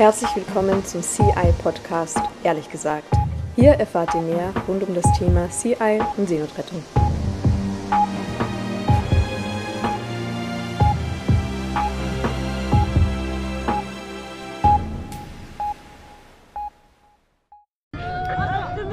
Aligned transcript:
Herzlich 0.00 0.34
willkommen 0.34 0.82
zum 0.82 1.02
CI 1.02 1.52
Podcast 1.62 2.18
Ehrlich 2.42 2.70
gesagt. 2.70 3.12
Hier 3.54 3.72
erfahrt 3.72 4.14
ihr 4.14 4.22
mehr 4.22 4.50
rund 4.66 4.82
um 4.82 4.94
das 4.94 5.04
Thema 5.18 5.46
CI 5.50 6.00
und 6.16 6.26
Seenotrettung. 6.26 6.82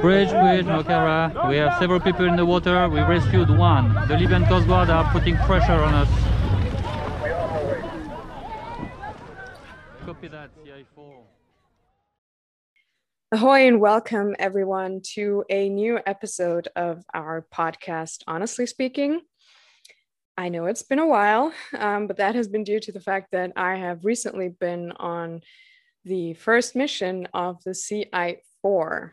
Bridge, 0.02 0.30
bridge, 0.30 0.64
Nokara. 0.64 1.48
We 1.48 1.58
have 1.58 1.78
several 1.78 2.00
people 2.00 2.26
in 2.26 2.36
the 2.36 2.44
water. 2.44 2.86
We 2.90 3.00
rescued 3.00 3.48
one. 3.48 3.96
The 4.08 4.16
Libyan 4.18 4.44
Coast 4.44 4.68
Guard 4.68 4.90
are 4.90 5.10
putting 5.10 5.38
pressure 5.38 5.82
on 5.82 5.94
us. 5.94 6.27
Ahoy 13.30 13.68
and 13.68 13.78
welcome 13.78 14.34
everyone 14.38 15.02
to 15.12 15.44
a 15.50 15.68
new 15.68 16.00
episode 16.06 16.68
of 16.74 17.04
our 17.12 17.46
podcast, 17.52 18.22
Honestly 18.26 18.64
Speaking. 18.64 19.20
I 20.38 20.48
know 20.48 20.64
it's 20.64 20.82
been 20.82 20.98
a 20.98 21.06
while, 21.06 21.52
um, 21.76 22.06
but 22.06 22.16
that 22.16 22.34
has 22.34 22.48
been 22.48 22.64
due 22.64 22.80
to 22.80 22.90
the 22.90 23.02
fact 23.02 23.32
that 23.32 23.52
I 23.54 23.76
have 23.76 24.06
recently 24.06 24.48
been 24.48 24.92
on 24.92 25.42
the 26.06 26.32
first 26.32 26.74
mission 26.74 27.28
of 27.34 27.62
the 27.64 27.74
Sea-Eye 27.74 28.38
4. 28.62 29.12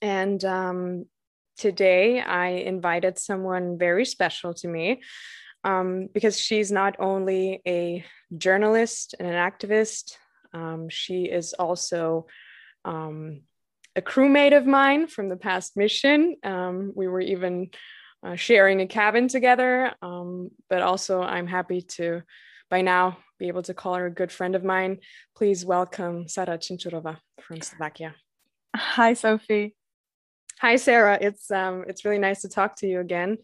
And 0.00 0.42
um, 0.46 1.04
today 1.58 2.18
I 2.18 2.46
invited 2.46 3.18
someone 3.18 3.76
very 3.76 4.06
special 4.06 4.54
to 4.54 4.68
me 4.68 5.02
um, 5.64 6.08
because 6.14 6.40
she's 6.40 6.72
not 6.72 6.96
only 6.98 7.60
a 7.68 8.06
journalist 8.38 9.14
and 9.18 9.28
an 9.28 9.34
activist, 9.34 10.16
um, 10.54 10.88
she 10.88 11.24
is 11.24 11.52
also 11.52 12.26
um, 12.84 13.42
a 13.94 14.00
crewmate 14.00 14.56
of 14.56 14.66
mine 14.66 15.06
from 15.06 15.28
the 15.28 15.36
past 15.36 15.76
mission. 15.76 16.36
Um, 16.42 16.92
we 16.94 17.08
were 17.08 17.20
even 17.20 17.70
uh, 18.24 18.36
sharing 18.36 18.80
a 18.80 18.86
cabin 18.86 19.28
together, 19.28 19.92
um, 20.00 20.50
but 20.70 20.82
also 20.82 21.22
I'm 21.22 21.46
happy 21.46 21.82
to 21.96 22.22
by 22.70 22.80
now 22.80 23.18
be 23.38 23.48
able 23.48 23.62
to 23.62 23.74
call 23.74 23.94
her 23.94 24.06
a 24.06 24.10
good 24.10 24.32
friend 24.32 24.54
of 24.54 24.64
mine. 24.64 24.98
Please 25.36 25.64
welcome 25.64 26.28
Sara 26.28 26.58
Cincurova 26.58 27.18
from 27.40 27.60
Slovakia. 27.60 28.14
Hi, 28.74 29.12
Sophie. 29.12 29.74
Hi, 30.60 30.76
Sarah. 30.76 31.18
It's 31.20 31.50
um, 31.50 31.84
it's 31.86 32.04
really 32.04 32.18
nice 32.18 32.42
to 32.42 32.48
talk 32.48 32.76
to 32.76 32.86
you 32.86 33.00
again. 33.00 33.38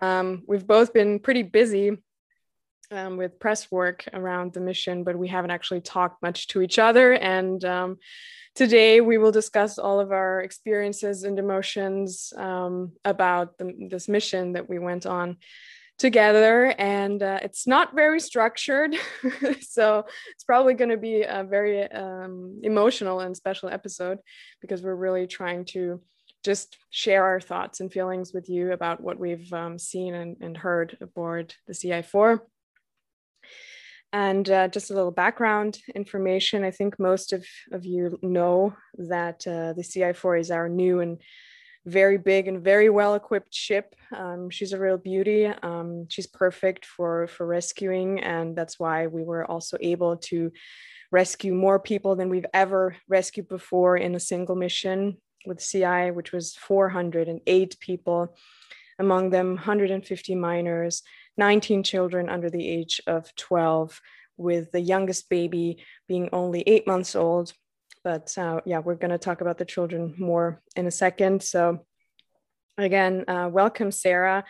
Um, 0.00 0.42
we've 0.46 0.66
both 0.66 0.94
been 0.94 1.18
pretty 1.18 1.42
busy 1.42 1.98
um, 2.90 3.16
with 3.16 3.38
press 3.38 3.70
work 3.70 4.04
around 4.12 4.52
the 4.52 4.60
mission, 4.60 5.04
but 5.04 5.16
we 5.16 5.28
haven't 5.28 5.50
actually 5.50 5.80
talked 5.80 6.22
much 6.22 6.48
to 6.48 6.62
each 6.62 6.78
other. 6.78 7.12
And 7.12 7.64
um, 7.64 7.98
today 8.54 9.00
we 9.00 9.18
will 9.18 9.32
discuss 9.32 9.78
all 9.78 10.00
of 10.00 10.12
our 10.12 10.40
experiences 10.40 11.24
and 11.24 11.38
emotions 11.38 12.32
um, 12.36 12.92
about 13.04 13.58
the, 13.58 13.88
this 13.90 14.08
mission 14.08 14.52
that 14.52 14.68
we 14.68 14.78
went 14.78 15.06
on 15.06 15.36
together 15.96 16.74
and 16.76 17.22
uh, 17.22 17.38
it's 17.42 17.68
not 17.68 17.94
very 17.94 18.18
structured 18.18 18.96
so 19.60 20.04
it's 20.32 20.42
probably 20.42 20.74
going 20.74 20.90
to 20.90 20.96
be 20.96 21.22
a 21.22 21.46
very 21.48 21.88
um, 21.92 22.58
emotional 22.64 23.20
and 23.20 23.36
special 23.36 23.68
episode 23.68 24.18
because 24.60 24.82
we're 24.82 24.96
really 24.96 25.28
trying 25.28 25.64
to 25.64 26.00
just 26.44 26.76
share 26.90 27.24
our 27.24 27.40
thoughts 27.40 27.80
and 27.80 27.92
feelings 27.92 28.32
with 28.32 28.48
you 28.48 28.72
about 28.72 29.00
what 29.00 29.18
we've 29.18 29.52
um, 29.52 29.78
seen 29.78 30.14
and, 30.14 30.36
and, 30.40 30.56
heard 30.56 30.96
aboard 31.00 31.54
the 31.66 31.72
Sea-Eye 31.72 32.02
4. 32.02 32.46
And 34.14 34.48
uh, 34.48 34.68
just 34.68 34.92
a 34.92 34.94
little 34.94 35.10
background 35.10 35.80
information. 35.92 36.62
I 36.62 36.70
think 36.70 37.00
most 37.00 37.32
of, 37.32 37.44
of 37.72 37.84
you 37.84 38.16
know 38.22 38.76
that 38.96 39.44
uh, 39.44 39.72
the 39.72 39.82
Sea-Eye 39.82 40.12
4 40.12 40.36
is 40.36 40.52
our 40.52 40.68
new 40.68 41.00
and 41.00 41.20
very 41.84 42.16
big 42.16 42.46
and 42.46 42.62
very 42.62 42.88
well 42.88 43.16
equipped 43.16 43.52
ship. 43.52 43.96
Um, 44.16 44.50
she's 44.50 44.72
a 44.72 44.78
real 44.78 44.98
beauty. 44.98 45.46
Um, 45.46 46.06
she's 46.08 46.28
perfect 46.28 46.86
for, 46.86 47.26
for 47.26 47.44
rescuing. 47.44 48.20
And 48.20 48.54
that's 48.54 48.78
why 48.78 49.08
we 49.08 49.24
were 49.24 49.44
also 49.50 49.78
able 49.80 50.16
to 50.28 50.52
rescue 51.10 51.52
more 51.52 51.80
people 51.80 52.14
than 52.14 52.28
we've 52.28 52.46
ever 52.54 52.96
rescued 53.08 53.48
before 53.48 53.96
in 53.96 54.14
a 54.14 54.20
single 54.20 54.54
mission 54.54 55.16
with 55.44 55.60
Sea-Eye, 55.60 56.12
which 56.12 56.30
was 56.30 56.54
408 56.54 57.80
people, 57.80 58.36
among 59.00 59.30
them 59.30 59.56
150 59.56 60.36
minors, 60.36 61.02
19 61.36 61.82
children 61.82 62.28
under 62.28 62.50
the 62.50 62.68
age 62.68 63.00
of 63.06 63.34
12, 63.36 64.00
with 64.36 64.72
the 64.72 64.80
youngest 64.80 65.28
baby 65.28 65.84
being 66.08 66.28
only 66.32 66.62
eight 66.66 66.86
months 66.86 67.14
old. 67.14 67.52
But 68.02 68.36
uh, 68.36 68.60
yeah, 68.64 68.80
we're 68.80 68.96
going 68.96 69.10
to 69.10 69.18
talk 69.18 69.40
about 69.40 69.58
the 69.58 69.64
children 69.64 70.14
more 70.18 70.60
in 70.76 70.86
a 70.86 70.90
second. 70.90 71.42
So, 71.42 71.84
again, 72.76 73.24
uh, 73.28 73.48
welcome, 73.50 73.90
Sarah. 73.90 74.44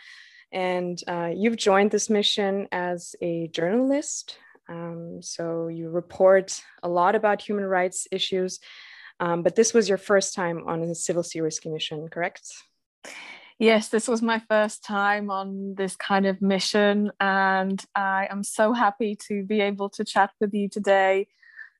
And 0.51 1.01
uh, 1.07 1.31
you've 1.35 1.57
joined 1.57 1.91
this 1.91 2.09
mission 2.09 2.67
as 2.71 3.15
a 3.21 3.47
journalist. 3.49 4.37
Um, 4.67 5.19
so, 5.21 5.67
you 5.67 5.89
report 5.89 6.61
a 6.83 6.89
lot 6.89 7.15
about 7.15 7.41
human 7.41 7.65
rights 7.65 8.07
issues 8.11 8.59
um, 9.19 9.43
but 9.43 9.55
this 9.55 9.73
was 9.73 9.87
your 9.87 9.97
first 9.97 10.33
time 10.33 10.63
on 10.67 10.81
a 10.81 10.95
civil 10.95 11.23
sea 11.23 11.41
rescue 11.41 11.71
mission, 11.71 12.07
correct? 12.09 12.51
Yes, 13.57 13.87
this 13.87 14.09
was 14.09 14.21
my 14.21 14.39
first 14.49 14.83
time 14.83 15.31
on 15.31 15.75
this 15.75 15.95
kind 15.95 16.25
of 16.25 16.41
mission, 16.41 17.11
and 17.21 17.81
I 17.95 18.27
am 18.29 18.43
so 18.43 18.73
happy 18.73 19.15
to 19.27 19.45
be 19.45 19.61
able 19.61 19.89
to 19.91 20.03
chat 20.03 20.31
with 20.41 20.53
you 20.53 20.67
today 20.67 21.27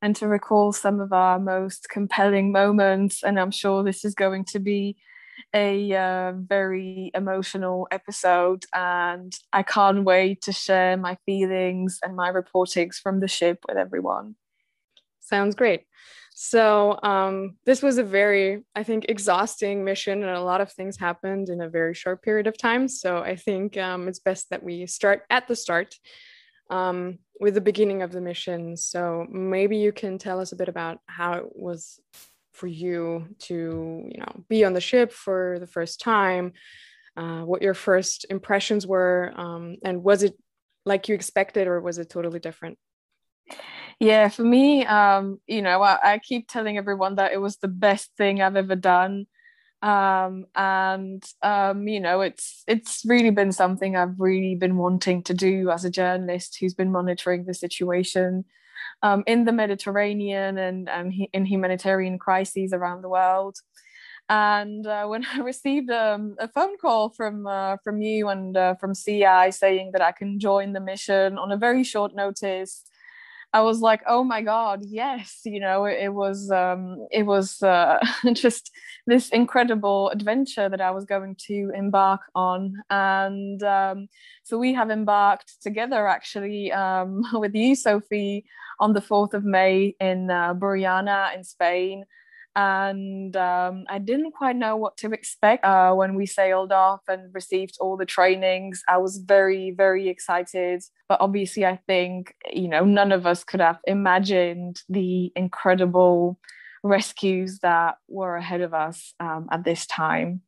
and 0.02 0.16
to 0.16 0.28
recall 0.28 0.72
some 0.72 1.02
of 1.02 1.12
our 1.12 1.38
most 1.38 1.90
compelling 1.90 2.54
moments. 2.54 3.24
And 3.24 3.38
I'm 3.38 3.52
sure 3.52 3.84
this 3.84 4.06
is 4.06 4.16
going 4.16 4.46
to 4.46 4.60
be 4.60 4.96
a 5.54 5.94
uh, 5.94 6.32
very 6.38 7.12
emotional 7.14 7.90
episode, 7.92 8.64
and 8.74 9.38
I 9.52 9.64
can't 9.64 10.06
wait 10.06 10.44
to 10.44 10.54
share 10.54 10.96
my 10.96 11.18
feelings 11.26 12.00
and 12.02 12.16
my 12.16 12.32
reportings 12.32 12.96
from 12.96 13.20
the 13.20 13.28
ship 13.28 13.60
with 13.68 13.76
everyone. 13.76 14.36
Sounds 15.20 15.56
great. 15.56 15.82
So 16.38 17.00
um, 17.02 17.56
this 17.66 17.82
was 17.82 17.98
a 17.98 18.04
very, 18.04 18.66
I 18.76 18.84
think, 18.84 19.06
exhausting 19.08 19.86
mission, 19.86 20.22
and 20.22 20.36
a 20.36 20.44
lot 20.44 20.60
of 20.60 20.70
things 20.70 20.98
happened 20.98 21.48
in 21.48 21.62
a 21.62 21.70
very 21.70 21.94
short 21.94 22.22
period 22.22 22.46
of 22.46 22.58
time. 22.58 22.90
So 22.90 23.20
I 23.20 23.38
think 23.38 23.78
um, 23.78 24.10
it's 24.10 24.20
best 24.20 24.50
that 24.50 24.62
we 24.62 24.86
start 24.86 25.24
at 25.30 25.48
the 25.48 25.56
start 25.56 25.96
um, 26.70 27.20
with 27.40 27.54
the 27.54 27.62
beginning 27.62 28.02
of 28.02 28.12
the 28.12 28.20
mission. 28.20 28.76
So 28.76 29.26
maybe 29.32 29.78
you 29.78 29.94
can 29.94 30.18
tell 30.18 30.42
us 30.42 30.52
a 30.52 30.58
bit 30.58 30.68
about 30.68 31.00
how 31.06 31.36
it 31.36 31.46
was 31.56 32.02
for 32.52 32.68
you 32.68 33.30
to, 33.40 34.10
you 34.12 34.20
know, 34.20 34.44
be 34.50 34.66
on 34.66 34.74
the 34.74 34.82
ship 34.82 35.14
for 35.14 35.56
the 35.62 35.68
first 35.68 36.02
time, 36.02 36.52
uh, 37.16 37.44
what 37.44 37.62
your 37.62 37.74
first 37.74 38.26
impressions 38.30 38.86
were, 38.86 39.32
um, 39.38 39.78
and 39.86 40.04
was 40.04 40.22
it 40.22 40.34
like 40.86 41.08
you 41.08 41.16
expected, 41.16 41.66
or 41.66 41.80
was 41.80 41.98
it 41.98 42.10
totally 42.10 42.40
different? 42.40 42.78
Yeah 44.00 44.30
for 44.30 44.44
me 44.44 44.86
um 44.86 45.40
you 45.48 45.62
know 45.62 45.82
I, 45.82 46.14
I, 46.14 46.20
keep 46.20 46.48
telling 46.48 46.78
everyone 46.78 47.16
that 47.16 47.32
it 47.32 47.38
was 47.38 47.58
the 47.58 47.70
best 47.70 48.12
thing 48.18 48.42
i've 48.42 48.56
ever 48.56 48.76
done. 48.76 49.28
Um 49.82 50.46
and 50.56 51.24
um 51.42 51.88
you 51.88 52.00
know 52.00 52.22
it's 52.22 52.64
it's 52.68 53.04
really 53.06 53.30
been 53.30 53.52
something 53.52 53.96
i've 53.96 54.20
really 54.20 54.56
been 54.56 54.78
wanting 54.78 55.24
to 55.24 55.34
do 55.34 55.70
as 55.70 55.86
a 55.86 55.90
journalist 55.90 56.58
who's 56.60 56.74
been 56.74 56.92
monitoring 56.92 57.46
the 57.46 57.54
situation 57.54 58.46
um, 59.02 59.24
in 59.28 59.46
the 59.46 59.52
mediterranean 59.52 60.58
and 60.58 60.90
and 60.90 61.14
in 61.34 61.46
humanitarian 61.46 62.18
crises 62.20 62.74
around 62.74 63.02
the 63.02 63.10
world. 63.10 63.58
And 64.28 64.88
uh, 64.88 65.06
when 65.06 65.26
I 65.26 65.40
received 65.42 65.92
um, 65.92 66.36
a 66.40 66.48
phone 66.48 66.78
call 66.78 67.10
from 67.10 67.48
uh, 67.48 67.78
from 67.84 68.02
you 68.02 68.30
and 68.30 68.56
uh, 68.58 68.76
from 68.76 68.96
Sea-Eye 68.96 69.52
saying 69.52 69.92
that 69.94 70.02
I 70.02 70.12
can 70.12 70.40
join 70.40 70.74
the 70.74 70.80
mission 70.80 71.38
on 71.38 71.52
a 71.52 71.58
very 71.58 71.84
short 71.84 72.16
notice, 72.16 72.84
I 73.56 73.62
was 73.62 73.80
like, 73.80 74.02
oh 74.06 74.26
my 74.26 74.42
god, 74.42 74.82
yes, 74.86 75.40
you 75.46 75.62
know, 75.62 75.86
it, 75.86 76.10
was 76.10 76.52
um, 76.52 77.08
it 77.10 77.24
was 77.24 77.64
uh, 77.64 78.00
just 78.34 78.70
this 79.08 79.30
incredible 79.30 80.10
adventure 80.10 80.68
that 80.68 80.82
I 80.82 80.92
was 80.92 81.06
going 81.06 81.38
to 81.48 81.72
embark 81.74 82.20
on, 82.36 82.74
and 82.90 83.64
um, 83.64 84.10
so 84.44 84.58
we 84.58 84.74
have 84.74 84.92
embarked 84.92 85.62
together 85.62 86.06
actually 86.06 86.74
um, 86.74 87.24
with 87.34 87.56
you, 87.56 87.76
Sophie, 87.78 88.44
on 88.82 88.92
the 88.92 89.00
fourth 89.00 89.34
of 89.34 89.46
May 89.46 89.96
in 90.02 90.30
uh, 90.30 90.54
Burriana 90.54 91.34
in 91.34 91.46
Spain 91.46 92.04
and 92.56 93.36
um, 93.36 93.86
I 93.90 94.00
didn't 94.00 94.32
quite 94.32 94.56
know 94.56 94.78
what 94.78 94.98
to 94.98 95.12
expect 95.12 95.66
uh, 95.66 95.94
when 95.94 96.16
we 96.16 96.26
sailed 96.26 96.72
off 96.72 97.02
and 97.08 97.34
received 97.34 97.78
all 97.80 97.98
the 97.98 98.06
trainings. 98.06 98.82
I 98.88 98.98
was 98.98 99.18
very, 99.18 99.72
very 99.72 100.08
excited, 100.08 100.84
but 101.10 101.20
obviously, 101.22 101.66
I 101.66 101.80
think 101.88 102.34
you 102.52 102.68
know 102.68 102.86
none 102.86 103.12
of 103.12 103.26
us 103.26 103.44
could 103.44 103.60
have 103.60 103.80
imagined 103.86 104.82
the 104.90 105.32
incredible 105.36 106.40
rescues 106.84 107.60
that 107.60 107.96
were 108.08 108.36
ahead 108.36 108.62
of 108.62 108.74
us 108.74 109.14
um, 109.20 109.48
at 109.52 109.64
this 109.64 109.86
time. 109.86 110.42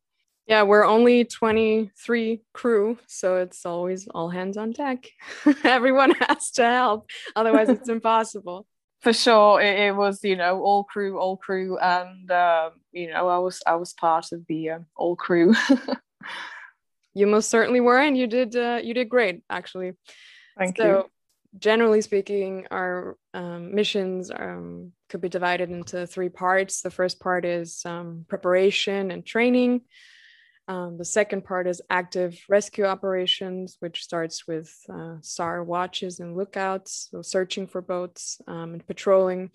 Yeah, 0.46 0.62
we're 0.62 0.86
only 0.86 1.24
23 1.26 2.40
crew, 2.54 2.98
so 3.06 3.36
it's 3.36 3.66
always 3.66 4.08
all 4.08 4.30
hands 4.30 4.56
on 4.56 4.70
deck. 4.70 5.10
Everyone 5.64 6.12
has 6.12 6.50
to 6.52 6.64
help, 6.64 7.10
otherwise, 7.36 7.68
it's 7.68 7.88
impossible. 7.90 8.66
For 9.00 9.12
sure 9.12 9.60
it, 9.60 9.78
it, 9.78 9.96
was 9.96 10.22
you 10.24 10.36
know 10.36 10.60
all 10.60 10.84
crew 10.84 11.18
all 11.18 11.36
crew 11.36 11.78
and 11.78 12.30
um, 12.30 12.72
you 12.92 13.08
know 13.08 13.28
i 13.28 13.38
was 13.38 13.60
i 13.66 13.74
was 13.74 13.92
part 13.92 14.32
of 14.32 14.46
the 14.46 14.70
uh, 14.70 14.78
all 14.96 15.16
crew. 15.16 15.54
You 17.18 17.26
most 17.26 17.50
certainly 17.50 17.80
were 17.80 17.98
and 17.98 18.16
you 18.16 18.28
did 18.28 18.54
uh, 18.54 18.80
you 18.82 18.94
did 18.94 19.08
great 19.08 19.42
actually. 19.50 19.92
Thank 20.56 20.78
you. 20.78 20.84
so, 20.84 20.90
you. 20.90 21.04
generally 21.58 22.00
speaking 22.00 22.66
our 22.70 23.16
um, 23.34 23.74
missions 23.74 24.30
um, 24.30 24.92
could 25.08 25.20
be 25.20 25.28
divided 25.28 25.68
into 25.68 26.06
three 26.06 26.28
parts. 26.28 26.80
The 26.80 26.92
first 26.92 27.18
part 27.18 27.44
is 27.44 27.82
um, 27.84 28.24
preparation 28.28 29.10
and 29.10 29.26
training 29.26 29.80
um, 30.68 30.98
the 30.98 31.04
second 31.04 31.44
part 31.44 31.66
is 31.66 31.80
active 31.88 32.38
rescue 32.48 32.84
operations, 32.84 33.78
which 33.80 34.04
starts 34.04 34.46
with 34.46 34.70
uh, 34.92 35.16
SAR 35.22 35.64
watches 35.64 36.20
and 36.20 36.36
lookouts, 36.36 37.08
so 37.10 37.22
searching 37.22 37.66
for 37.66 37.80
boats 37.80 38.38
um, 38.46 38.74
and 38.74 38.86
patrolling. 38.86 39.50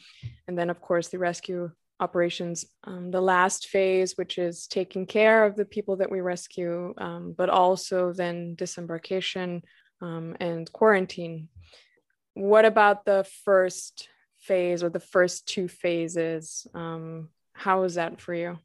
And 0.48 0.58
then, 0.58 0.72
of 0.72 0.82
course, 0.82 1.10
the 1.10 1.20
rescue 1.20 1.70
operations. 2.00 2.66
Um, 2.84 3.12
the 3.12 3.22
last 3.22 3.68
phase, 3.68 4.18
which 4.18 4.40
is 4.40 4.66
taking 4.66 5.06
care 5.06 5.46
of 5.46 5.56
the 5.56 5.66
people 5.66 5.98
that 5.98 6.12
we 6.12 6.20
rescue, 6.20 6.96
um, 6.98 7.36
but 7.38 7.50
also 7.50 8.12
then 8.12 8.56
disembarkation 8.56 9.62
um, 10.02 10.36
and 10.40 10.70
quarantine. 10.72 11.48
What 12.34 12.66
about 12.66 13.06
the 13.06 13.26
first 13.46 14.10
phase 14.40 14.84
or 14.84 14.90
the 14.90 15.00
first 15.00 15.48
two 15.48 15.68
phases? 15.68 16.66
Um, 16.74 17.30
how 17.54 17.82
was 17.82 17.96
that 17.96 18.20
for 18.20 18.34
you? 18.34 18.58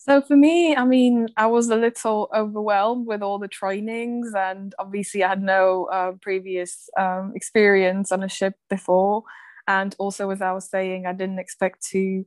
So 0.00 0.22
for 0.22 0.36
me, 0.36 0.76
I 0.76 0.84
mean, 0.84 1.28
I 1.36 1.46
was 1.46 1.68
a 1.70 1.76
little 1.76 2.28
overwhelmed 2.34 3.06
with 3.06 3.20
all 3.20 3.38
the 3.38 3.48
trainings, 3.48 4.32
and 4.34 4.72
obviously, 4.78 5.24
I 5.24 5.28
had 5.30 5.42
no 5.42 5.86
uh, 5.86 6.12
previous 6.22 6.88
um, 6.96 7.32
experience 7.34 8.12
on 8.12 8.22
a 8.22 8.28
ship 8.28 8.54
before. 8.70 9.24
And 9.66 9.94
also, 9.98 10.30
as 10.30 10.40
I 10.40 10.52
was 10.52 10.68
saying, 10.70 11.06
I 11.06 11.12
didn't 11.12 11.40
expect 11.40 11.84
to, 11.90 12.24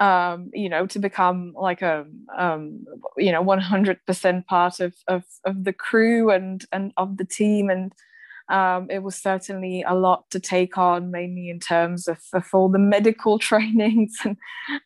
um, 0.00 0.50
you 0.54 0.68
know, 0.68 0.86
to 0.86 0.98
become 1.00 1.54
like 1.56 1.82
a, 1.82 2.06
um, 2.36 2.84
you 3.16 3.32
know, 3.32 3.42
one 3.42 3.60
hundred 3.60 3.98
percent 4.06 4.46
part 4.46 4.80
of, 4.80 4.94
of 5.08 5.24
of 5.44 5.64
the 5.64 5.72
crew 5.72 6.30
and 6.30 6.64
and 6.72 6.92
of 6.96 7.16
the 7.18 7.24
team 7.24 7.68
and 7.68 7.92
um, 8.48 8.86
it 8.90 9.02
was 9.02 9.16
certainly 9.16 9.84
a 9.86 9.94
lot 9.94 10.30
to 10.30 10.40
take 10.40 10.78
on, 10.78 11.10
mainly 11.10 11.50
in 11.50 11.60
terms 11.60 12.08
of, 12.08 12.18
of 12.32 12.46
all 12.52 12.68
the 12.68 12.78
medical 12.96 13.38
trainings. 13.38 14.16
And 14.24 14.36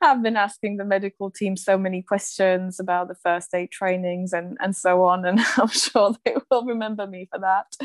I've 0.01 0.23
been 0.23 0.37
asking 0.37 0.77
the 0.77 0.85
medical 0.85 1.31
team 1.31 1.57
so 1.57 1.79
many 1.79 2.03
questions 2.03 2.81
about 2.81 3.09
the 3.09 3.15
first 3.15 3.55
aid 3.55 3.71
trainings 3.71 4.33
and, 4.33 4.57
and 4.61 4.75
so 4.75 5.05
on. 5.05 5.25
And 5.25 5.41
I'm 5.57 5.69
sure 5.69 6.15
they 6.25 6.35
will 6.51 6.65
remember 6.65 7.07
me 7.07 7.29
for 7.31 7.39
that. 7.39 7.77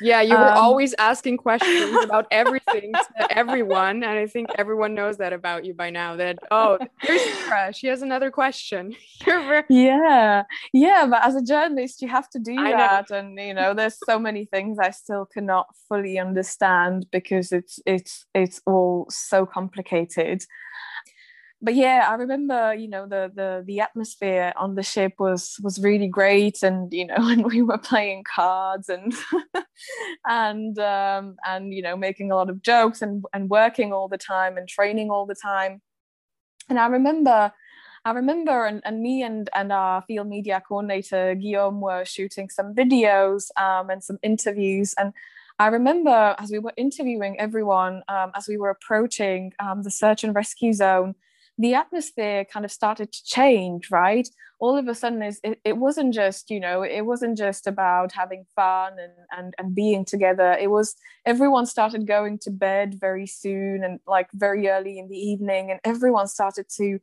Yeah, 0.00 0.20
you 0.20 0.36
were 0.36 0.50
um, 0.50 0.58
always 0.58 0.94
asking 0.98 1.38
questions 1.38 1.96
about 2.04 2.26
everything 2.30 2.92
to 2.92 3.38
everyone. 3.38 4.02
And 4.02 4.18
I 4.18 4.26
think 4.26 4.50
everyone 4.58 4.94
knows 4.94 5.16
that 5.18 5.32
about 5.32 5.64
you 5.64 5.74
by 5.74 5.90
now 5.90 6.16
that, 6.16 6.38
oh, 6.50 6.78
here's 7.00 7.22
Sarah. 7.22 7.72
She 7.72 7.86
has 7.86 8.02
another 8.02 8.30
question. 8.30 8.94
Very- 9.24 9.62
yeah. 9.70 10.42
Yeah. 10.72 11.06
But 11.08 11.24
as 11.24 11.36
a 11.36 11.42
journalist, 11.42 12.02
you 12.02 12.08
have 12.08 12.28
to 12.30 12.38
do 12.38 12.54
I 12.58 12.72
that. 12.72 13.10
Know. 13.10 13.16
And, 13.16 13.38
you 13.38 13.54
know, 13.54 13.74
there's 13.74 13.96
so 14.04 14.18
many 14.18 14.44
things 14.44 14.78
I 14.78 14.90
still 14.90 15.21
cannot 15.26 15.66
fully 15.88 16.18
understand 16.18 17.06
because 17.10 17.52
it's 17.52 17.78
it's 17.86 18.26
it's 18.34 18.60
all 18.66 19.06
so 19.10 19.46
complicated. 19.46 20.44
But 21.64 21.76
yeah 21.76 22.08
i 22.10 22.14
remember 22.14 22.74
you 22.74 22.88
know 22.88 23.06
the 23.06 23.30
the 23.32 23.62
the 23.64 23.78
atmosphere 23.78 24.52
on 24.56 24.74
the 24.74 24.82
ship 24.82 25.12
was 25.20 25.54
was 25.62 25.78
really 25.78 26.08
great 26.08 26.60
and 26.64 26.92
you 26.92 27.06
know 27.06 27.14
and 27.18 27.46
we 27.46 27.62
were 27.62 27.78
playing 27.78 28.24
cards 28.24 28.88
and 28.88 29.14
and 30.26 30.76
um 30.80 31.36
and 31.46 31.72
you 31.72 31.80
know 31.80 31.96
making 31.96 32.32
a 32.32 32.34
lot 32.34 32.50
of 32.50 32.62
jokes 32.62 33.00
and 33.00 33.24
and 33.32 33.48
working 33.48 33.92
all 33.92 34.08
the 34.08 34.18
time 34.18 34.56
and 34.56 34.68
training 34.68 35.08
all 35.10 35.24
the 35.24 35.36
time. 35.36 35.80
And 36.68 36.80
i 36.80 36.86
remember 36.88 37.52
I 38.04 38.10
remember, 38.12 38.66
and, 38.66 38.82
and 38.84 39.00
me 39.00 39.22
and, 39.22 39.48
and 39.54 39.72
our 39.72 40.02
field 40.02 40.26
media 40.26 40.60
coordinator, 40.66 41.36
Guillaume, 41.36 41.80
were 41.80 42.04
shooting 42.04 42.48
some 42.48 42.74
videos 42.74 43.50
um, 43.56 43.90
and 43.90 44.02
some 44.02 44.18
interviews. 44.22 44.94
And 44.98 45.12
I 45.58 45.68
remember 45.68 46.34
as 46.38 46.50
we 46.50 46.58
were 46.58 46.72
interviewing 46.76 47.38
everyone, 47.38 48.02
um, 48.08 48.32
as 48.34 48.48
we 48.48 48.56
were 48.56 48.70
approaching 48.70 49.52
um, 49.60 49.82
the 49.82 49.90
search 49.90 50.24
and 50.24 50.34
rescue 50.34 50.72
zone, 50.72 51.14
the 51.62 51.74
atmosphere 51.74 52.44
kind 52.44 52.64
of 52.64 52.72
started 52.72 53.12
to 53.12 53.24
change, 53.24 53.88
right? 53.88 54.28
All 54.58 54.76
of 54.76 54.88
a 54.88 54.96
sudden, 54.96 55.22
is 55.22 55.38
it, 55.44 55.60
it 55.64 55.76
wasn't 55.76 56.12
just, 56.12 56.50
you 56.50 56.58
know, 56.58 56.82
it 56.82 57.02
wasn't 57.02 57.38
just 57.38 57.68
about 57.68 58.10
having 58.10 58.46
fun 58.56 58.94
and, 58.98 59.12
and, 59.30 59.54
and 59.58 59.72
being 59.72 60.04
together. 60.04 60.56
It 60.60 60.72
was 60.72 60.96
everyone 61.24 61.66
started 61.66 62.04
going 62.04 62.40
to 62.40 62.50
bed 62.50 62.96
very 63.00 63.28
soon 63.28 63.84
and 63.84 64.00
like 64.08 64.26
very 64.34 64.68
early 64.68 64.98
in 64.98 65.08
the 65.08 65.16
evening, 65.16 65.70
and 65.70 65.78
everyone 65.84 66.26
started 66.26 66.66
to 66.78 66.98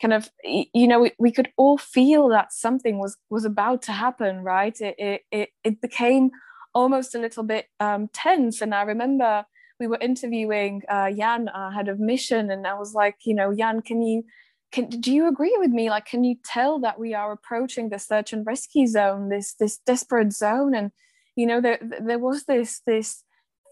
kind 0.00 0.14
of 0.14 0.30
you 0.44 0.86
know 0.86 1.00
we, 1.00 1.10
we 1.18 1.32
could 1.32 1.48
all 1.56 1.76
feel 1.76 2.28
that 2.28 2.52
something 2.52 3.00
was 3.00 3.16
was 3.30 3.44
about 3.44 3.82
to 3.82 3.90
happen 3.90 4.44
right 4.44 4.80
it 4.80 5.22
it, 5.32 5.48
it 5.64 5.80
became 5.80 6.30
almost 6.72 7.16
a 7.16 7.18
little 7.18 7.42
bit 7.42 7.66
um, 7.80 8.06
tense 8.12 8.60
and 8.60 8.72
i 8.72 8.82
remember 8.82 9.44
we 9.80 9.86
were 9.86 9.98
interviewing 10.00 10.82
uh, 10.88 11.10
jan 11.10 11.48
our 11.48 11.70
head 11.70 11.88
of 11.88 11.98
mission 11.98 12.50
and 12.50 12.66
i 12.66 12.74
was 12.74 12.94
like 12.94 13.16
you 13.24 13.34
know 13.34 13.54
jan 13.54 13.80
can 13.80 14.02
you 14.02 14.24
can 14.70 14.88
do 14.88 15.10
you 15.10 15.26
agree 15.28 15.56
with 15.58 15.70
me? 15.70 15.88
Like 15.88 16.04
can 16.04 16.24
you 16.24 16.36
tell 16.44 16.78
that 16.80 16.98
we 17.00 17.14
are 17.14 17.32
approaching 17.32 17.88
the 17.88 17.98
search 17.98 18.34
and 18.34 18.44
rescue 18.44 18.86
zone 18.86 19.30
this 19.30 19.54
this 19.54 19.78
desperate 19.78 20.32
zone? 20.32 20.74
And 20.74 20.90
you 21.36 21.46
know 21.46 21.60
there 21.60 21.78
there 21.80 22.18
was 22.18 22.44
this 22.44 22.82
this 22.84 23.22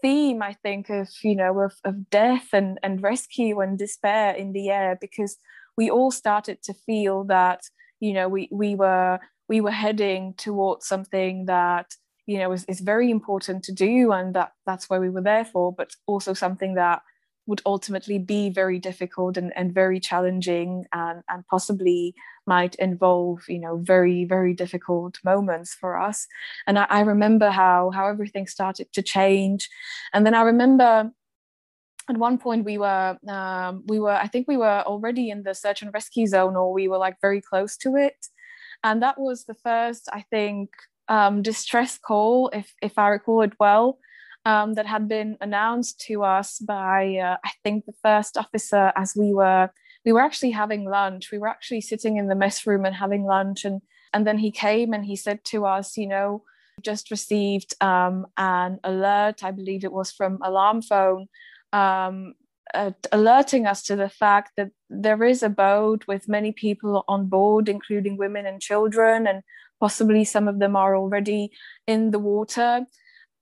theme 0.01 0.41
i 0.41 0.53
think 0.53 0.89
of 0.89 1.09
you 1.23 1.35
know 1.35 1.59
of, 1.59 1.73
of 1.83 2.09
death 2.09 2.49
and 2.53 2.79
and 2.83 3.01
rescue 3.01 3.59
and 3.59 3.79
despair 3.79 4.33
in 4.35 4.53
the 4.53 4.69
air 4.69 4.95
because 5.01 5.37
we 5.75 5.89
all 5.89 6.11
started 6.11 6.61
to 6.61 6.73
feel 6.85 7.23
that 7.23 7.61
you 7.99 8.13
know 8.13 8.29
we 8.29 8.47
we 8.51 8.75
were 8.75 9.19
we 9.49 9.59
were 9.59 9.71
heading 9.71 10.33
towards 10.37 10.87
something 10.87 11.45
that 11.47 11.87
you 12.27 12.37
know 12.37 12.51
is, 12.51 12.63
is 12.65 12.81
very 12.81 13.09
important 13.09 13.63
to 13.63 13.71
do 13.71 14.11
and 14.11 14.35
that 14.35 14.51
that's 14.67 14.89
why 14.89 14.99
we 14.99 15.09
were 15.09 15.21
there 15.21 15.45
for 15.45 15.73
but 15.73 15.95
also 16.05 16.33
something 16.33 16.75
that 16.75 17.01
would 17.47 17.61
ultimately 17.65 18.19
be 18.19 18.49
very 18.49 18.77
difficult 18.77 19.37
and, 19.37 19.53
and 19.55 19.73
very 19.73 19.99
challenging 19.99 20.85
and, 20.93 21.23
and 21.29 21.47
possibly 21.47 22.13
might 22.45 22.75
involve 22.75 23.41
you 23.47 23.59
know 23.59 23.77
very 23.77 24.25
very 24.25 24.53
difficult 24.53 25.17
moments 25.23 25.73
for 25.73 25.99
us. 25.99 26.27
And 26.67 26.77
I, 26.77 26.85
I 26.89 26.99
remember 27.01 27.49
how 27.49 27.91
how 27.91 28.07
everything 28.07 28.47
started 28.47 28.91
to 28.93 29.01
change. 29.01 29.69
And 30.13 30.25
then 30.25 30.35
i 30.35 30.41
remember 30.41 31.11
at 32.09 32.17
one 32.17 32.37
point 32.37 32.65
we 32.65 32.77
were 32.77 33.17
um, 33.27 33.83
we 33.87 33.99
were 33.99 34.15
i 34.15 34.27
think 34.27 34.47
we 34.47 34.57
were 34.57 34.83
already 34.85 35.29
in 35.29 35.43
the 35.43 35.55
search 35.55 35.81
and 35.81 35.93
rescue 35.93 36.27
zone 36.27 36.55
or 36.55 36.73
we 36.73 36.87
were 36.87 36.97
like 36.97 37.15
very 37.21 37.41
close 37.41 37.77
to 37.77 37.95
it. 37.95 38.27
And 38.83 39.01
that 39.01 39.19
was 39.19 39.45
the 39.45 39.55
first 39.55 40.09
i 40.11 40.21
think 40.29 40.69
um, 41.09 41.41
distress 41.41 41.97
call 41.97 42.49
if 42.53 42.73
if 42.81 42.97
i 42.97 43.07
recall 43.07 43.41
it 43.41 43.53
well 43.59 43.99
um, 44.45 44.75
that 44.75 44.85
had 44.85 45.09
been 45.09 45.37
announced 45.41 45.99
to 46.01 46.23
us 46.23 46.59
by 46.59 47.15
uh, 47.17 47.37
i 47.43 47.51
think 47.63 47.85
the 47.85 47.93
first 48.03 48.37
officer 48.37 48.91
as 48.95 49.13
we 49.15 49.33
were 49.33 49.69
we 50.07 50.13
were 50.13 50.21
actually 50.21 50.51
having 50.51 50.85
lunch. 50.85 51.33
We 51.33 51.37
were 51.37 51.49
actually 51.49 51.81
sitting 51.81 52.15
in 52.15 52.29
the 52.29 52.35
mess 52.35 52.65
room 52.65 52.85
and 52.85 52.95
having 52.95 53.25
lunch 53.25 53.65
and 53.65 53.81
and 54.13 54.25
then 54.25 54.37
he 54.37 54.51
came 54.51 54.93
and 54.93 55.05
he 55.05 55.17
said 55.17 55.43
to 55.51 55.65
us 55.65 55.97
you 55.97 56.07
know 56.07 56.43
just 56.81 57.11
received 57.11 57.75
um, 57.81 58.25
an 58.37 58.79
alert. 58.85 59.43
I 59.43 59.51
believe 59.51 59.83
it 59.83 59.91
was 59.91 60.13
from 60.13 60.39
alarm 60.41 60.81
phone 60.81 61.27
um, 61.73 62.35
uh, 62.73 62.91
alerting 63.11 63.65
us 63.65 63.83
to 63.83 63.97
the 63.97 64.09
fact 64.09 64.51
that 64.55 64.71
there 64.89 65.23
is 65.25 65.43
a 65.43 65.49
boat 65.49 66.05
with 66.07 66.29
many 66.29 66.51
people 66.53 67.03
on 67.07 67.27
board, 67.27 67.67
including 67.67 68.15
women 68.17 68.45
and 68.45 68.61
children, 68.61 69.27
and 69.27 69.41
possibly 69.79 70.23
some 70.23 70.47
of 70.47 70.59
them 70.59 70.75
are 70.75 70.95
already 70.95 71.51
in 71.85 72.11
the 72.11 72.19
water. 72.19 72.85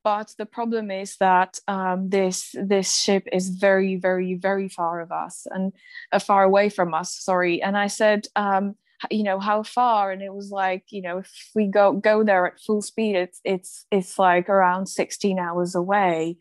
But 0.04 0.34
the 0.38 0.46
problem 0.46 0.92
is 0.92 1.18
that 1.18 1.60
um, 1.68 2.10
this 2.10 2.54
this 2.54 2.96
ship 2.96 3.28
is 3.34 3.50
very, 3.50 3.96
very, 3.96 4.36
very 4.36 4.70
far 4.70 5.02
of 5.02 5.12
us 5.12 5.48
and 5.50 5.74
uh, 6.12 6.20
far 6.20 6.44
away 6.44 6.70
from 6.70 6.94
us. 6.94 7.12
Sorry, 7.12 7.60
and 7.60 7.76
I 7.76 7.88
said, 7.88 8.28
um, 8.36 8.76
you 9.10 9.24
know, 9.24 9.40
how 9.40 9.64
far? 9.64 10.12
And 10.12 10.22
it 10.22 10.32
was 10.32 10.52
like, 10.52 10.84
you 10.90 11.02
know, 11.02 11.18
if 11.18 11.32
we 11.56 11.66
go 11.68 11.94
go 11.94 12.24
there 12.24 12.46
at 12.46 12.60
full 12.60 12.84
speed, 12.84 13.16
it's 13.16 13.42
it's 13.44 13.88
it's 13.92 14.20
like 14.20 14.48
around 14.48 14.88
16 14.88 15.40
hours 15.40 15.74
away 15.74 16.38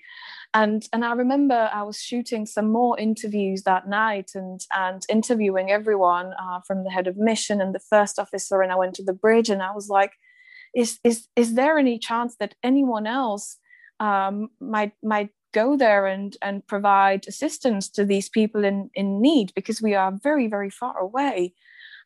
and 0.54 0.88
and 0.92 1.04
I 1.04 1.12
remember 1.12 1.68
I 1.72 1.82
was 1.82 1.98
shooting 2.00 2.46
some 2.46 2.70
more 2.70 2.98
interviews 2.98 3.64
that 3.64 3.88
night 3.88 4.30
and 4.34 4.60
and 4.72 5.04
interviewing 5.08 5.70
everyone 5.70 6.32
uh, 6.40 6.60
from 6.66 6.84
the 6.84 6.90
head 6.90 7.06
of 7.06 7.16
mission 7.16 7.60
and 7.60 7.74
the 7.74 7.80
first 7.80 8.18
officer 8.18 8.62
and 8.62 8.72
I 8.72 8.76
went 8.76 8.94
to 8.94 9.04
the 9.04 9.12
bridge 9.12 9.50
and 9.50 9.62
I 9.62 9.72
was 9.72 9.88
like 9.88 10.12
is 10.74 10.98
is 11.04 11.28
is 11.36 11.54
there 11.54 11.78
any 11.78 11.98
chance 11.98 12.36
that 12.36 12.54
anyone 12.62 13.06
else 13.06 13.58
um, 14.00 14.48
might 14.60 14.92
might 15.02 15.30
go 15.52 15.76
there 15.76 16.06
and 16.06 16.36
and 16.42 16.66
provide 16.66 17.26
assistance 17.28 17.88
to 17.90 18.04
these 18.04 18.28
people 18.28 18.64
in 18.64 18.90
in 18.94 19.20
need? 19.20 19.52
Because 19.54 19.80
we 19.80 19.94
are 19.94 20.12
very 20.22 20.48
very 20.48 20.70
far 20.70 20.98
away. 20.98 21.54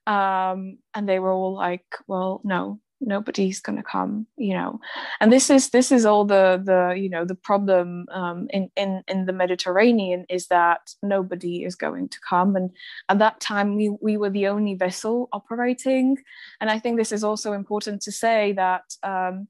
Um, 0.06 0.78
and 0.94 1.06
they 1.08 1.18
were 1.18 1.32
all 1.32 1.54
like 1.54 1.84
well 2.06 2.40
no 2.44 2.80
nobody's 3.00 3.60
going 3.60 3.76
to 3.76 3.82
come 3.82 4.26
you 4.36 4.54
know. 4.54 4.80
And 5.20 5.32
this 5.32 5.50
is 5.50 5.70
this 5.70 5.92
is 5.92 6.04
all 6.06 6.24
the 6.24 6.60
the 6.64 6.98
you 6.98 7.08
know 7.08 7.24
the 7.24 7.34
problem 7.34 8.06
um, 8.12 8.48
in 8.50 8.70
in 8.76 9.02
in 9.08 9.26
the 9.26 9.32
mediterranean 9.32 10.24
is 10.28 10.46
that 10.48 10.94
nobody 11.02 11.64
is 11.64 11.74
going 11.74 12.08
to 12.08 12.18
come. 12.28 12.56
And 12.56 12.70
at 13.08 13.18
that 13.18 13.40
time 13.40 13.76
we 13.76 13.90
we 14.00 14.16
were 14.16 14.30
the 14.30 14.48
only 14.48 14.74
vessel 14.74 15.28
operating. 15.32 16.16
And 16.60 16.70
i 16.70 16.78
think 16.78 16.96
this 16.96 17.12
is 17.12 17.24
also 17.24 17.52
important 17.52 18.02
to 18.02 18.12
say 18.12 18.52
that 18.52 18.84
um, 19.02 19.48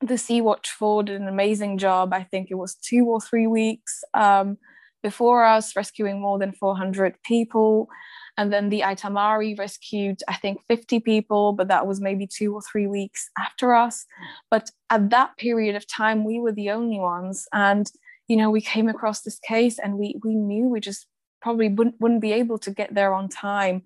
the 0.00 0.18
sea 0.18 0.40
watch 0.40 0.70
4 0.70 1.04
did 1.04 1.20
an 1.20 1.28
amazing 1.28 1.78
job. 1.78 2.12
I 2.12 2.24
think 2.24 2.48
it 2.50 2.56
was 2.56 2.74
two 2.74 3.06
or 3.06 3.20
three 3.20 3.46
weeks 3.46 4.02
um, 4.14 4.58
before 5.02 5.44
us 5.44 5.76
rescuing 5.76 6.20
more 6.20 6.38
than 6.38 6.52
400 6.52 7.16
people 7.22 7.88
and 8.38 8.52
then 8.52 8.70
the 8.70 8.80
Aita 8.80 9.12
Mari 9.12 9.54
rescued, 9.54 10.20
I 10.26 10.34
think, 10.34 10.60
50 10.66 11.00
people, 11.00 11.52
but 11.52 11.68
that 11.68 11.86
was 11.86 12.00
maybe 12.00 12.26
two 12.26 12.54
or 12.54 12.62
three 12.62 12.86
weeks 12.86 13.30
after 13.38 13.74
us. 13.74 14.06
But 14.50 14.70
at 14.88 15.10
that 15.10 15.36
period 15.36 15.76
of 15.76 15.86
time, 15.86 16.24
we 16.24 16.40
were 16.40 16.52
the 16.52 16.70
only 16.70 16.98
ones. 16.98 17.46
And, 17.52 17.90
you 18.28 18.36
know, 18.36 18.50
we 18.50 18.62
came 18.62 18.88
across 18.88 19.20
this 19.20 19.38
case 19.38 19.78
and 19.78 19.98
we, 19.98 20.18
we 20.24 20.34
knew 20.34 20.64
we 20.64 20.80
just 20.80 21.06
probably 21.42 21.68
wouldn't, 21.68 22.00
wouldn't 22.00 22.22
be 22.22 22.32
able 22.32 22.56
to 22.58 22.70
get 22.70 22.94
there 22.94 23.12
on 23.12 23.28
time. 23.28 23.82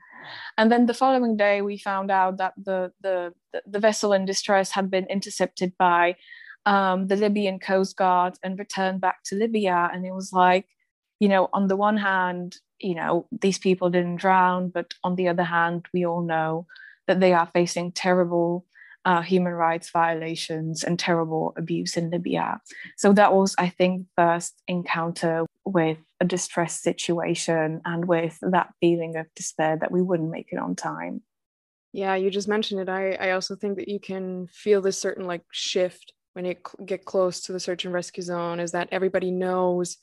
And 0.56 0.70
then 0.70 0.86
the 0.86 0.94
following 0.94 1.36
day, 1.36 1.60
we 1.60 1.76
found 1.76 2.10
out 2.12 2.36
that 2.36 2.54
the, 2.56 2.92
the, 3.00 3.32
the 3.66 3.80
vessel 3.80 4.12
in 4.12 4.26
distress 4.26 4.70
had 4.70 4.90
been 4.90 5.06
intercepted 5.06 5.72
by 5.76 6.16
um, 6.66 7.08
the 7.08 7.16
Libyan 7.16 7.58
Coast 7.58 7.96
Guard 7.96 8.34
and 8.44 8.58
returned 8.58 9.00
back 9.00 9.24
to 9.26 9.36
Libya. 9.36 9.90
And 9.92 10.06
it 10.06 10.12
was 10.12 10.32
like, 10.32 10.66
you 11.18 11.28
know, 11.28 11.48
on 11.52 11.66
the 11.66 11.76
one 11.76 11.96
hand, 11.96 12.56
you 12.80 12.94
know, 12.94 13.26
these 13.30 13.58
people 13.58 13.90
didn't 13.90 14.16
drown, 14.16 14.68
but 14.68 14.94
on 15.02 15.16
the 15.16 15.28
other 15.28 15.44
hand, 15.44 15.86
we 15.92 16.04
all 16.04 16.22
know 16.22 16.66
that 17.06 17.20
they 17.20 17.32
are 17.32 17.48
facing 17.52 17.92
terrible 17.92 18.64
uh, 19.04 19.22
human 19.22 19.52
rights 19.52 19.90
violations 19.90 20.82
and 20.82 20.98
terrible 20.98 21.54
abuse 21.56 21.96
in 21.96 22.10
Libya. 22.10 22.60
So 22.96 23.12
that 23.12 23.32
was, 23.32 23.54
I 23.56 23.68
think, 23.68 24.06
first 24.16 24.60
encounter 24.66 25.46
with 25.64 25.98
a 26.20 26.24
distressed 26.24 26.82
situation 26.82 27.80
and 27.84 28.06
with 28.06 28.36
that 28.42 28.72
feeling 28.80 29.16
of 29.16 29.26
despair 29.36 29.76
that 29.76 29.92
we 29.92 30.02
wouldn't 30.02 30.30
make 30.30 30.48
it 30.50 30.58
on 30.58 30.74
time. 30.74 31.22
Yeah, 31.92 32.16
you 32.16 32.30
just 32.30 32.48
mentioned 32.48 32.80
it. 32.80 32.88
I, 32.88 33.12
I 33.12 33.30
also 33.30 33.54
think 33.54 33.76
that 33.76 33.88
you 33.88 34.00
can 34.00 34.48
feel 34.48 34.82
this 34.82 35.00
certain 35.00 35.26
like 35.26 35.42
shift 35.52 36.12
when 36.32 36.44
you 36.44 36.56
get 36.84 37.04
close 37.06 37.40
to 37.42 37.52
the 37.52 37.60
search 37.60 37.84
and 37.84 37.94
rescue 37.94 38.22
zone 38.22 38.60
is 38.60 38.72
that 38.72 38.88
everybody 38.92 39.30
knows 39.30 39.96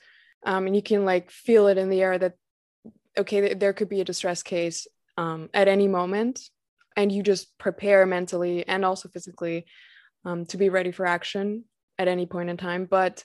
um, 0.46 0.66
and 0.66 0.76
you 0.76 0.82
can 0.82 1.06
like 1.06 1.30
feel 1.30 1.68
it 1.68 1.78
in 1.78 1.90
the 1.90 2.02
air 2.02 2.18
that 2.18 2.34
okay 3.18 3.54
there 3.54 3.74
could 3.74 3.90
be 3.90 4.02
a 4.02 4.06
distress 4.06 4.44
case 4.44 4.88
um, 5.18 5.50
at 5.54 5.68
any 5.68 5.88
moment 5.88 6.42
and 6.96 7.12
you 7.12 7.24
just 7.24 7.58
prepare 7.58 8.06
mentally 8.06 8.68
and 8.68 8.86
also 8.86 9.10
physically 9.10 9.66
um, 10.26 10.46
to 10.46 10.58
be 10.58 10.70
ready 10.70 10.92
for 10.92 11.06
action 11.06 11.66
at 11.98 12.08
any 12.08 12.26
point 12.26 12.50
in 12.50 12.58
time. 12.58 12.86
But 12.86 13.24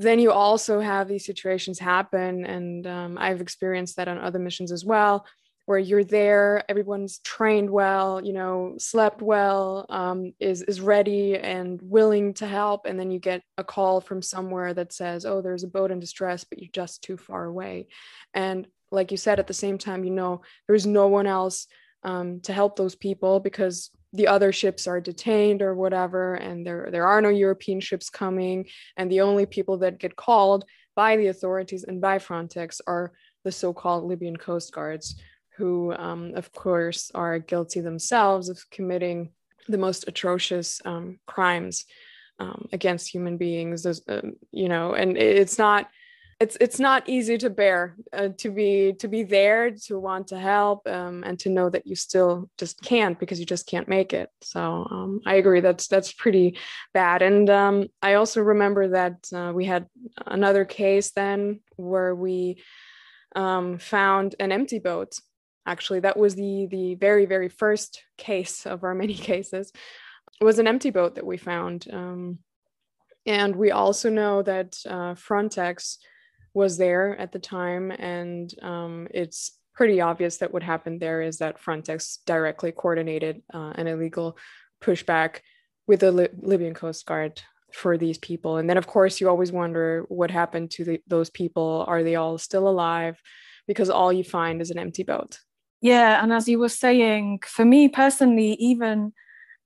then 0.00 0.18
you 0.18 0.32
also 0.32 0.80
have 0.80 1.08
these 1.08 1.26
situations 1.26 1.78
happen 1.78 2.44
and 2.46 2.86
um, 2.86 3.18
i've 3.18 3.40
experienced 3.42 3.96
that 3.96 4.08
on 4.08 4.18
other 4.18 4.38
missions 4.38 4.72
as 4.72 4.84
well 4.84 5.26
where 5.70 5.78
you're 5.78 6.02
there 6.02 6.64
everyone's 6.68 7.20
trained 7.20 7.70
well 7.70 8.20
you 8.20 8.32
know 8.32 8.74
slept 8.76 9.22
well 9.22 9.86
um, 9.88 10.32
is 10.40 10.62
is 10.62 10.80
ready 10.80 11.38
and 11.38 11.80
willing 11.80 12.34
to 12.34 12.44
help 12.44 12.86
and 12.86 12.98
then 12.98 13.12
you 13.12 13.20
get 13.20 13.40
a 13.56 13.62
call 13.62 14.00
from 14.00 14.20
somewhere 14.20 14.74
that 14.74 14.92
says 14.92 15.24
oh 15.24 15.40
there's 15.40 15.62
a 15.62 15.68
boat 15.68 15.92
in 15.92 16.00
distress 16.00 16.42
but 16.42 16.58
you're 16.58 16.68
just 16.72 17.04
too 17.04 17.16
far 17.16 17.44
away. 17.44 17.86
And 18.34 18.66
like 18.90 19.12
you 19.12 19.16
said 19.16 19.38
at 19.38 19.46
the 19.46 19.54
same 19.54 19.78
time 19.78 20.02
you 20.02 20.10
know 20.10 20.42
there's 20.66 20.86
no 20.86 21.06
one 21.06 21.28
else 21.28 21.68
um, 22.02 22.40
to 22.40 22.52
help 22.52 22.74
those 22.74 22.96
people 22.96 23.38
because 23.38 23.90
the 24.12 24.26
other 24.26 24.50
ships 24.50 24.88
are 24.88 25.00
detained 25.00 25.62
or 25.62 25.76
whatever 25.76 26.34
and 26.34 26.66
there 26.66 26.88
there 26.90 27.06
are 27.06 27.22
no 27.22 27.28
european 27.28 27.78
ships 27.78 28.10
coming 28.10 28.66
and 28.96 29.08
the 29.08 29.20
only 29.20 29.46
people 29.46 29.78
that 29.78 30.00
get 30.00 30.16
called 30.16 30.64
by 30.96 31.16
the 31.16 31.28
authorities 31.28 31.84
and 31.84 32.00
by 32.00 32.18
frontex 32.18 32.80
are 32.88 33.12
the 33.44 33.52
so-called 33.52 34.02
libyan 34.02 34.36
coast 34.36 34.72
guards 34.72 35.14
who, 35.56 35.92
um, 35.94 36.32
of 36.34 36.52
course, 36.52 37.10
are 37.14 37.38
guilty 37.38 37.80
themselves 37.80 38.48
of 38.48 38.64
committing 38.70 39.30
the 39.68 39.78
most 39.78 40.08
atrocious 40.08 40.80
um, 40.84 41.18
crimes 41.26 41.84
um, 42.38 42.68
against 42.72 43.12
human 43.12 43.36
beings. 43.36 43.86
Uh, 43.86 44.22
you 44.50 44.68
know, 44.68 44.94
and 44.94 45.16
it's 45.16 45.58
not 45.58 45.88
it's 46.40 46.56
it's 46.58 46.80
not 46.80 47.06
easy 47.06 47.36
to 47.36 47.50
bear 47.50 47.94
uh, 48.14 48.28
to 48.38 48.50
be 48.50 48.94
to 48.98 49.06
be 49.06 49.22
there 49.22 49.70
to 49.70 49.98
want 49.98 50.28
to 50.28 50.38
help 50.38 50.88
um, 50.88 51.22
and 51.22 51.38
to 51.38 51.50
know 51.50 51.68
that 51.68 51.86
you 51.86 51.94
still 51.94 52.48
just 52.56 52.80
can't 52.82 53.20
because 53.20 53.38
you 53.38 53.44
just 53.44 53.66
can't 53.66 53.88
make 53.88 54.14
it 54.14 54.30
so 54.40 54.86
um, 54.90 55.20
i 55.26 55.34
agree 55.34 55.60
that's 55.60 55.86
that's 55.86 56.12
pretty 56.12 56.56
bad 56.94 57.20
and 57.20 57.50
um, 57.50 57.86
i 58.00 58.14
also 58.14 58.40
remember 58.40 58.88
that 58.88 59.16
uh, 59.34 59.52
we 59.54 59.66
had 59.66 59.86
another 60.26 60.64
case 60.64 61.10
then 61.10 61.60
where 61.76 62.14
we 62.14 62.62
um, 63.36 63.78
found 63.78 64.34
an 64.40 64.50
empty 64.50 64.78
boat 64.78 65.14
actually 65.66 66.00
that 66.00 66.16
was 66.16 66.34
the 66.34 66.66
the 66.70 66.94
very 66.94 67.26
very 67.26 67.48
first 67.48 68.02
case 68.16 68.66
of 68.66 68.84
our 68.84 68.94
many 68.94 69.14
cases 69.30 69.72
was 70.40 70.58
an 70.58 70.66
empty 70.66 70.90
boat 70.90 71.16
that 71.16 71.26
we 71.26 71.36
found 71.36 71.86
um, 71.92 72.38
and 73.26 73.54
we 73.54 73.70
also 73.70 74.08
know 74.08 74.42
that 74.42 74.76
uh, 74.88 75.14
frontex 75.14 75.98
was 76.54 76.78
there 76.78 77.16
at 77.18 77.32
the 77.32 77.38
time 77.38 77.90
and 77.90 78.54
um, 78.62 79.06
it's 79.12 79.52
pretty 79.74 80.00
obvious 80.00 80.38
that 80.38 80.52
what 80.52 80.62
happened 80.62 81.00
there 81.00 81.22
is 81.22 81.38
that 81.38 81.60
frontex 81.60 82.18
directly 82.26 82.72
coordinated 82.72 83.42
uh, 83.52 83.72
an 83.76 83.86
illegal 83.86 84.36
pushback 84.82 85.38
with 85.86 86.00
the 86.00 86.12
Li- 86.12 86.28
libyan 86.40 86.74
coast 86.74 87.04
guard 87.06 87.40
for 87.72 87.96
these 87.96 88.18
people 88.18 88.56
and 88.56 88.68
then 88.68 88.76
of 88.76 88.86
course 88.86 89.20
you 89.20 89.28
always 89.28 89.52
wonder 89.52 90.04
what 90.08 90.30
happened 90.30 90.70
to 90.72 90.84
the, 90.84 91.00
those 91.06 91.30
people. 91.30 91.84
Are 91.86 92.02
they 92.02 92.16
all 92.16 92.38
still 92.38 92.68
alive? 92.68 93.20
Because 93.66 93.90
all 93.90 94.12
you 94.12 94.24
find 94.24 94.60
is 94.60 94.70
an 94.70 94.78
empty 94.78 95.04
boat 95.04 95.38
yeah 95.80 96.22
and 96.22 96.32
as 96.32 96.48
you 96.48 96.58
were 96.58 96.68
saying 96.68 97.40
for 97.46 97.64
me 97.64 97.88
personally 97.88 98.52
even 98.54 99.12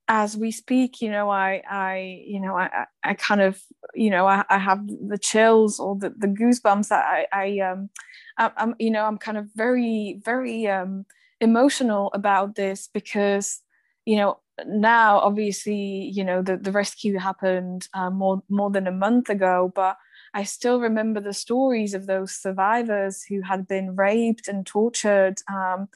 as 0.08 0.36
we 0.36 0.50
speak 0.50 1.00
you 1.00 1.10
know 1.10 1.30
i 1.30 1.62
i 1.70 2.22
you 2.26 2.40
know 2.40 2.56
i 2.56 2.84
i 3.04 3.14
kind 3.14 3.40
of 3.40 3.62
you 3.94 4.10
know 4.10 4.26
i, 4.26 4.44
I 4.50 4.58
have 4.58 4.86
the 4.86 5.18
chills 5.18 5.80
or 5.80 5.96
the, 5.96 6.10
the 6.16 6.26
goosebumps 6.26 6.88
that 6.88 7.04
i 7.04 7.26
i 7.32 7.58
um 7.60 7.90
I, 8.38 8.50
i'm 8.56 8.74
you 8.78 8.90
know 8.90 9.04
i'm 9.04 9.18
kind 9.18 9.38
of 9.38 9.48
very 9.54 10.20
very 10.24 10.66
um 10.68 11.06
emotional 11.40 12.10
about 12.14 12.54
this 12.54 12.88
because 12.92 13.60
you 14.04 14.16
know 14.16 14.38
now 14.66 15.18
obviously 15.18 16.10
you 16.12 16.24
know 16.24 16.42
the, 16.42 16.56
the 16.56 16.70
rescue 16.70 17.18
happened 17.18 17.88
uh, 17.94 18.10
more 18.10 18.42
more 18.48 18.70
than 18.70 18.86
a 18.86 18.92
month 18.92 19.30
ago 19.30 19.72
but 19.74 19.96
I 20.34 20.42
still 20.42 20.80
remember 20.80 21.20
the 21.20 21.32
stories 21.32 21.94
of 21.94 22.06
those 22.06 22.32
survivors 22.32 23.22
who 23.22 23.40
had 23.42 23.68
been 23.68 23.94
raped 23.94 24.48
and 24.48 24.66
tortured 24.66 25.36
um, 25.48 25.88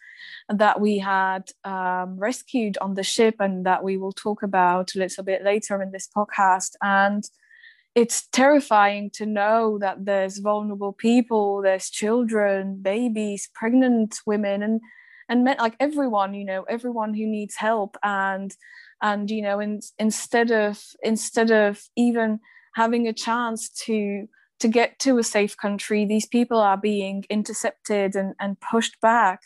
that 0.48 0.80
we 0.80 0.98
had 0.98 1.50
um, 1.64 2.16
rescued 2.16 2.78
on 2.80 2.94
the 2.94 3.02
ship 3.02 3.34
and 3.40 3.66
that 3.66 3.82
we 3.82 3.96
will 3.96 4.12
talk 4.12 4.44
about 4.44 4.94
a 4.94 4.98
little 5.00 5.24
bit 5.24 5.42
later 5.42 5.82
in 5.82 5.90
this 5.90 6.08
podcast. 6.16 6.76
And 6.80 7.28
it's 7.96 8.28
terrifying 8.28 9.10
to 9.14 9.26
know 9.26 9.76
that 9.80 10.04
there's 10.04 10.38
vulnerable 10.38 10.92
people, 10.92 11.60
there's 11.60 11.90
children, 11.90 12.80
babies, 12.80 13.50
pregnant 13.54 14.20
women, 14.24 14.62
and 14.62 14.80
and 15.30 15.44
met 15.44 15.58
like 15.58 15.74
everyone, 15.78 16.32
you 16.32 16.44
know, 16.44 16.62
everyone 16.62 17.12
who 17.12 17.26
needs 17.26 17.56
help. 17.56 17.96
And 18.04 18.54
and 19.02 19.28
you 19.30 19.42
know, 19.42 19.58
in, 19.58 19.80
instead 19.98 20.52
of 20.52 20.80
instead 21.02 21.50
of 21.50 21.82
even 21.96 22.38
having 22.74 23.06
a 23.06 23.12
chance 23.12 23.68
to 23.70 24.28
to 24.60 24.68
get 24.68 24.98
to 24.98 25.18
a 25.18 25.22
safe 25.22 25.56
country 25.56 26.04
these 26.04 26.26
people 26.26 26.58
are 26.58 26.76
being 26.76 27.24
intercepted 27.30 28.16
and, 28.16 28.34
and 28.40 28.60
pushed 28.60 29.00
back 29.00 29.42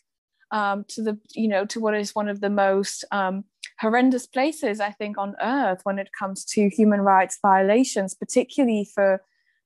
um, 0.50 0.84
to 0.88 1.02
the 1.02 1.18
you 1.34 1.48
know 1.48 1.64
to 1.66 1.80
what 1.80 1.94
is 1.94 2.14
one 2.14 2.28
of 2.28 2.40
the 2.40 2.50
most 2.50 3.04
um, 3.12 3.44
horrendous 3.80 4.26
places 4.26 4.80
i 4.80 4.90
think 4.90 5.18
on 5.18 5.34
earth 5.42 5.80
when 5.84 5.98
it 5.98 6.08
comes 6.18 6.44
to 6.44 6.68
human 6.68 7.00
rights 7.00 7.38
violations 7.42 8.14
particularly 8.14 8.88
for 8.94 9.20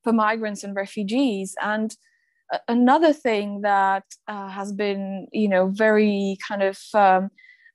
for 0.07 0.13
migrants 0.13 0.63
and 0.63 0.77
refugees. 0.77 1.57
And 1.61 1.93
another 2.69 3.13
thing 3.13 3.63
that 3.63 4.05
uh, 4.29 4.49
has 4.49 4.73
been 4.73 5.27
you 5.33 5.49
know 5.49 5.67
very 5.67 6.39
kind 6.49 6.63
of 6.63 6.79
um, 6.95 7.31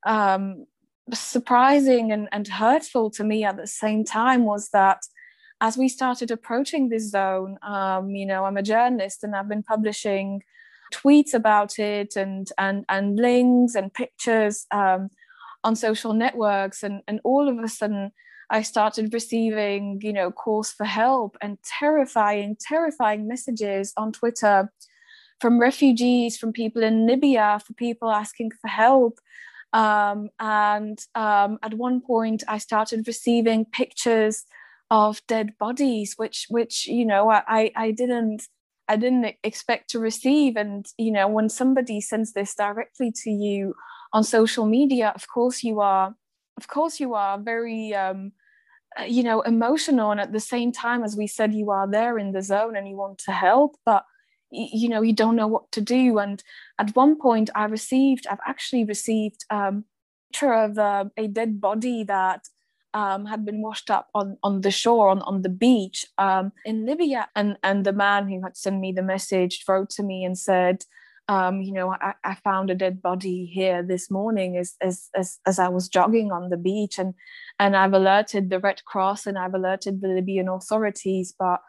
um, 0.08 0.66
surprising 1.14 2.14
and, 2.14 2.30
and 2.32 2.48
hurtful 2.48 3.12
to 3.12 3.26
me 3.26 3.44
at 3.44 3.58
the 3.58 3.68
same 3.68 4.06
time 4.06 4.46
was 4.46 4.70
that 4.70 5.00
as 5.62 5.78
we 5.78 5.88
started 5.88 6.32
approaching 6.32 6.90
this 6.90 7.12
zone, 7.12 7.58
um, 7.62 8.10
you 8.10 8.26
know, 8.26 8.46
I'm 8.46 8.58
a 8.58 8.64
journalist 8.64 9.24
and 9.24 9.36
I've 9.36 9.48
been 9.48 9.64
publishing 9.64 10.42
tweets 10.92 11.34
about 11.34 11.80
it 11.80 12.16
and 12.18 12.50
and 12.58 12.84
and 12.90 13.16
links 13.16 13.76
and 13.76 13.94
pictures 13.94 14.66
um, 14.72 15.10
on 15.64 15.76
social 15.76 16.14
networks, 16.14 16.84
and 16.84 17.04
and 17.08 17.22
all 17.24 17.48
of 17.48 17.60
a 17.60 17.68
sudden 17.68 18.12
I 18.50 18.64
started 18.64 19.14
receiving, 19.14 20.02
you 20.02 20.12
know, 20.12 20.32
calls 20.32 20.72
for 20.72 20.86
help 20.86 21.38
and 21.42 21.58
terrifying, 21.64 22.58
terrifying 22.60 23.28
messages 23.28 23.94
on 23.96 24.12
Twitter 24.12 24.72
from 25.40 25.60
refugees, 25.60 26.38
from 26.38 26.52
people 26.52 26.84
in 26.84 27.08
Libya, 27.08 27.60
for 27.66 27.74
people 27.74 28.12
asking 28.12 28.52
for 28.60 28.68
help. 28.68 29.20
Um, 29.74 30.30
and 30.40 31.00
um, 31.16 31.60
at 31.64 31.76
one 31.76 32.02
point, 32.02 32.44
I 32.48 32.58
started 32.58 33.08
receiving 33.08 33.64
pictures 33.64 34.44
of 34.92 35.22
dead 35.28 35.58
bodies, 35.58 36.16
which 36.18 36.48
which 36.50 36.88
you 36.88 37.06
know 37.06 37.32
I 37.32 37.72
I 37.76 37.92
didn't 37.92 38.44
I 38.88 38.98
didn't 38.98 39.36
expect 39.44 39.90
to 39.92 40.00
receive. 40.00 40.58
And 40.58 40.86
you 41.00 41.12
know 41.12 41.28
when 41.28 41.50
somebody 41.50 42.02
sends 42.02 42.34
this 42.34 42.54
directly 42.54 43.12
to 43.24 43.32
you 43.32 43.74
on 44.14 44.24
social 44.24 44.66
media, 44.68 45.14
of 45.16 45.28
course 45.34 45.64
you 45.64 45.80
are 45.80 46.16
of 46.58 46.68
course 46.68 47.00
you 47.00 47.16
are 47.16 47.40
very 47.40 47.96
um, 47.96 48.34
uh, 49.00 49.04
you 49.04 49.24
know 49.24 49.42
emotional 49.42 50.12
and 50.12 50.20
at 50.20 50.34
the 50.34 50.40
same 50.40 50.72
time 50.72 51.04
as 51.04 51.16
we 51.16 51.28
said 51.28 51.54
you 51.54 51.72
are 51.72 51.90
there 51.90 52.18
in 52.20 52.34
the 52.34 52.42
zone 52.42 52.76
and 52.76 52.88
you 52.90 52.98
want 52.98 53.18
to 53.18 53.32
help 53.32 53.78
but 53.86 54.04
you 54.52 54.90
know 54.90 55.02
you 55.02 55.14
don't 55.14 55.38
know 55.38 55.48
what 55.48 55.72
to 55.72 55.80
do 55.80 56.20
and 56.20 56.44
at 56.78 56.94
one 56.96 57.18
point 57.18 57.50
i 57.56 57.64
received 57.64 58.28
i've 58.28 58.46
actually 58.46 58.84
received 58.84 59.46
um, 59.50 59.86
a 59.86 60.34
picture 60.34 60.54
of 60.54 60.78
uh, 60.78 61.06
a 61.16 61.28
dead 61.28 61.62
body 61.62 62.04
that 62.04 62.42
um, 62.94 63.26
had 63.26 63.46
been 63.46 63.62
washed 63.62 63.90
up 63.90 64.10
on, 64.14 64.38
on 64.44 64.62
the 64.62 64.72
shore 64.72 65.10
on, 65.10 65.22
on 65.24 65.42
the 65.42 65.50
beach 65.50 66.06
um, 66.18 66.52
in 66.66 66.86
libya. 66.86 67.30
And 67.36 67.58
and 67.64 67.86
the 67.86 67.94
man 67.94 68.28
who 68.28 68.42
had 68.42 68.58
sent 68.58 68.80
me 68.80 68.92
the 68.92 69.04
message 69.04 69.64
wrote 69.68 69.90
to 69.92 70.04
me 70.04 70.24
and 70.24 70.38
said 70.38 70.86
um, 71.28 71.62
you 71.62 71.72
know, 71.72 71.94
I, 71.94 72.14
I, 72.26 72.36
found 72.36 72.70
a 72.70 72.76
dead 72.76 73.02
body 73.02 73.46
here 73.46 73.84
this 73.84 74.12
morning 74.12 74.58
as, 74.58 74.76
as, 74.82 75.10
as, 75.16 75.40
as 75.46 75.60
I 75.60 75.70
was 75.70 75.88
jogging 75.88 76.30
on 76.30 76.50
the 76.50 76.58
beach. 76.58 77.00
And, 77.00 77.14
and 77.58 77.74
I've 77.76 77.94
alerted 77.94 78.50
the 78.50 78.60
Red 78.60 78.84
Cross 78.84 79.28
and 79.28 79.38
I've 79.38 79.54
alerted 79.54 80.02
the 80.02 80.10
Libyan 80.10 80.50
authorities, 80.50 81.34
but 81.38 81.62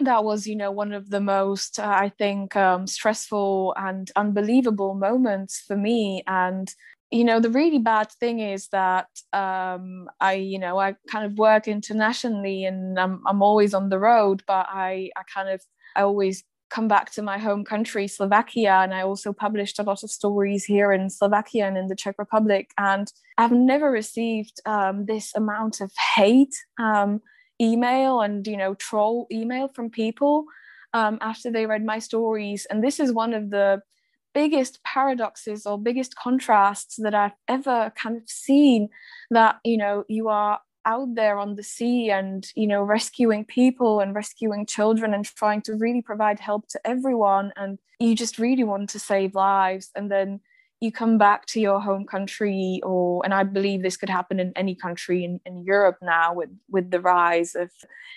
that 0.00 0.24
was, 0.24 0.46
you 0.46 0.54
know, 0.54 0.70
one 0.70 0.92
of 0.92 1.08
the 1.08 1.20
most, 1.20 1.78
uh, 1.78 1.86
I 1.86 2.10
think, 2.18 2.56
um, 2.56 2.86
stressful 2.86 3.74
and 3.78 4.10
unbelievable 4.16 4.94
moments 4.94 5.60
for 5.60 5.76
me. 5.76 6.22
And, 6.26 6.70
you 7.10 7.24
know, 7.24 7.40
the 7.40 7.50
really 7.50 7.78
bad 7.78 8.10
thing 8.12 8.38
is 8.38 8.68
that 8.68 9.08
um, 9.32 10.08
I, 10.20 10.34
you 10.34 10.58
know, 10.58 10.78
I 10.78 10.94
kind 11.10 11.26
of 11.26 11.38
work 11.38 11.66
internationally 11.66 12.64
and 12.64 12.98
I'm, 12.98 13.22
I'm 13.26 13.42
always 13.42 13.74
on 13.74 13.88
the 13.88 13.98
road, 13.98 14.42
but 14.46 14.66
I, 14.68 15.10
I 15.16 15.22
kind 15.34 15.48
of, 15.48 15.60
I 15.96 16.02
always 16.02 16.44
come 16.70 16.86
back 16.86 17.10
to 17.12 17.22
my 17.22 17.36
home 17.36 17.64
country, 17.64 18.06
Slovakia, 18.06 18.80
and 18.82 18.94
I 18.94 19.02
also 19.02 19.32
published 19.32 19.80
a 19.80 19.82
lot 19.82 20.04
of 20.04 20.10
stories 20.10 20.64
here 20.64 20.92
in 20.92 21.10
Slovakia 21.10 21.66
and 21.66 21.76
in 21.76 21.88
the 21.88 21.96
Czech 21.96 22.14
Republic. 22.16 22.70
And 22.78 23.12
I've 23.38 23.52
never 23.52 23.90
received 23.90 24.60
um, 24.66 25.06
this 25.06 25.34
amount 25.34 25.80
of 25.80 25.90
hate 26.14 26.54
um, 26.78 27.20
email 27.60 28.20
and 28.20 28.46
you 28.46 28.56
know 28.56 28.74
troll 28.74 29.26
email 29.30 29.68
from 29.68 29.90
people 29.90 30.44
um, 30.94 31.18
after 31.20 31.50
they 31.50 31.66
read 31.66 31.84
my 31.84 31.98
stories. 31.98 32.66
And 32.70 32.82
this 32.82 33.00
is 33.00 33.12
one 33.12 33.34
of 33.34 33.50
the 33.50 33.82
biggest 34.34 34.82
paradoxes 34.84 35.66
or 35.66 35.78
biggest 35.78 36.16
contrasts 36.16 36.96
that 36.96 37.14
I've 37.14 37.36
ever 37.48 37.92
kind 38.00 38.16
of 38.16 38.28
seen. 38.28 38.88
That 39.30 39.60
you 39.64 39.76
know 39.76 40.04
you 40.08 40.28
are 40.28 40.60
out 40.86 41.14
there 41.14 41.38
on 41.38 41.56
the 41.56 41.62
sea 41.62 42.10
and 42.10 42.46
you 42.54 42.66
know 42.66 42.82
rescuing 42.82 43.44
people 43.44 44.00
and 44.00 44.14
rescuing 44.14 44.66
children 44.66 45.12
and 45.12 45.24
trying 45.24 45.62
to 45.62 45.74
really 45.74 46.02
provide 46.02 46.40
help 46.40 46.66
to 46.68 46.80
everyone 46.86 47.52
and 47.56 47.78
you 47.98 48.14
just 48.14 48.38
really 48.38 48.64
want 48.64 48.88
to 48.90 48.98
save 48.98 49.34
lives 49.34 49.90
and 49.94 50.10
then 50.10 50.40
you 50.80 50.90
come 50.90 51.18
back 51.18 51.44
to 51.44 51.60
your 51.60 51.80
home 51.80 52.06
country 52.06 52.80
or 52.82 53.22
and 53.24 53.34
i 53.34 53.42
believe 53.42 53.82
this 53.82 53.96
could 53.96 54.08
happen 54.08 54.40
in 54.40 54.52
any 54.56 54.74
country 54.74 55.22
in, 55.24 55.38
in 55.44 55.62
europe 55.62 55.98
now 56.00 56.32
with 56.32 56.50
with 56.70 56.90
the 56.90 57.00
rise 57.00 57.54
of 57.54 57.70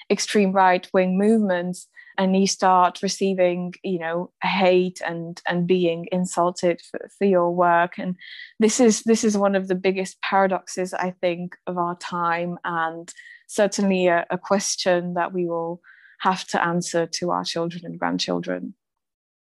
extreme 0.09 0.53
right 0.53 0.87
wing 0.93 1.17
movements 1.17 1.87
and 2.17 2.35
you 2.35 2.47
start 2.47 3.01
receiving 3.01 3.73
you 3.83 3.99
know 3.99 4.31
hate 4.41 5.01
and 5.05 5.41
and 5.47 5.67
being 5.67 6.07
insulted 6.11 6.81
for, 6.89 7.09
for 7.17 7.25
your 7.25 7.51
work. 7.51 7.97
And 7.97 8.15
this 8.59 8.79
is 8.79 9.03
this 9.03 9.23
is 9.23 9.37
one 9.37 9.55
of 9.55 9.67
the 9.67 9.75
biggest 9.75 10.21
paradoxes 10.21 10.93
i 10.93 11.11
think 11.21 11.55
of 11.67 11.77
our 11.77 11.97
time 11.97 12.57
and 12.63 13.13
certainly 13.47 14.07
a, 14.07 14.25
a 14.29 14.37
question 14.37 15.13
that 15.13 15.33
we 15.33 15.45
will 15.45 15.81
have 16.19 16.45
to 16.47 16.63
answer 16.63 17.05
to 17.05 17.31
our 17.31 17.43
children 17.43 17.83
and 17.85 17.99
grandchildren. 17.99 18.73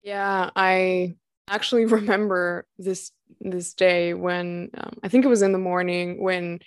Yeah 0.02 0.50
i 0.56 1.14
actually 1.48 1.84
remember 2.00 2.66
this 2.78 3.10
this 3.40 3.74
day 3.74 4.14
when 4.14 4.70
um, 4.78 4.92
i 5.02 5.08
think 5.08 5.24
it 5.24 5.28
was 5.28 5.42
in 5.42 5.52
the 5.52 5.58
morning 5.58 6.22
when 6.22 6.58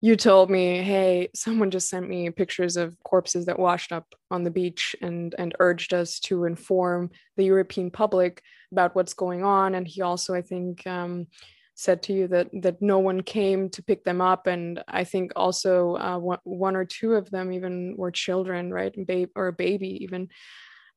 you 0.00 0.16
told 0.16 0.50
me, 0.50 0.82
hey, 0.82 1.30
someone 1.34 1.70
just 1.70 1.88
sent 1.88 2.08
me 2.08 2.28
pictures 2.30 2.76
of 2.76 2.96
corpses 3.02 3.46
that 3.46 3.58
washed 3.58 3.92
up 3.92 4.06
on 4.30 4.44
the 4.44 4.50
beach 4.50 4.94
and 5.00 5.34
and 5.38 5.54
urged 5.58 5.94
us 5.94 6.20
to 6.20 6.44
inform 6.44 7.10
the 7.36 7.44
European 7.44 7.90
public 7.90 8.42
about 8.72 8.94
what's 8.94 9.14
going 9.14 9.42
on. 9.42 9.74
And 9.74 9.86
he 9.88 10.02
also, 10.02 10.34
I 10.34 10.42
think, 10.42 10.86
um, 10.86 11.26
said 11.74 12.02
to 12.02 12.12
you 12.12 12.28
that 12.28 12.48
that 12.62 12.80
no 12.82 12.98
one 12.98 13.22
came 13.22 13.70
to 13.70 13.82
pick 13.82 14.04
them 14.04 14.20
up. 14.20 14.46
And 14.46 14.82
I 14.88 15.04
think 15.04 15.32
also 15.34 15.96
uh, 15.96 16.18
one, 16.44 16.76
or 16.76 16.84
two 16.84 17.14
of 17.14 17.30
them 17.30 17.52
even 17.52 17.94
were 17.96 18.10
children, 18.10 18.72
right, 18.72 18.94
babe 19.06 19.30
or 19.34 19.48
a 19.48 19.52
baby 19.52 20.02
even. 20.04 20.28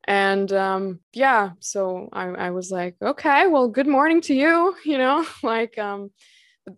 And 0.06 0.52
um, 0.54 1.00
yeah, 1.14 1.52
so 1.60 2.10
I, 2.14 2.28
I 2.28 2.50
was 2.52 2.72
like, 2.72 2.96
okay, 3.02 3.48
well, 3.48 3.68
good 3.68 3.88
morning 3.88 4.22
to 4.22 4.34
you, 4.34 4.76
you 4.86 4.98
know, 4.98 5.26
like 5.44 5.78
um, 5.78 6.12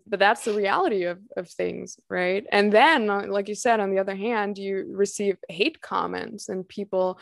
but 0.06 0.18
that's 0.18 0.44
the 0.44 0.52
reality 0.52 1.04
of, 1.04 1.18
of 1.36 1.48
things 1.48 1.98
right? 2.08 2.46
And 2.50 2.72
then 2.72 3.10
uh, 3.10 3.26
like 3.28 3.48
you 3.48 3.54
said 3.54 3.80
on 3.80 3.90
the 3.90 3.98
other 3.98 4.14
hand 4.14 4.58
you 4.58 4.92
receive 4.94 5.36
hate 5.48 5.80
comments 5.80 6.48
and 6.48 6.68
people 6.68 7.18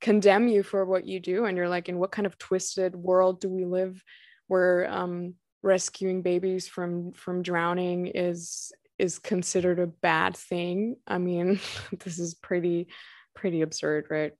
condemn 0.00 0.48
you 0.48 0.62
for 0.62 0.84
what 0.84 1.06
you 1.06 1.20
do 1.20 1.44
and 1.44 1.56
you're 1.56 1.68
like 1.68 1.88
in 1.88 1.98
what 1.98 2.12
kind 2.12 2.26
of 2.26 2.38
twisted 2.38 2.94
world 2.94 3.40
do 3.40 3.48
we 3.48 3.64
live 3.64 4.02
where 4.46 4.90
um, 4.90 5.34
rescuing 5.62 6.22
babies 6.22 6.68
from 6.68 7.12
from 7.12 7.42
drowning 7.42 8.06
is 8.06 8.72
is 8.98 9.18
considered 9.18 9.78
a 9.78 9.86
bad 9.86 10.36
thing? 10.36 10.96
I 11.06 11.18
mean 11.18 11.60
this 12.04 12.18
is 12.18 12.34
pretty 12.34 12.88
pretty 13.34 13.62
absurd 13.62 14.06
right? 14.10 14.32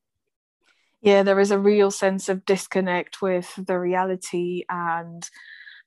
Yeah 1.01 1.23
there 1.23 1.41
is 1.41 1.51
a 1.51 1.59
real 1.59 1.91
sense 1.91 2.29
of 2.29 2.45
disconnect 2.45 3.21
with 3.23 3.53
the 3.57 3.79
reality 3.79 4.65
and 4.69 5.29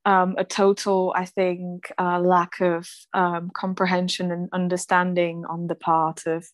um, 0.06 0.36
a 0.38 0.44
total, 0.44 1.14
I 1.16 1.26
think, 1.26 1.92
uh, 1.98 2.20
lack 2.20 2.60
of 2.62 2.90
um, 3.14 3.52
comprehension 3.54 4.32
and 4.32 4.50
understanding 4.52 5.46
on 5.48 5.68
the 5.68 5.76
part 5.76 6.26
of 6.26 6.48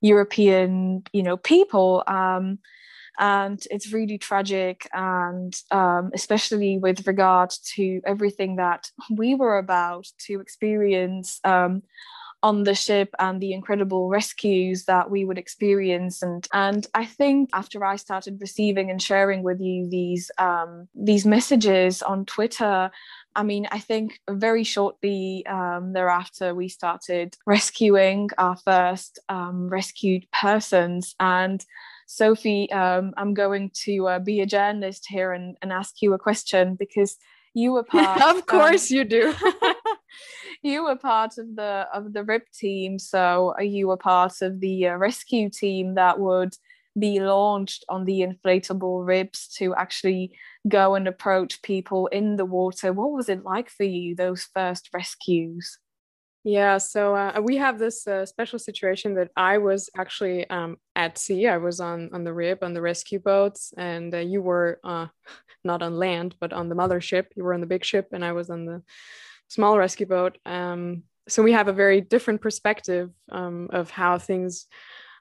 European, 0.00 1.02
you 1.12 1.22
know, 1.22 1.36
people. 1.36 2.04
Um, 2.06 2.58
and 3.18 3.62
it's 3.70 3.92
really 3.92 4.18
tragic, 4.18 4.88
and 4.92 5.54
um, 5.70 6.10
especially 6.14 6.78
with 6.78 7.06
regard 7.06 7.50
to 7.74 8.00
everything 8.06 8.56
that 8.56 8.90
we 9.10 9.34
were 9.34 9.58
about 9.58 10.06
to 10.26 10.40
experience 10.40 11.38
um, 11.44 11.82
on 12.42 12.64
the 12.64 12.74
ship 12.74 13.14
and 13.18 13.40
the 13.40 13.52
incredible 13.52 14.08
rescues 14.08 14.84
that 14.84 15.10
we 15.10 15.24
would 15.24 15.38
experience 15.38 16.22
and 16.22 16.48
and 16.52 16.86
I 16.94 17.04
think 17.04 17.50
after 17.52 17.84
I 17.84 17.96
started 17.96 18.40
receiving 18.40 18.90
and 18.90 19.00
sharing 19.00 19.42
with 19.42 19.60
you 19.60 19.88
these 19.88 20.30
um, 20.38 20.88
these 20.94 21.24
messages 21.24 22.02
on 22.02 22.24
Twitter 22.24 22.90
I 23.34 23.42
mean, 23.42 23.66
I 23.70 23.78
think 23.78 24.20
very 24.28 24.64
shortly 24.64 25.44
um, 25.46 25.92
thereafter, 25.92 26.54
we 26.54 26.68
started 26.68 27.36
rescuing 27.46 28.30
our 28.38 28.56
first 28.56 29.18
um, 29.28 29.68
rescued 29.68 30.26
persons. 30.32 31.14
And 31.18 31.64
Sophie, 32.06 32.70
um, 32.72 33.14
I'm 33.16 33.34
going 33.34 33.70
to 33.84 34.08
uh, 34.08 34.18
be 34.18 34.40
a 34.40 34.46
journalist 34.46 35.06
here 35.08 35.32
and, 35.32 35.56
and 35.62 35.72
ask 35.72 36.02
you 36.02 36.12
a 36.12 36.18
question 36.18 36.74
because 36.74 37.16
you 37.54 37.72
were 37.72 37.84
part. 37.84 38.20
of 38.20 38.46
course, 38.46 38.90
you 38.90 39.04
do. 39.04 39.34
you 40.62 40.84
were 40.84 40.96
part 40.96 41.38
of 41.38 41.56
the 41.56 41.86
of 41.92 42.12
the 42.12 42.22
RIB 42.24 42.42
team, 42.52 42.98
so 42.98 43.58
you 43.60 43.88
were 43.88 43.96
part 43.96 44.42
of 44.42 44.60
the 44.60 44.88
uh, 44.88 44.96
rescue 44.96 45.50
team 45.50 45.94
that 45.94 46.18
would 46.18 46.54
be 46.98 47.20
launched 47.20 47.84
on 47.88 48.04
the 48.04 48.20
inflatable 48.20 49.06
ribs 49.06 49.48
to 49.48 49.74
actually 49.74 50.32
go 50.68 50.94
and 50.94 51.08
approach 51.08 51.62
people 51.62 52.06
in 52.08 52.36
the 52.36 52.44
water. 52.44 52.92
What 52.92 53.12
was 53.12 53.28
it 53.28 53.44
like 53.44 53.70
for 53.70 53.84
you 53.84 54.14
those 54.14 54.46
first 54.54 54.90
rescues? 54.92 55.78
Yeah, 56.44 56.78
so 56.78 57.14
uh, 57.14 57.40
we 57.40 57.56
have 57.58 57.78
this 57.78 58.06
uh, 58.06 58.26
special 58.26 58.58
situation 58.58 59.14
that 59.14 59.30
I 59.36 59.58
was 59.58 59.88
actually 59.96 60.48
um, 60.50 60.76
at 60.96 61.16
sea. 61.16 61.46
I 61.46 61.58
was 61.58 61.78
on 61.78 62.10
on 62.12 62.24
the 62.24 62.34
rib 62.34 62.58
on 62.62 62.74
the 62.74 62.82
rescue 62.82 63.20
boats, 63.20 63.72
and 63.76 64.12
uh, 64.14 64.18
you 64.18 64.42
were 64.42 64.80
uh, 64.82 65.06
not 65.64 65.82
on 65.82 65.96
land, 65.96 66.34
but 66.40 66.52
on 66.52 66.68
the 66.68 66.74
mothership. 66.74 67.26
You 67.36 67.44
were 67.44 67.54
on 67.54 67.60
the 67.60 67.66
big 67.66 67.84
ship, 67.84 68.08
and 68.12 68.24
I 68.24 68.32
was 68.32 68.50
on 68.50 68.64
the 68.64 68.82
small 69.52 69.76
rescue 69.76 70.06
boat. 70.06 70.38
Um, 70.46 71.02
so 71.28 71.42
we 71.42 71.52
have 71.52 71.68
a 71.68 71.72
very 71.74 72.00
different 72.00 72.40
perspective 72.40 73.10
um, 73.30 73.68
of 73.70 73.90
how 73.90 74.18
things 74.18 74.66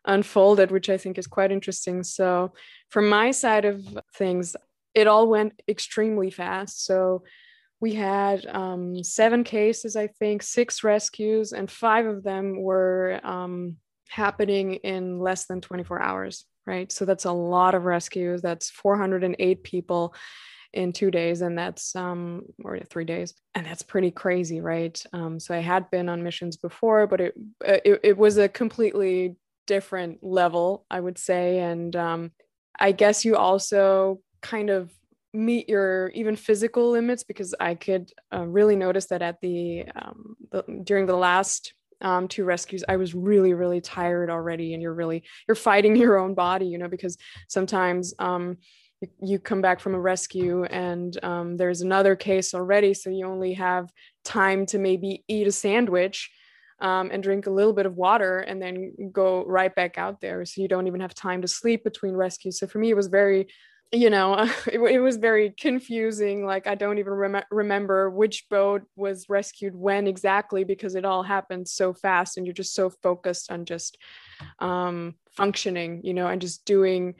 unfolded, 0.06 0.72
which 0.72 0.90
I 0.90 0.98
think 0.98 1.18
is 1.18 1.28
quite 1.28 1.52
interesting. 1.52 2.04
So, 2.04 2.54
from 2.90 3.10
my 3.10 3.32
side 3.32 3.66
of 3.66 3.86
things, 4.16 4.56
it 4.96 5.08
all 5.08 5.28
went 5.28 5.62
extremely 5.68 6.32
fast. 6.32 6.86
So, 6.86 7.24
we 7.80 7.94
had 7.94 8.46
um, 8.46 9.04
seven 9.04 9.44
cases, 9.44 9.96
I 9.96 10.08
think, 10.08 10.44
six 10.44 10.84
rescues, 10.84 11.52
and 11.52 11.70
five 11.70 12.06
of 12.06 12.24
them 12.24 12.62
were 12.62 13.20
um, 13.24 13.78
happening 14.10 14.76
in 14.76 15.20
less 15.20 15.46
than 15.46 15.62
24 15.62 16.02
hours, 16.02 16.46
right? 16.66 16.92
So, 16.92 17.06
that's 17.06 17.26
a 17.26 17.32
lot 17.32 17.76
of 17.76 17.84
rescues. 17.84 18.42
That's 18.42 18.70
408 18.72 19.64
people 19.64 20.16
in 20.74 20.94
two 20.94 21.12
days, 21.12 21.42
and 21.42 21.58
that's 21.58 21.96
um, 21.96 22.44
or 22.64 22.80
three 22.80 23.06
days, 23.06 23.34
and 23.56 23.66
that's 23.66 23.84
pretty 23.84 24.12
crazy, 24.12 24.62
right? 24.62 25.02
Um, 25.14 25.40
so 25.40 25.54
I 25.54 25.60
had 25.60 25.90
been 25.92 26.10
on 26.10 26.24
missions 26.24 26.58
before, 26.58 27.08
but 27.08 27.22
it, 27.22 27.34
it 27.66 28.00
it 28.04 28.18
was 28.18 28.38
a 28.38 28.50
completely 28.50 29.36
different 29.68 30.20
level, 30.22 30.86
I 30.90 31.00
would 31.00 31.18
say, 31.18 31.60
and 31.60 31.96
um, 31.96 32.32
I 32.80 32.92
guess 32.92 33.26
you 33.26 33.36
also 33.36 34.22
kind 34.42 34.70
of 34.70 34.92
meet 35.34 35.70
your 35.70 36.10
even 36.10 36.36
physical 36.36 36.92
limits 36.92 37.24
because 37.24 37.56
I 37.60 37.76
could 37.76 38.12
uh, 38.34 38.46
really 38.46 38.76
notice 38.76 39.06
that 39.08 39.22
at 39.22 39.40
the, 39.42 39.86
um, 39.96 40.36
the 40.52 40.64
during 40.84 41.06
the 41.06 41.16
last 41.16 41.74
um, 42.02 42.28
two 42.28 42.44
rescues, 42.44 42.84
I 42.90 42.98
was 42.98 43.14
really 43.14 43.54
really 43.54 43.82
tired 43.82 44.30
already, 44.30 44.74
and 44.74 44.82
you're 44.82 44.94
really 44.94 45.24
you're 45.48 45.56
fighting 45.56 45.96
your 46.04 46.18
own 46.18 46.34
body, 46.34 46.66
you 46.66 46.78
know, 46.78 46.88
because 46.88 47.18
sometimes 47.48 48.14
um, 48.20 48.58
you, 49.22 49.40
come 49.40 49.62
back 49.62 49.80
from 49.80 49.96
a 49.96 50.00
rescue 50.00 50.64
and 50.66 51.18
um, 51.24 51.58
there's 51.58 51.82
another 51.82 52.16
case 52.16 52.54
already, 52.54 52.94
so 52.94 53.10
you 53.10 53.26
only 53.26 53.54
have 53.54 53.92
time 54.24 54.66
to 54.68 54.78
maybe 54.78 55.24
eat 55.28 55.48
a 55.48 55.52
sandwich. 55.52 56.30
Um, 56.80 57.12
and 57.12 57.22
drink 57.22 57.46
a 57.46 57.52
little 57.52 57.74
bit 57.74 57.86
of 57.86 57.96
water 57.96 58.40
and 58.40 58.60
then 58.60 59.12
go 59.12 59.46
right 59.46 59.76
back 59.76 60.00
out 60.00 60.20
there. 60.20 60.44
So 60.46 60.64
you 60.64 60.68
don't 60.68 60.88
even 60.88 61.02
have 61.02 61.14
time 61.14 61.44
to 61.44 61.48
sleep 61.48 61.84
between 61.84 62.16
rescues. 62.16 62.58
So 62.58 62.66
for 62.66 62.80
me, 62.80 62.90
it 62.90 62.96
was 62.96 63.06
very 63.06 63.50
you 63.92 64.10
know 64.10 64.34
it, 64.68 64.80
it, 64.80 65.00
was 65.00 65.18
very 65.18 65.54
confusing 65.60 66.46
like 66.46 66.68
i 66.68 66.76
don't 66.76 66.98
even 66.98 67.14
rem- 67.14 67.44
remember 67.52 68.10
which 68.10 68.48
boat 68.50 68.84
was 68.96 69.30
rescued 69.30 69.76
when 69.76 70.08
exactly 70.08 70.64
because 70.64 70.96
it 70.96 71.06
all 71.06 71.24
happened 71.24 71.68
so 71.68 71.94
fast 71.94 72.38
and 72.38 72.46
you're 72.46 72.54
just 72.54 72.74
so 72.74 72.90
focused 72.90 73.52
on 73.52 73.66
just 73.66 73.98
um, 74.60 75.16
functioning 75.36 76.02
you 76.04 76.14
know 76.14 76.28
and 76.28 76.42
just 76.42 76.66
doing 76.66 77.16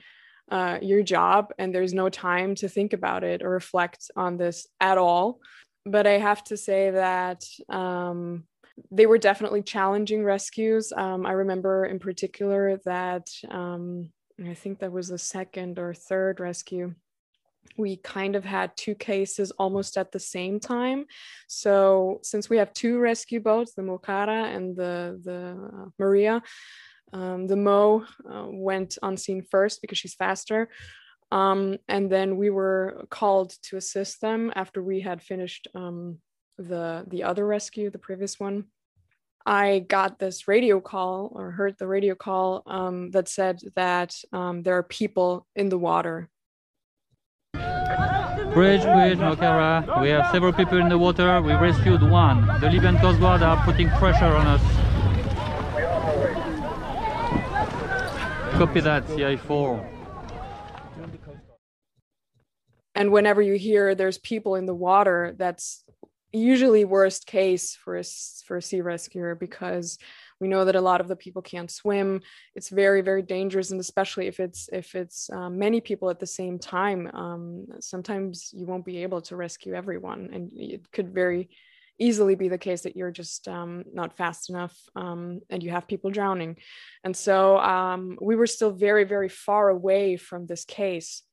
uh, 0.52 0.78
your 0.82 1.02
job 1.02 1.52
and 1.58 1.74
there's 1.74 1.94
no 1.94 2.10
time 2.10 2.54
to 2.56 2.70
think 2.70 2.94
about 2.94 3.24
it 3.24 3.42
or 3.42 3.50
reflect 3.50 4.12
on 4.16 4.38
this 4.38 4.68
at 4.80 4.98
all 4.98 5.40
but 5.86 6.06
i 6.06 6.18
have 6.18 6.44
to 6.44 6.56
say 6.56 6.92
that 6.92 7.44
um, 7.70 8.44
they 8.92 9.06
were 9.06 9.18
definitely 9.18 9.64
challenging 9.64 10.24
rescues 10.24 10.94
um, 10.96 11.26
i 11.26 11.32
remember 11.32 11.86
in 11.86 12.00
particular 12.00 12.78
that 12.86 13.28
um, 13.50 14.10
I 14.50 14.54
think 14.54 14.80
that 14.80 14.92
was 14.92 15.10
the 15.10 15.18
second 15.18 15.80
or 15.80 15.94
third 15.94 16.40
rescue. 16.40 16.96
We 17.78 17.98
kind 17.98 18.36
of 18.36 18.44
had 18.44 18.76
two 18.76 18.96
cases 18.96 19.52
almost 19.52 19.98
at 19.98 20.12
the 20.12 20.20
same 20.20 20.60
time. 20.60 21.06
So 21.48 22.20
since 22.24 22.50
we 22.50 22.58
have 22.58 22.74
two 22.74 23.00
rescue 23.00 23.40
boats, 23.40 23.74
the 23.74 23.82
Mocara 23.82 24.56
and 24.56 24.76
the 24.76 25.20
the 25.24 25.58
uh, 25.74 25.90
Maria, 26.00 26.42
um, 27.14 27.48
the 27.48 27.56
Mo 27.56 28.06
uh, 28.30 28.46
went 28.48 28.98
on 29.02 29.18
scene 29.18 29.42
first 29.42 29.82
because 29.82 29.98
she's 29.98 30.16
faster. 30.16 30.70
Um, 31.32 31.78
and 31.88 32.12
then 32.12 32.38
we 32.38 32.50
were 32.50 33.06
called 33.10 33.54
to 33.64 33.78
assist 33.78 34.22
them 34.22 34.52
after 34.56 34.84
we 34.84 35.00
had 35.00 35.22
finished 35.22 35.68
um, 35.74 36.20
the 36.58 37.06
the 37.08 37.24
other 37.24 37.46
rescue, 37.48 37.90
the 37.90 37.98
previous 37.98 38.40
one. 38.40 38.66
I 39.46 39.80
got 39.80 40.20
this 40.20 40.48
radio 40.48 40.80
call 40.80 41.32
or 41.34 41.52
heard 41.52 41.76
the 41.80 41.88
radio 41.88 42.16
call 42.16 42.64
um, 42.68 43.10
that 43.12 43.28
said 43.28 43.60
that 43.76 44.16
um, 44.32 44.62
there 44.62 44.78
are 44.78 44.84
people 44.84 45.48
in 45.56 45.70
the 45.70 45.80
water. 45.80 46.30
Bridge, 48.54 48.84
bridge, 48.84 49.18
Mocara. 49.18 50.02
We 50.02 50.10
have 50.10 50.30
several 50.32 50.54
people 50.54 50.78
in 50.78 50.90
the 50.90 50.98
water. 50.98 51.42
We 51.42 51.54
rescued 51.54 52.04
one. 52.04 52.46
The 52.60 52.70
Libyan 52.70 52.98
Coast 52.98 53.20
Guard 53.20 53.42
are 53.42 53.64
putting 53.64 53.90
pressure 53.92 54.26
on 54.26 54.46
us. 54.46 54.91
Copy 58.62 58.80
that, 58.82 59.10
Sea-Eye 59.10 59.38
4. 59.38 59.90
And 62.94 63.12
whenever 63.12 63.42
you 63.42 63.56
hear 63.56 63.96
there's 63.96 64.20
people 64.20 64.54
in 64.54 64.68
the 64.68 64.76
water, 64.76 65.34
that's 65.36 65.84
usually 66.32 66.86
worst 66.86 67.26
case 67.26 67.76
for 67.76 67.98
a, 67.98 68.04
for 68.46 68.58
a 68.58 68.62
sea 68.62 68.82
rescuer 68.82 69.34
because 69.34 69.98
we 70.40 70.48
know 70.48 70.64
that 70.66 70.76
a 70.76 70.82
lot 70.82 71.02
of 71.02 71.08
the 71.08 71.16
people 71.16 71.42
can't 71.42 71.70
swim 71.70 72.22
it's 72.56 72.70
very 72.70 73.02
very 73.02 73.22
dangerous 73.22 73.72
and 73.72 73.82
especially 73.82 74.28
if 74.28 74.40
it's 74.40 74.70
if 74.72 74.96
it's 74.96 75.30
um, 75.32 75.60
many 75.60 75.82
people 75.82 76.10
at 76.10 76.22
the 76.22 76.26
same 76.26 76.58
time 76.58 77.12
um, 77.14 77.66
sometimes 77.82 78.50
you 78.54 78.66
won't 78.66 78.86
be 78.86 79.04
able 79.04 79.22
to 79.22 79.36
rescue 79.36 79.74
everyone 79.74 80.30
and 80.32 80.52
it 80.54 80.90
could 80.94 81.14
very 81.14 81.50
easily 82.02 82.36
be 82.36 82.50
the 82.50 82.58
case 82.58 82.82
that 82.82 82.96
you're 82.96 83.12
just 83.12 83.48
um, 83.48 83.84
not 83.94 84.18
fast 84.18 84.50
enough 84.50 84.76
um, 84.96 85.40
and 85.50 85.62
you 85.64 85.70
have 85.70 85.88
people 85.88 86.10
drowning 86.10 86.58
and 87.04 87.16
so 87.16 87.58
um, 87.60 88.18
we 88.22 88.36
were 88.36 88.48
still 88.48 88.72
very 88.72 89.04
very 89.04 89.30
far 89.30 89.70
away 89.70 90.18
from 90.18 90.46
this 90.46 90.66
case 90.66 91.24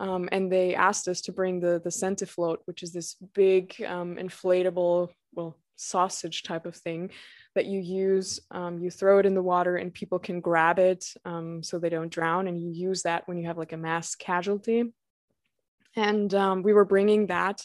um, 0.00 0.28
and 0.32 0.50
they 0.50 0.74
asked 0.74 1.06
us 1.08 1.20
to 1.22 1.32
bring 1.32 1.60
the 1.60 1.80
the 1.82 1.90
Centifloat, 1.90 2.58
which 2.64 2.82
is 2.82 2.92
this 2.92 3.14
big 3.34 3.80
um, 3.86 4.16
inflatable, 4.16 5.10
well, 5.34 5.56
sausage 5.76 6.42
type 6.42 6.66
of 6.66 6.74
thing 6.74 7.10
that 7.54 7.66
you 7.66 7.80
use. 7.80 8.40
Um, 8.50 8.78
you 8.78 8.90
throw 8.90 9.18
it 9.18 9.26
in 9.26 9.34
the 9.34 9.42
water, 9.42 9.76
and 9.76 9.92
people 9.92 10.18
can 10.18 10.40
grab 10.40 10.78
it 10.78 11.04
so 11.60 11.78
they 11.78 11.88
don't 11.88 12.12
drown. 12.12 12.48
And 12.48 12.58
you 12.60 12.70
use 12.70 13.02
that 13.02 13.28
when 13.28 13.38
you 13.38 13.46
have 13.46 13.58
like 13.58 13.72
a 13.72 13.76
mass 13.76 14.14
casualty. 14.14 14.92
And 15.94 16.32
we 16.64 16.72
were 16.72 16.86
bringing 16.86 17.26
that 17.26 17.64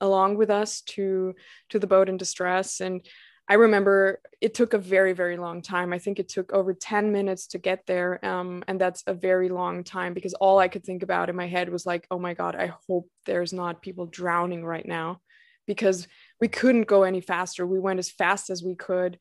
along 0.00 0.36
with 0.36 0.50
us 0.50 0.80
to 0.82 1.34
to 1.70 1.78
the 1.78 1.86
boat 1.86 2.08
in 2.08 2.16
distress, 2.16 2.80
and 2.80 3.06
I 3.50 3.54
remember 3.54 4.20
it 4.40 4.54
took 4.54 4.74
a 4.74 4.78
very, 4.78 5.12
very 5.12 5.36
long 5.36 5.60
time. 5.60 5.92
I 5.92 5.98
think 5.98 6.20
it 6.20 6.28
took 6.28 6.52
over 6.52 6.72
10 6.72 7.10
minutes 7.10 7.48
to 7.48 7.58
get 7.58 7.84
there. 7.84 8.24
Um, 8.24 8.62
and 8.68 8.80
that's 8.80 9.02
a 9.08 9.12
very 9.12 9.48
long 9.48 9.82
time 9.82 10.14
because 10.14 10.34
all 10.34 10.60
I 10.60 10.68
could 10.68 10.84
think 10.84 11.02
about 11.02 11.28
in 11.28 11.34
my 11.34 11.48
head 11.48 11.68
was 11.68 11.84
like, 11.84 12.06
oh 12.12 12.18
my 12.20 12.32
God, 12.32 12.54
I 12.54 12.72
hope 12.86 13.10
there's 13.26 13.52
not 13.52 13.82
people 13.82 14.06
drowning 14.06 14.64
right 14.64 14.86
now 14.86 15.20
because 15.66 16.06
we 16.40 16.46
couldn't 16.46 16.86
go 16.86 17.02
any 17.02 17.20
faster. 17.20 17.66
We 17.66 17.80
went 17.80 17.98
as 17.98 18.08
fast 18.08 18.50
as 18.50 18.62
we 18.62 18.76
could, 18.76 19.18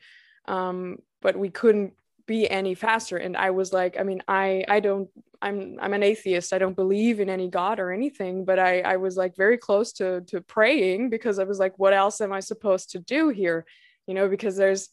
um, 0.47 0.99
but 1.23 1.35
we 1.35 1.49
couldn't 1.49 1.93
be 2.35 2.49
any 2.49 2.75
faster. 2.75 3.17
And 3.17 3.35
I 3.35 3.49
was 3.49 3.73
like, 3.73 3.93
I 3.99 4.03
mean, 4.03 4.21
I, 4.27 4.63
I 4.67 4.79
don't, 4.79 5.09
I'm, 5.41 5.77
I'm 5.81 5.93
an 5.93 6.03
atheist. 6.03 6.53
I 6.53 6.59
don't 6.59 6.75
believe 6.83 7.19
in 7.19 7.29
any 7.29 7.49
God 7.49 7.79
or 7.79 7.91
anything, 7.91 8.45
but 8.45 8.59
I, 8.59 8.81
I 8.81 8.95
was 8.97 9.17
like 9.17 9.35
very 9.35 9.57
close 9.57 9.93
to, 9.93 10.21
to 10.29 10.41
praying 10.41 11.09
because 11.09 11.39
I 11.39 11.45
was 11.45 11.59
like, 11.59 11.75
what 11.77 11.93
else 11.93 12.21
am 12.21 12.31
I 12.31 12.41
supposed 12.41 12.91
to 12.91 12.99
do 12.99 13.29
here? 13.29 13.65
you 14.09 14.15
know 14.15 14.27
because 14.27 14.57
there's 14.57 14.89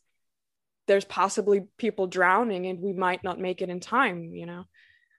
there's 0.87 1.07
possibly 1.07 1.63
people 1.79 2.07
drowning 2.07 2.67
and 2.67 2.81
we 2.81 2.93
might 2.93 3.25
not 3.25 3.41
make 3.41 3.63
it 3.63 3.71
in 3.71 3.81
time 3.81 4.35
you 4.35 4.45
know 4.45 4.65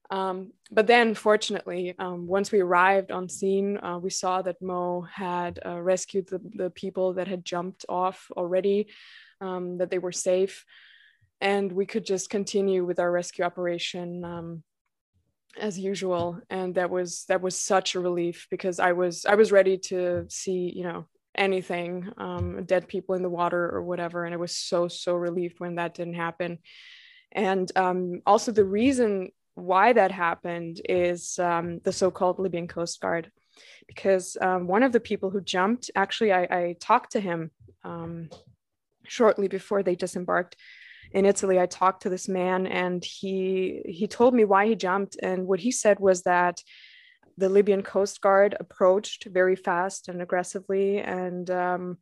um, 0.09 0.53
but 0.71 0.87
then 0.87 1.15
fortunately 1.15 1.95
um, 1.99 2.27
once 2.27 2.51
we 2.51 2.61
arrived 2.61 3.11
on 3.11 3.27
scene 3.27 3.77
uh, 3.83 3.97
we 3.97 4.11
saw 4.11 4.41
that 4.43 4.61
mo 4.61 5.01
had 5.01 5.59
uh, 5.65 5.81
rescued 5.81 6.27
the, 6.27 6.39
the 6.53 6.69
people 6.69 7.13
that 7.13 7.27
had 7.27 7.43
jumped 7.43 7.85
off 7.89 8.29
already 8.37 8.87
um, 9.41 9.79
that 9.79 9.89
they 9.89 9.97
were 9.97 10.11
safe 10.11 10.63
and 11.41 11.71
we 11.71 11.85
could 11.85 12.05
just 12.05 12.29
continue 12.29 12.85
with 12.85 12.99
our 12.99 13.11
rescue 13.11 13.45
operation 13.45 14.23
um, 14.23 14.63
as 15.59 15.79
usual 15.79 16.39
and 16.49 16.75
that 16.75 16.89
was 16.89 17.25
that 17.29 17.41
was 17.41 17.55
such 17.57 17.95
a 17.95 17.99
relief 17.99 18.47
because 18.51 18.79
i 18.79 18.91
was 18.91 19.25
i 19.25 19.33
was 19.35 19.51
ready 19.51 19.77
to 19.77 20.25
see 20.29 20.71
you 20.75 20.83
know 20.83 21.07
anything, 21.37 22.11
um, 22.17 22.63
dead 22.65 22.87
people 22.87 23.15
in 23.15 23.21
the 23.21 23.29
water 23.29 23.69
or 23.69 23.83
whatever. 23.83 24.25
And 24.25 24.33
I 24.33 24.37
was 24.37 24.55
so, 24.55 24.87
so 24.87 25.15
relieved 25.15 25.59
when 25.59 25.75
that 25.75 25.93
didn't 25.93 26.15
happen. 26.15 26.59
And 27.31 27.71
um, 27.75 28.21
also, 28.25 28.51
the 28.51 28.65
reason 28.65 29.29
why 29.55 29.93
that 29.93 30.11
happened 30.11 30.81
is 30.87 31.37
um, 31.39 31.79
the 31.83 31.91
so 31.91 32.11
called 32.11 32.39
Libyan 32.39 32.67
Coast 32.67 32.99
Guard. 32.99 33.31
Because 33.87 34.37
um, 34.41 34.67
one 34.67 34.83
of 34.83 34.91
the 34.91 34.99
people 34.99 35.29
who 35.29 35.41
jumped, 35.41 35.89
actually, 35.95 36.31
I, 36.31 36.43
I 36.43 36.75
talked 36.79 37.13
to 37.13 37.19
him 37.19 37.51
um, 37.83 38.29
shortly 39.07 39.47
before 39.47 39.83
they 39.83 39.95
disembarked 39.95 40.55
in 41.11 41.25
Italy. 41.25 41.59
I 41.59 41.65
talked 41.65 42.03
to 42.03 42.09
this 42.09 42.27
man, 42.27 42.67
and 42.67 43.03
he 43.03 43.81
he 43.85 44.07
told 44.07 44.33
me 44.33 44.45
why 44.45 44.67
he 44.67 44.75
jumped. 44.75 45.17
And 45.21 45.47
what 45.47 45.59
he 45.59 45.71
said 45.71 45.99
was 45.99 46.23
that 46.23 46.61
the 47.37 47.49
Libyan 47.49 47.83
Coast 47.83 48.19
Guard 48.21 48.55
approached 48.59 49.25
very 49.25 49.55
fast 49.55 50.09
and 50.09 50.21
aggressively. 50.21 50.99
And 50.99 51.49
um, 51.51 51.97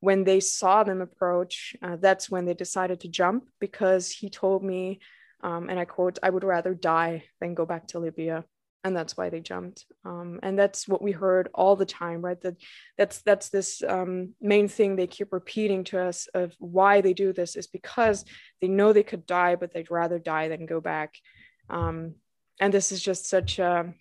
when 0.00 0.24
they 0.24 0.40
saw 0.40 0.84
them 0.84 1.00
approach, 1.00 1.74
uh, 1.82 1.96
that's 1.96 2.30
when 2.30 2.44
they 2.44 2.54
decided 2.54 3.00
to 3.00 3.08
jump 3.08 3.48
because 3.58 4.10
he 4.10 4.28
told 4.28 4.62
me, 4.62 5.00
um, 5.42 5.70
and 5.70 5.78
I 5.78 5.86
quote, 5.86 6.18
I 6.22 6.30
would 6.30 6.44
rather 6.44 6.74
die 6.74 7.24
than 7.40 7.54
go 7.54 7.64
back 7.64 7.88
to 7.88 7.98
Libya. 7.98 8.44
And 8.86 8.96
that's 8.96 9.16
why 9.16 9.30
they 9.30 9.40
jumped. 9.40 9.84
Um, 10.04 10.38
and 10.44 10.56
that's 10.56 10.86
what 10.86 11.02
we 11.02 11.10
heard 11.10 11.48
all 11.52 11.74
the 11.74 11.84
time, 11.84 12.22
right? 12.22 12.40
That 12.42 12.54
that's 12.96 13.20
that's 13.22 13.48
this 13.48 13.82
um, 13.82 14.34
main 14.40 14.68
thing 14.68 14.94
they 14.94 15.08
keep 15.08 15.32
repeating 15.32 15.82
to 15.84 16.00
us 16.00 16.28
of 16.34 16.54
why 16.60 17.00
they 17.00 17.12
do 17.12 17.32
this 17.32 17.56
is 17.56 17.66
because 17.66 18.24
they 18.60 18.68
know 18.68 18.92
they 18.92 19.02
could 19.02 19.26
die, 19.26 19.56
but 19.56 19.74
they'd 19.74 19.90
rather 19.90 20.20
die 20.20 20.46
than 20.46 20.66
go 20.66 20.80
back. 20.80 21.16
Um, 21.68 22.14
and 22.60 22.72
this 22.72 22.92
is 22.92 23.02
just 23.02 23.28
such 23.28 23.58
a 23.58 23.92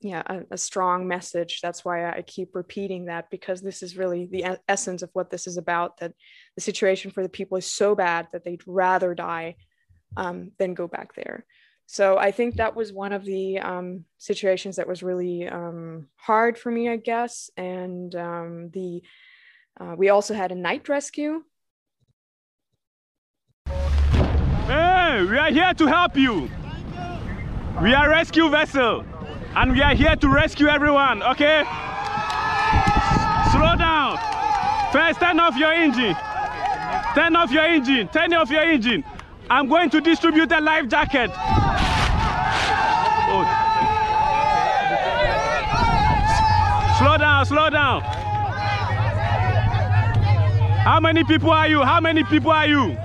yeah 0.00 0.22
a, 0.26 0.42
a, 0.52 0.56
strong 0.56 1.08
message 1.08 1.60
that's 1.60 1.84
why 1.84 2.08
i 2.08 2.22
keep 2.22 2.54
repeating 2.54 3.06
that 3.06 3.28
because 3.30 3.60
this 3.60 3.82
is 3.82 3.96
really 3.96 4.26
the 4.26 4.56
essence 4.68 5.02
of 5.02 5.10
what 5.12 5.28
this 5.28 5.48
is 5.48 5.56
about 5.56 5.98
that 5.98 6.12
the 6.54 6.60
situation 6.60 7.10
for 7.10 7.24
the 7.24 7.28
people 7.28 7.58
is 7.58 7.66
so 7.66 7.96
bad 7.96 8.28
that 8.30 8.44
they'd 8.44 8.62
rather 8.64 9.12
die 9.12 9.56
um, 10.16 10.52
than 10.56 10.72
go 10.72 10.86
back 10.86 11.16
there 11.16 11.44
so 11.90 12.18
I 12.18 12.32
think 12.32 12.56
that 12.56 12.76
was 12.76 12.92
one 12.92 13.14
of 13.14 13.24
the 13.24 13.60
um, 13.60 14.04
situations 14.18 14.76
that 14.76 14.86
was 14.86 15.02
really 15.02 15.48
um, 15.48 16.08
hard 16.16 16.58
for 16.58 16.70
me, 16.70 16.90
I 16.90 16.96
guess. 16.96 17.50
And 17.56 18.14
um, 18.14 18.68
the 18.74 19.00
uh, 19.80 19.94
we 19.96 20.10
also 20.10 20.34
had 20.34 20.52
a 20.52 20.54
night 20.54 20.86
rescue. 20.90 21.44
Hey, 24.66 25.24
we 25.24 25.38
are 25.38 25.50
here 25.50 25.72
to 25.72 25.86
help 25.86 26.14
you. 26.14 26.50
We 27.80 27.94
are 27.94 28.10
rescue 28.10 28.50
vessel, 28.50 29.02
and 29.56 29.72
we 29.72 29.80
are 29.80 29.94
here 29.94 30.14
to 30.14 30.28
rescue 30.28 30.66
everyone. 30.66 31.22
Okay? 31.22 31.64
Slow 33.50 33.76
down. 33.78 34.18
First, 34.92 35.20
turn 35.20 35.40
off 35.40 35.56
your 35.56 35.72
engine. 35.72 36.14
Turn 37.14 37.34
off 37.34 37.50
your 37.50 37.64
engine. 37.64 38.08
Turn 38.08 38.34
off 38.34 38.50
your 38.50 38.64
engine. 38.64 39.04
I'm 39.50 39.66
going 39.66 39.88
to 39.90 40.02
distribute 40.02 40.52
a 40.52 40.60
life 40.60 40.88
jacket. 40.88 41.30
Oh. 43.30 43.44
Slow 46.98 47.16
down, 47.38 47.46
slow 47.46 47.70
down. 47.70 48.02
How 50.82 51.00
many 51.00 51.24
people 51.24 51.50
are 51.50 51.68
you? 51.68 51.82
How 51.82 52.00
many 52.00 52.24
people 52.24 52.50
are 52.50 52.66
you? 52.66 52.96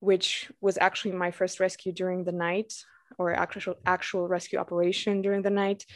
Which 0.00 0.50
was 0.60 0.76
actually 0.78 1.12
my 1.12 1.30
first 1.30 1.60
rescue 1.60 1.92
during 1.92 2.24
the 2.24 2.32
night 2.32 2.74
or 3.16 3.32
actual 3.32 3.76
actual 3.86 4.28
rescue 4.28 4.58
operation 4.58 5.22
during 5.22 5.42
the 5.42 5.50
night. 5.50 5.86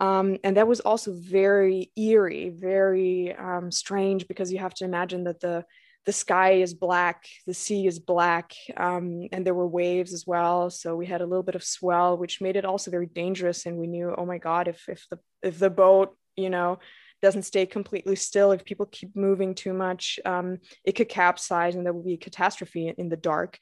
Um, 0.00 0.38
and 0.44 0.56
that 0.56 0.68
was 0.68 0.80
also 0.80 1.12
very 1.12 1.90
eerie, 1.96 2.50
very 2.50 3.34
um, 3.34 3.70
strange 3.70 4.28
because 4.28 4.52
you 4.52 4.58
have 4.58 4.74
to 4.74 4.84
imagine 4.84 5.24
that 5.24 5.40
the 5.40 5.64
the 6.06 6.12
sky 6.12 6.52
is 6.52 6.74
black, 6.74 7.26
the 7.46 7.54
sea 7.54 7.86
is 7.86 7.98
black, 7.98 8.54
um, 8.76 9.28
and 9.32 9.44
there 9.44 9.54
were 9.54 9.66
waves 9.66 10.12
as 10.12 10.26
well. 10.26 10.70
So 10.70 10.96
we 10.96 11.06
had 11.06 11.20
a 11.20 11.26
little 11.26 11.42
bit 11.42 11.54
of 11.54 11.64
swell, 11.64 12.16
which 12.16 12.40
made 12.40 12.56
it 12.56 12.64
also 12.64 12.90
very 12.90 13.06
dangerous. 13.06 13.66
And 13.66 13.76
we 13.76 13.86
knew, 13.86 14.14
oh 14.16 14.24
my 14.24 14.38
God, 14.38 14.68
if 14.68 14.88
if 14.88 15.06
the 15.10 15.18
if 15.42 15.58
the 15.58 15.70
boat, 15.70 16.16
you 16.36 16.50
know, 16.50 16.78
doesn't 17.20 17.42
stay 17.42 17.66
completely 17.66 18.16
still, 18.16 18.52
if 18.52 18.64
people 18.64 18.86
keep 18.86 19.14
moving 19.14 19.54
too 19.54 19.72
much, 19.72 20.18
um, 20.24 20.58
it 20.84 20.92
could 20.92 21.08
capsize, 21.08 21.74
and 21.74 21.84
there 21.84 21.92
will 21.92 22.04
be 22.04 22.14
a 22.14 22.18
catastrophe 22.18 22.92
in 22.96 23.08
the 23.08 23.16
dark. 23.16 23.58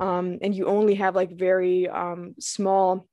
Um, 0.00 0.38
and 0.42 0.54
you 0.54 0.66
only 0.66 0.96
have 0.96 1.14
like 1.14 1.38
very 1.38 1.88
um, 1.88 2.34
small 2.40 3.06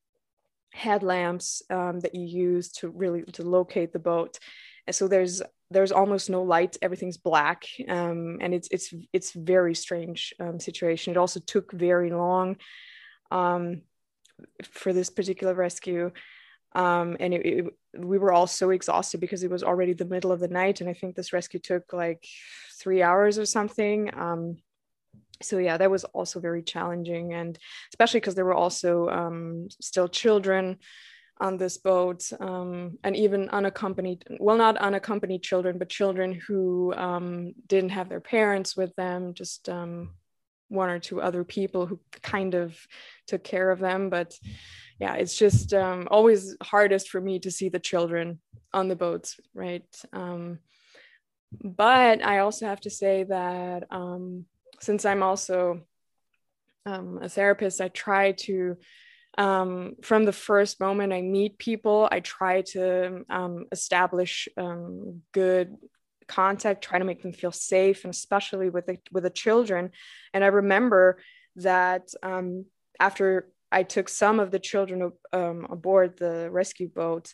headlamps 0.74 1.62
um, 1.70 2.00
that 2.00 2.16
you 2.16 2.26
use 2.26 2.72
to 2.72 2.90
really 2.90 3.22
to 3.34 3.44
locate 3.44 3.94
the 3.94 4.00
boat 4.00 4.40
and 4.88 4.96
so 4.96 5.08
there's 5.08 5.42
there's 5.74 5.92
almost 5.92 6.30
no 6.30 6.44
light 6.44 6.78
everything's 6.82 7.18
black 7.18 7.66
um, 7.90 8.38
and 8.42 8.54
it's 8.54 8.68
it's 8.72 8.94
it's 9.12 9.32
very 9.32 9.76
strange 9.76 10.34
um, 10.40 10.60
situation. 10.60 11.12
It 11.12 11.18
also 11.18 11.40
took 11.40 11.72
very 11.72 12.12
long 12.12 12.58
um, 13.32 13.82
for 14.72 14.94
this 14.94 15.10
particular 15.10 15.54
rescue 15.54 16.12
um, 16.76 17.18
and 17.20 17.34
it, 17.34 17.46
it, 17.46 17.66
we 17.98 18.18
were 18.18 18.32
all 18.32 18.48
so 18.48 18.72
exhausted 18.72 19.20
because 19.20 19.44
it 19.44 19.52
was 19.52 19.64
already 19.64 19.94
the 19.94 20.06
middle 20.06 20.32
of 20.32 20.40
the 20.40 20.48
night 20.48 20.82
and 20.82 20.90
i 20.90 20.94
think 20.94 21.16
this 21.16 21.34
rescue 21.34 21.60
took 21.60 21.94
like 21.94 22.26
three 22.80 23.02
hours 23.02 23.38
or 23.38 23.46
something 23.46 24.10
um, 24.18 24.58
so 25.42 25.58
yeah 25.58 25.78
that 25.78 25.92
was 25.92 26.04
also 26.06 26.40
very 26.40 26.64
challenging 26.64 27.34
and 27.34 27.58
especially 27.92 28.20
because 28.20 28.36
there 28.36 28.46
were 28.46 28.54
also 28.54 29.10
um, 29.10 29.68
still 29.80 30.08
children 30.08 30.78
on 31.40 31.58
this 31.58 31.78
boat 31.78 32.32
um, 32.40 32.98
and 33.04 33.16
even 33.16 33.50
unaccompanied 33.50 34.24
well 34.40 34.58
not 34.58 34.78
unaccompanied 34.78 35.42
children 35.42 35.78
but 35.78 35.90
children 35.90 36.34
who 36.48 36.94
um, 36.96 37.54
didn't 37.68 37.90
have 37.90 38.10
their 38.10 38.22
parents 38.22 38.78
with 38.78 38.96
them 38.96 39.34
just 39.34 39.68
um, 39.70 40.12
one 40.70 40.90
or 40.90 41.00
two 41.00 41.22
other 41.22 41.44
people 41.44 41.86
who 41.86 42.00
kind 42.22 42.56
of 42.56 42.76
took 43.28 43.44
care 43.44 43.70
of 43.70 43.80
them. 43.80 44.10
But 44.10 44.38
yeah 45.00 45.16
it's 45.16 45.38
just 45.38 45.74
um, 45.74 46.08
always 46.10 46.56
hardest 46.62 47.10
for 47.10 47.20
me 47.20 47.40
to 47.40 47.52
see 47.52 47.70
the 47.70 47.80
children 47.80 48.40
on 48.72 48.88
the 48.88 48.96
boats 48.96 49.40
right? 49.54 49.86
Um, 50.14 50.60
but 51.64 52.26
i 52.26 52.40
also 52.40 52.66
have 52.66 52.82
to 52.82 52.90
say 52.90 53.26
that 53.26 53.84
um, 53.92 54.46
since 54.84 55.06
I'm 55.06 55.24
also 55.24 55.82
a 56.86 57.30
therapist, 57.30 57.80
I 57.80 57.88
try 57.88 58.34
to, 58.34 58.78
um, 59.38 59.96
from 60.02 60.26
the 60.26 60.34
first 60.34 60.80
moment 60.80 61.14
I 61.14 61.22
meet 61.22 61.58
people, 61.58 62.08
I 62.12 62.20
try 62.20 62.62
to 62.74 63.26
um, 63.30 63.66
establish 63.72 64.48
um, 64.58 65.22
good 65.32 65.76
contact, 66.28 66.84
try 66.84 67.00
to 67.00 67.06
make 67.06 67.22
them 67.22 67.34
feel 67.34 67.52
safe, 67.52 68.04
and 68.04 68.14
especially 68.14 68.70
with 68.70 68.86
the, 68.86 68.98
with 69.12 69.24
the 69.24 69.30
children. 69.30 69.92
And 70.34 70.44
I 70.44 70.48
remember 70.48 71.18
that 71.58 72.10
um, 72.22 72.66
after 73.00 73.50
I 73.72 73.84
took 73.84 74.08
some 74.08 74.40
of 74.40 74.52
the 74.52 74.60
children 74.60 75.12
um, 75.32 75.68
aboard 75.70 76.18
the 76.18 76.50
rescue 76.52 76.90
boat, 76.90 77.34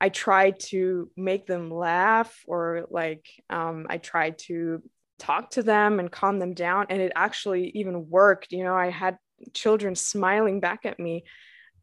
I 0.00 0.10
tried 0.10 0.60
to 0.66 1.10
make 1.16 1.46
them 1.46 1.70
laugh 1.72 2.44
or 2.46 2.86
like 2.90 3.26
um, 3.50 3.86
I 3.90 3.98
tried 3.98 4.38
to 4.46 4.82
talk 5.18 5.50
to 5.50 5.62
them 5.62 5.98
and 5.98 6.10
calm 6.10 6.38
them 6.38 6.54
down 6.54 6.86
and 6.90 7.00
it 7.00 7.12
actually 7.16 7.70
even 7.74 8.08
worked 8.08 8.52
you 8.52 8.62
know 8.62 8.76
i 8.76 8.88
had 8.88 9.18
children 9.52 9.94
smiling 9.94 10.60
back 10.60 10.84
at 10.84 10.98
me 10.98 11.24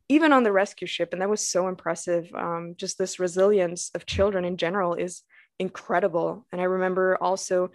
even 0.07 0.31
on 0.33 0.43
the 0.43 0.51
rescue 0.51 0.85
ship. 0.85 1.13
And 1.13 1.21
that 1.21 1.29
was 1.29 1.41
so 1.41 1.67
impressive. 1.67 2.29
Um, 2.35 2.75
just 2.77 2.99
this 2.99 3.19
resilience 3.19 3.89
of 3.95 4.05
children 4.05 4.45
in 4.45 4.55
general 4.55 4.93
is 4.93 5.23
incredible. 5.59 6.45
And 6.51 6.59
i 6.59 6.65
remember 6.65 7.17
also 7.19 7.71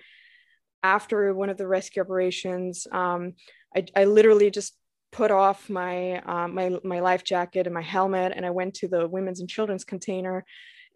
after 0.83 1.35
one 1.35 1.51
of 1.51 1.57
the 1.57 1.67
rescue 1.67 2.03
operations 2.03 2.87
um, 2.93 3.35
I, 3.75 3.85
I, 3.95 4.05
literally 4.05 4.51
just 4.51 4.75
put 5.13 5.31
off 5.31 5.69
my 5.69 6.19
uh, 6.21 6.49
my 6.49 6.79
my 6.85 7.01
life 7.01 7.25
jacket 7.25 7.67
and 7.67 7.75
my 7.75 7.83
helmet 7.83 8.33
and 8.35 8.47
i 8.47 8.51
went 8.51 8.75
to 8.75 8.89
the 8.89 9.07
women's 9.07 9.41
and 9.41 9.49
children's 9.49 9.85
container 9.85 10.45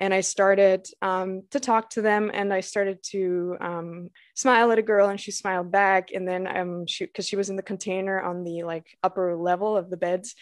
and 0.00 0.12
I 0.12 0.20
started 0.20 0.88
um, 1.02 1.42
to 1.50 1.60
talk 1.60 1.90
to 1.90 2.02
them 2.02 2.30
and 2.32 2.52
I 2.52 2.60
started 2.60 3.02
to 3.10 3.56
um, 3.60 4.10
smile 4.34 4.72
at 4.72 4.78
a 4.78 4.82
girl 4.82 5.08
and 5.08 5.20
she 5.20 5.30
smiled 5.30 5.70
back 5.70 6.10
and 6.12 6.26
then 6.26 6.46
um, 6.46 6.86
she 6.86 7.06
because 7.06 7.28
she 7.28 7.36
was 7.36 7.50
in 7.50 7.56
the 7.56 7.62
container 7.62 8.20
on 8.20 8.44
the 8.44 8.64
like 8.64 8.86
upper 9.02 9.36
level 9.36 9.76
of 9.76 9.90
the 9.90 9.96
beds 9.96 10.34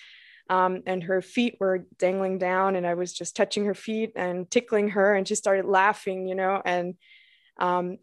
um, 0.48 0.82
and 0.86 1.04
her 1.04 1.20
feet 1.20 1.56
were 1.60 1.86
dangling 1.98 2.38
down 2.38 2.76
and 2.76 2.86
I 2.86 2.94
was 2.94 3.12
just 3.12 3.36
touching 3.36 3.66
her 3.66 3.74
feet 3.74 4.12
and 4.16 4.50
tickling 4.50 4.90
her 4.90 5.14
and 5.14 5.28
she 5.28 5.34
started 5.34 5.66
laughing 5.66 6.26
you 6.26 6.34
know 6.34 6.62
and 6.64 6.94
um, 7.58 7.98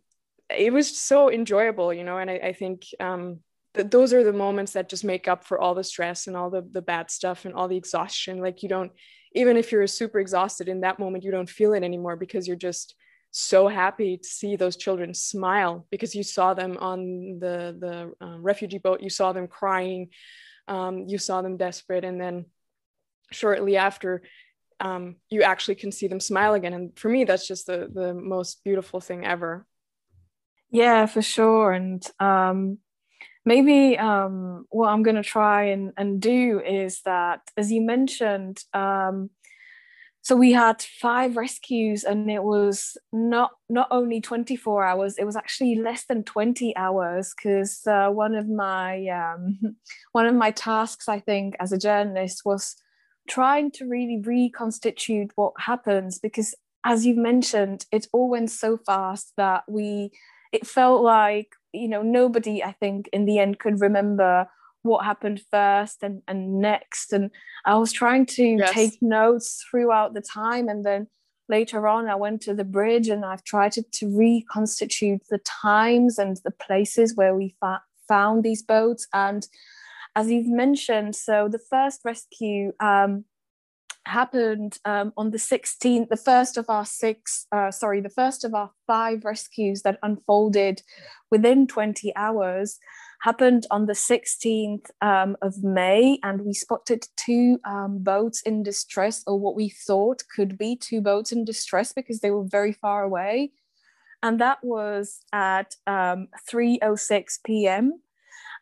it 0.56 0.72
was 0.72 1.00
so 1.00 1.32
enjoyable 1.32 1.94
you 1.94 2.04
know 2.04 2.18
and 2.20 2.30
I, 2.30 2.36
I 2.36 2.54
think 2.54 2.84
um, 3.00 3.40
that 3.74 3.90
those 3.90 4.14
are 4.14 4.24
the 4.24 4.34
moments 4.34 4.74
that 4.74 4.90
just 4.90 5.04
make 5.04 5.28
up 5.28 5.44
for 5.46 5.60
all 5.60 5.74
the 5.74 5.84
stress 5.84 6.28
and 6.28 6.38
all 6.38 6.52
the 6.52 6.62
the 6.62 6.82
bad 6.82 7.10
stuff 7.10 7.46
and 7.46 7.56
all 7.56 7.68
the 7.68 7.78
exhaustion 7.78 8.40
like 8.40 8.62
you 8.62 8.70
don't 8.70 8.92
even 9.34 9.58
if 9.58 9.72
you're 9.72 9.88
super 9.88 10.20
exhausted 10.20 10.68
in 10.68 10.82
that 10.82 11.00
moment 11.00 11.24
you 11.24 11.32
don't 11.32 11.50
feel 11.50 11.74
it 11.74 11.84
anymore 11.84 12.16
because 12.16 12.48
you're 12.48 12.58
just 12.58 12.96
so 13.32 13.68
happy 13.68 14.18
to 14.18 14.28
see 14.28 14.56
those 14.56 14.76
children 14.76 15.14
smile 15.14 15.86
because 15.92 16.16
you 16.16 16.24
saw 16.24 16.54
them 16.54 16.78
on 16.80 17.40
the 17.40 17.76
the 17.80 18.26
uh, 18.26 18.38
refugee 18.40 18.80
boat. 18.80 19.02
You 19.02 19.10
saw 19.10 19.34
them 19.34 19.48
crying. 19.48 20.10
Um, 20.68 21.06
you 21.08 21.18
saw 21.18 21.42
them 21.42 21.58
desperate. 21.58 22.04
And 22.04 22.20
then 22.20 22.46
shortly 23.32 23.78
after 23.78 24.24
um, 24.80 25.18
you 25.30 25.44
actually 25.44 25.76
can 25.76 25.92
see 25.92 26.08
them 26.08 26.20
smile 26.20 26.54
again. 26.54 26.74
And 26.74 26.98
for 26.98 27.10
me 27.10 27.24
that's 27.24 27.48
just 27.48 27.68
the 27.68 27.90
the 27.94 28.14
most 28.14 28.64
beautiful 28.64 29.00
thing 29.00 29.26
ever. 29.26 29.66
Yeah 30.72 31.06
for 31.06 31.22
sure. 31.22 31.72
And 31.72 32.04
um, 32.20 32.80
maybe 33.46 33.98
um, 33.98 34.66
what 34.70 34.90
I'm 34.90 35.04
going 35.04 35.16
to 35.16 35.24
try 35.24 35.66
and, 35.66 35.92
and 35.98 36.22
do 36.22 36.62
is 36.66 37.02
that, 37.06 37.42
as 37.58 37.72
you 37.72 37.82
mentioned, 37.82 38.64
um, 38.74 39.30
so 40.22 40.36
we 40.36 40.52
had 40.52 40.82
five 40.82 41.38
rescues 41.38 42.04
and 42.04 42.30
it 42.30 42.44
was 42.44 42.98
not 43.12 43.52
not 43.70 43.88
only 43.90 44.22
24 44.22 44.84
hours 44.84 45.16
it 45.18 45.26
was 45.26 45.36
actually 45.36 45.76
less 45.76 46.06
than 46.06 46.24
20 46.24 46.76
hours 46.76 47.34
because 47.36 47.82
uh, 47.88 48.10
one 48.10 48.36
of 48.36 48.48
my 48.48 49.08
um, 49.08 49.58
one 50.12 50.26
of 50.26 50.36
my 50.36 50.52
tasks 50.52 51.08
i 51.08 51.20
think 51.20 51.56
as 51.60 51.72
a 51.72 51.78
journalist 51.78 52.42
was 52.46 52.76
trying 53.28 53.72
to 53.72 53.88
really 53.88 54.22
reconstitute 54.24 55.32
what 55.36 55.54
happens 55.58 56.20
because 56.20 56.54
as 56.86 57.06
you've 57.06 57.18
mentioned 57.18 57.86
it 57.92 58.08
all 58.14 58.30
went 58.30 58.52
so 58.52 58.78
fast 58.78 59.34
that 59.38 59.64
we 59.68 60.12
it 60.52 60.66
felt 60.66 61.02
like 61.02 61.54
you 61.74 61.88
know 61.88 62.02
nobody 62.02 62.64
i 62.64 62.72
think 62.72 63.10
in 63.14 63.26
the 63.26 63.40
end 63.40 63.60
could 63.60 63.80
remember 63.80 64.48
what 64.82 65.06
happened 65.06 65.42
first 65.52 66.04
and, 66.04 66.22
and 66.28 66.60
next. 66.60 67.14
And 67.14 67.32
i 67.66 67.76
was 67.76 67.92
trying 67.92 68.26
to 68.28 68.44
yes. 68.44 68.74
take 68.74 68.98
notes 69.02 69.64
throughout 69.70 70.14
the 70.14 70.22
time. 70.22 70.68
And 70.70 70.86
then 70.86 71.08
later 71.48 71.88
on 71.88 72.08
i 72.08 72.16
went 72.16 72.42
to 72.42 72.54
the 72.54 72.64
bridge 72.64 73.10
and 73.10 73.26
i've 73.26 73.44
tried 73.44 73.72
to, 73.72 73.82
to 73.92 74.16
reconstitute 74.16 75.22
the 75.32 75.40
times 75.40 76.20
and 76.20 76.38
the 76.44 76.52
places 76.52 77.16
where 77.16 77.36
we 77.36 77.56
fa- 77.60 77.82
found 78.08 78.44
these 78.44 78.64
boats. 78.64 79.08
And 79.14 79.48
as 80.16 80.30
you've 80.30 80.48
mentioned 80.48 81.16
so 81.16 81.48
the 81.50 81.60
first 81.70 82.02
rescue 82.06 82.72
um, 82.80 83.26
happened 84.10 84.78
um, 84.86 85.14
on 85.16 85.32
the 85.32 85.38
16th, 85.38 86.10
the 86.10 86.18
first 86.18 86.58
of 86.58 86.66
our 86.70 86.86
six, 86.86 87.48
uh, 87.52 87.72
sorry, 87.72 88.02
the 88.02 88.10
first 88.10 88.44
of 88.44 88.54
our 88.54 88.72
five 88.88 89.24
rescues 89.24 89.84
that 89.84 90.00
unfolded 90.04 90.82
within 91.32 91.68
20 91.68 92.14
hours 92.16 92.78
happened 93.22 93.68
on 93.70 93.86
the 93.86 93.94
16th 93.94 94.90
um, 95.02 95.38
of 95.42 95.64
May, 95.64 96.20
and 96.24 96.42
we 96.42 96.54
spotted 96.54 97.06
two 97.18 97.60
um, 97.66 98.00
boats 98.00 98.42
in 98.42 98.64
distress, 98.64 99.24
or 99.28 99.40
what 99.40 99.56
we 99.56 99.70
thought 99.70 100.24
could 100.36 100.58
be 100.58 100.76
two 100.76 101.02
boats 101.02 101.32
in 101.32 101.46
distress 101.46 101.94
because 101.94 102.20
they 102.20 102.32
were 102.32 102.46
very 102.46 102.74
far 102.74 103.04
away. 103.04 103.52
And 104.22 104.40
that 104.42 104.60
was 104.64 105.22
at 105.32 105.76
3.06 105.88 107.20
um, 107.20 107.26
p.m 107.46 108.02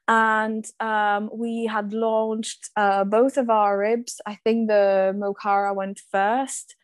and 0.07 0.65
um, 0.79 1.29
we 1.33 1.65
had 1.65 1.93
launched 1.93 2.69
uh, 2.75 3.03
both 3.03 3.37
of 3.37 3.49
our 3.49 3.77
RIBs. 3.77 4.19
I 4.25 4.35
think 4.35 4.67
the 4.67 5.13
Mokara 5.15 5.75
went 5.75 6.01
first, 6.11 6.75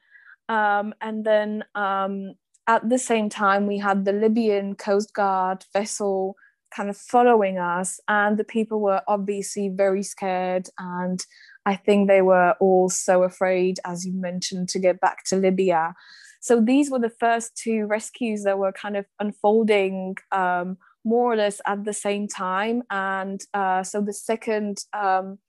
um, 0.50 0.94
and 1.02 1.26
then 1.26 1.64
um, 1.76 2.34
at 2.68 2.90
the 2.90 3.00
same 3.00 3.30
time 3.30 3.68
we 3.68 3.78
had 3.78 4.06
the 4.06 4.14
Libyan 4.14 4.76
Coast 4.76 5.14
Guard 5.14 5.66
vessel 5.74 6.36
kind 6.76 6.90
of 6.90 6.98
following 6.98 7.58
us, 7.58 8.00
and 8.08 8.38
the 8.38 8.44
people 8.44 8.82
were 8.82 9.02
obviously 9.08 9.70
very 9.70 10.04
scared, 10.04 10.68
and 10.78 11.26
I 11.66 11.76
think 11.76 12.08
they 12.08 12.22
were 12.22 12.56
all 12.60 12.90
so 12.90 13.24
afraid, 13.24 13.80
as 13.86 14.06
you 14.06 14.14
mentioned, 14.14 14.70
to 14.70 14.80
get 14.80 15.00
back 15.00 15.24
to 15.26 15.38
Libya. 15.38 15.96
So 16.42 16.60
these 16.60 16.92
were 16.92 17.00
the 17.00 17.10
first 17.10 17.56
two 17.56 17.86
rescues 17.86 18.44
that 18.44 18.60
were 18.60 18.74
kind 18.74 18.98
of 18.98 19.06
unfolding 19.18 20.18
um, 20.34 20.78
more 21.04 21.34
or 21.34 21.36
less 21.36 21.62
at 21.66 21.84
the 21.84 21.94
same 21.94 22.28
time. 22.28 22.84
And 22.90 23.42
uh, 23.54 23.84
so 23.84 24.02
the 24.02 24.14
second 24.14 24.80
um, 24.94 25.40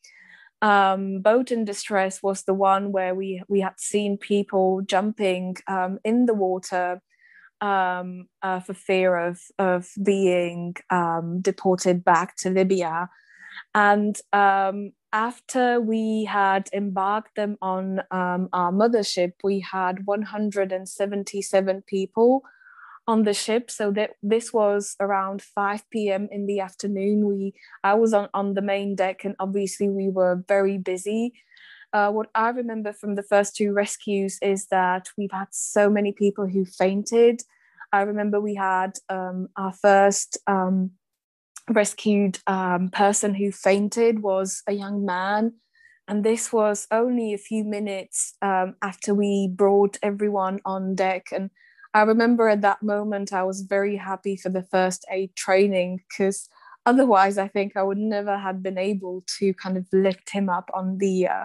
um, 0.62 1.20
boat 1.20 1.50
in 1.52 1.64
distress 1.64 2.22
was 2.22 2.44
the 2.44 2.54
one 2.54 2.92
where 2.92 3.14
we 3.14 3.42
we 3.48 3.60
had 3.60 3.78
seen 3.78 4.16
people 4.16 4.82
jumping 4.86 5.56
um, 5.68 5.98
in 6.04 6.26
the 6.26 6.34
water 6.34 7.00
um, 7.60 8.28
uh, 8.42 8.60
for 8.60 8.74
fear 8.74 9.16
of 9.16 9.40
of 9.58 9.88
being 10.02 10.74
um, 10.90 11.40
deported 11.40 12.04
back 12.04 12.36
to 12.36 12.50
Libya. 12.50 13.08
And 13.74 14.18
um, 14.32 14.92
after 15.12 15.80
we 15.80 16.24
had 16.24 16.68
embarked 16.72 17.36
them 17.36 17.56
on 17.62 18.00
our 18.10 18.72
mothership, 18.72 19.32
we 19.44 19.60
had 19.60 20.06
177 20.06 21.82
people 21.82 22.42
on 23.06 23.24
the 23.24 23.34
ship. 23.34 23.70
So 23.70 23.90
that 23.92 24.12
this 24.22 24.52
was 24.52 24.96
around 25.00 25.42
5 25.42 25.88
p.m 25.90 26.28
in 26.30 26.46
the 26.46 26.60
afternoon. 26.60 27.26
We 27.26 27.54
i 27.82 27.94
was 27.94 28.14
on, 28.14 28.28
on 28.34 28.54
the 28.54 28.62
main 28.62 28.94
deck 28.94 29.24
and 29.24 29.34
obviously 29.38 29.88
we 29.88 30.08
were 30.08 30.44
very 30.48 30.78
busy. 30.78 31.34
Uh, 31.92 32.10
what 32.10 32.28
i 32.34 32.48
remember 32.48 32.92
from 32.92 33.14
the 33.14 33.22
first 33.22 33.54
two 33.54 33.72
rescues 33.72 34.38
is 34.42 34.66
that 34.66 35.08
we've 35.16 35.30
had 35.30 35.48
so 35.52 35.88
many 35.88 36.12
people 36.12 36.46
who 36.46 36.64
fainted. 36.64 37.42
I 37.92 38.02
remember 38.02 38.40
we 38.40 38.56
had 38.56 38.98
um, 39.08 39.48
our 39.56 39.72
first 39.72 40.36
um, 40.48 40.90
rescued 41.68 42.38
um, 42.46 42.88
person 42.90 43.34
who 43.34 43.52
fainted 43.52 44.22
was 44.22 44.62
a 44.66 44.72
young 44.72 45.04
man. 45.04 45.54
And 46.06 46.22
this 46.22 46.52
was 46.52 46.86
only 46.90 47.32
a 47.32 47.38
few 47.38 47.64
minutes 47.64 48.34
um, 48.42 48.74
after 48.82 49.14
we 49.14 49.48
brought 49.48 49.96
everyone 50.02 50.60
on 50.64 50.94
deck. 50.94 51.28
And 51.32 51.50
I 51.94 52.02
remember 52.02 52.48
at 52.48 52.62
that 52.62 52.83
moment 52.83 53.33
I 53.33 53.44
was 53.44 53.62
very 53.62 53.96
happy 53.96 54.37
for 54.37 54.48
the 54.48 54.64
first 54.64 55.07
aid 55.11 55.35
training 55.37 56.00
because 56.09 56.48
otherwise 56.85 57.38
I 57.38 57.46
think 57.46 57.76
I 57.76 57.85
would 57.85 57.98
never 57.98 58.37
have 58.37 58.62
been 58.64 58.78
able 58.78 59.22
to 59.38 59.54
kind 59.54 59.76
of 59.78 59.87
lift 59.92 60.30
him 60.30 60.48
up 60.48 60.68
on 60.74 60.98
the 60.98 61.28
uh, 61.28 61.44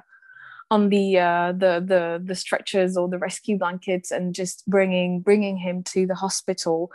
on 0.72 0.90
the 0.90 1.20
uh, 1.20 1.52
the 1.52 1.84
the 1.86 2.22
the 2.24 2.36
stretchers 2.36 2.98
or 2.98 3.08
the 3.08 3.20
rescue 3.20 3.60
blankets 3.60 4.10
and 4.10 4.34
just 4.34 4.68
bringing 4.68 5.22
bringing 5.22 5.58
him 5.58 5.84
to 5.84 6.08
the 6.08 6.16
hospital. 6.16 6.92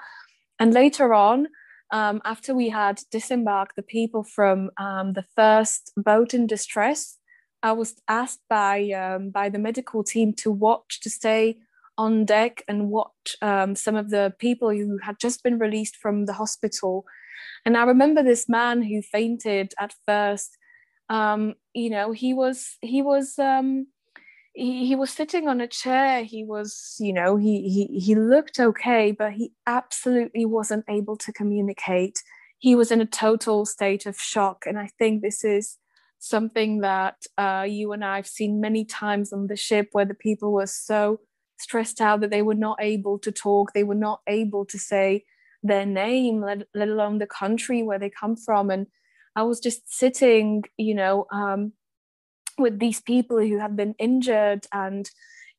And 0.59 0.75
later 0.75 1.15
on, 1.15 1.47
um, 1.93 2.23
after 2.25 2.55
we 2.55 2.71
had 2.71 3.03
disembarked 3.13 3.77
the 3.77 3.83
people 3.83 4.25
from 4.25 4.71
um, 4.79 5.13
the 5.13 5.25
first 5.37 5.93
boat 5.97 6.35
in 6.35 6.49
distress, 6.49 7.19
I 7.63 7.71
was 7.73 7.95
asked 8.09 8.43
by 8.49 8.91
um, 8.91 9.31
by 9.31 9.49
the 9.49 9.61
medical 9.61 10.03
team 10.03 10.33
to 10.35 10.51
watch 10.51 11.01
to 11.03 11.11
stay 11.11 11.59
on 11.97 12.25
deck 12.25 12.63
and 12.69 12.91
watch 12.91 13.37
um, 13.43 13.75
some 13.77 13.97
of 13.97 14.11
the 14.11 14.35
people 14.39 14.71
who 14.71 14.99
had 15.03 15.19
just 15.19 15.43
been 15.43 15.59
released 15.59 15.97
from 15.97 16.27
the 16.27 16.33
hospital. 16.33 17.05
And 17.65 17.77
I 17.77 17.85
remember 17.85 18.23
this 18.23 18.49
man 18.49 18.83
who 18.83 19.03
fainted 19.03 19.75
at 19.79 19.95
first. 20.07 20.57
Um, 21.09 21.55
you 21.75 21.91
know, 21.91 22.13
he 22.13 22.35
was 22.35 22.77
he 22.81 23.03
was 23.03 23.39
um, 23.39 23.87
he, 24.55 24.87
he 24.87 24.95
was 24.97 25.11
sitting 25.11 25.49
on 25.49 25.61
a 25.61 25.69
chair. 25.69 26.25
He 26.25 26.45
was, 26.45 26.97
you 26.99 27.13
know, 27.13 27.37
he 27.37 27.69
he 27.69 27.99
he 27.99 28.15
looked 28.15 28.59
okay, 28.59 29.13
but 29.13 29.33
he 29.33 29.53
absolutely 29.67 30.47
wasn't 30.47 30.85
able 30.89 31.17
to 31.19 31.33
communicate. 31.33 32.23
He 32.59 32.75
was 32.75 32.91
in 32.91 33.01
a 33.01 33.07
total 33.07 33.67
state 33.67 34.07
of 34.07 34.17
shock, 34.17 34.65
and 34.67 34.79
I 34.79 34.89
think 34.99 35.23
this 35.23 35.45
is 35.45 35.77
something 36.19 36.81
that 36.81 37.17
uh, 37.37 37.67
you 37.69 37.93
and 37.93 38.03
I 38.03 38.17
have 38.17 38.27
seen 38.27 38.61
many 38.61 38.85
times 38.85 39.33
on 39.33 39.49
the 39.49 39.57
ship, 39.57 39.89
where 39.93 40.07
the 40.07 40.15
people 40.15 40.53
were 40.53 40.67
so 40.67 41.21
stressed 41.59 42.01
out 42.01 42.21
that 42.21 42.31
they 42.31 42.43
were 42.43 42.55
not 42.55 42.79
able 42.81 43.19
to 43.21 43.33
talk, 43.33 43.73
they 43.73 43.85
were 43.85 43.95
not 43.95 44.21
able 44.27 44.65
to 44.67 44.79
say 44.79 45.25
their 45.63 45.87
name, 45.87 46.43
let, 46.43 46.67
let 46.75 46.89
alone 46.89 47.19
the 47.19 47.27
country 47.27 47.83
where 47.83 47.99
they 47.99 48.11
come 48.11 48.37
from. 48.37 48.71
And 48.71 48.87
I 49.35 49.43
was 49.43 49.61
just 49.61 49.93
sitting, 49.93 50.65
you 50.77 50.95
know, 50.95 51.27
um, 51.33 51.73
with 52.59 52.79
these 52.79 53.01
people 53.01 53.39
who 53.39 53.59
had 53.59 53.77
been 53.77 53.95
injured 53.99 54.67
and 54.73 55.11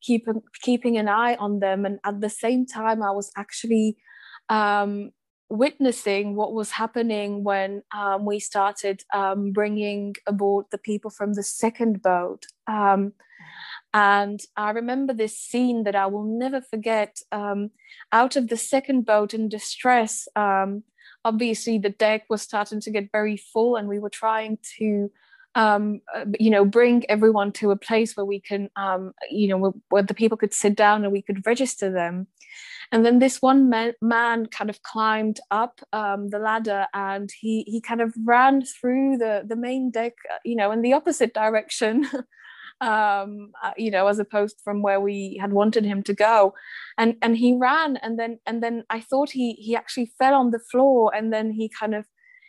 keep, 0.01 0.27
keeping 0.61 0.97
an 0.97 1.09
eye 1.09 1.35
on 1.35 1.59
them. 1.59 1.85
And 1.85 1.99
at 2.05 2.21
the 2.21 2.29
same 2.29 2.65
time, 2.65 3.01
I 3.01 3.11
was 3.11 3.31
actually 3.35 3.97
um, 4.49 5.11
witnessing 5.49 6.35
what 6.35 6.53
was 6.53 6.71
happening 6.71 7.43
when 7.43 7.83
um, 7.95 8.25
we 8.25 8.39
started 8.39 9.03
um, 9.13 9.51
bringing 9.51 10.15
aboard 10.27 10.65
the 10.71 10.77
people 10.77 11.09
from 11.09 11.33
the 11.33 11.43
second 11.43 12.01
boat. 12.01 12.45
And 13.95 14.41
I 14.57 14.71
remember 14.71 15.13
this 15.13 15.39
scene 15.39 15.85
that 15.85 15.95
I 15.95 16.07
will 16.07 16.25
never 16.25 16.59
forget. 16.59 17.21
Um, 17.31 17.71
out 18.11 18.35
of 18.35 18.49
the 18.49 18.57
second 18.57 19.05
boat 19.05 19.33
in 19.33 19.47
distress, 19.47 20.27
um, 20.35 20.83
obviously 21.23 21.77
the 21.77 21.91
deck 21.91 22.25
was 22.29 22.41
starting 22.41 22.81
to 22.81 22.91
get 22.91 23.13
very 23.13 23.37
full, 23.37 23.77
and 23.77 23.87
we 23.87 23.99
were 23.99 24.09
trying 24.09 24.57
to, 24.77 25.09
um, 25.55 26.01
uh, 26.13 26.25
you 26.37 26.49
know, 26.49 26.65
bring 26.65 27.09
everyone 27.09 27.53
to 27.53 27.71
a 27.71 27.77
place 27.77 28.17
where 28.17 28.25
we 28.25 28.41
can, 28.41 28.69
um, 28.75 29.13
you 29.31 29.47
know, 29.47 29.57
where, 29.57 29.71
where, 29.87 30.03
the 30.03 30.13
people 30.13 30.37
could 30.37 30.53
sit 30.53 30.75
down 30.75 31.05
and 31.05 31.13
we 31.13 31.21
could 31.21 31.45
register 31.47 31.89
them. 31.89 32.27
And 32.91 33.05
then 33.05 33.19
this 33.19 33.41
one 33.41 33.69
man, 33.69 33.93
man 34.01 34.47
kind 34.47 34.69
of 34.69 34.83
climbed 34.83 35.39
up 35.51 35.79
um, 35.93 36.27
the 36.31 36.39
ladder 36.39 36.85
and 36.93 37.31
he 37.31 37.63
he 37.65 37.79
kind 37.79 38.01
of 38.01 38.13
ran 38.25 38.65
through 38.65 39.19
the 39.19 39.45
the 39.47 39.55
main 39.55 39.89
deck, 39.89 40.15
uh, 40.29 40.39
you 40.43 40.57
know, 40.57 40.71
in 40.73 40.81
the 40.81 40.91
opposite 40.91 41.33
direction. 41.33 42.05
um, 42.81 43.51
uh, 43.63 43.71
you 43.77 43.91
know, 43.91 44.07
as 44.07 44.19
opposed 44.19 44.61
from 44.63 44.81
where 44.81 44.99
we 44.99 45.37
had 45.39 45.53
wanted 45.53 45.85
him 45.85 46.03
to 46.03 46.13
go. 46.13 46.53
And 46.97 47.15
and 47.21 47.37
he 47.37 47.55
ran, 47.55 47.97
and 47.97 48.19
then 48.19 48.39
and 48.45 48.61
then 48.61 48.83
I 48.89 49.01
thought 49.01 49.31
he 49.31 49.53
he 49.53 49.75
actually 49.75 50.11
fell 50.19 50.33
on 50.33 50.51
the 50.51 50.59
floor, 50.71 51.11
and 51.15 51.31
then 51.31 51.51
he 51.51 51.69
kind 51.69 51.95
of 51.95 52.05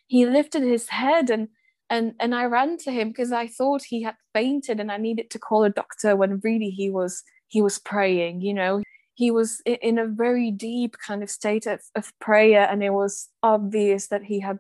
he 0.06 0.26
lifted 0.26 0.62
his 0.62 0.88
head 0.88 1.30
and 1.30 1.48
and 1.90 2.14
and 2.20 2.34
I 2.34 2.44
ran 2.44 2.78
to 2.78 2.90
him 2.90 3.08
because 3.08 3.32
I 3.32 3.46
thought 3.46 3.82
he 3.82 4.02
had 4.02 4.16
fainted 4.32 4.80
and 4.80 4.90
I 4.90 4.96
needed 4.96 5.30
to 5.30 5.38
call 5.38 5.64
a 5.64 5.70
doctor 5.70 6.16
when 6.16 6.40
really 6.42 6.70
he 6.70 6.90
was 6.90 7.22
he 7.48 7.62
was 7.62 7.78
praying. 7.78 8.40
You 8.40 8.54
know, 8.54 8.82
he 9.14 9.30
was 9.30 9.62
in 9.64 9.98
a 9.98 10.06
very 10.06 10.50
deep 10.50 10.96
kind 11.04 11.22
of 11.22 11.30
state 11.30 11.66
of, 11.66 11.80
of 11.94 12.12
prayer, 12.20 12.66
and 12.70 12.82
it 12.82 12.90
was 12.90 13.28
obvious 13.42 14.08
that 14.08 14.24
he 14.24 14.40
had 14.40 14.58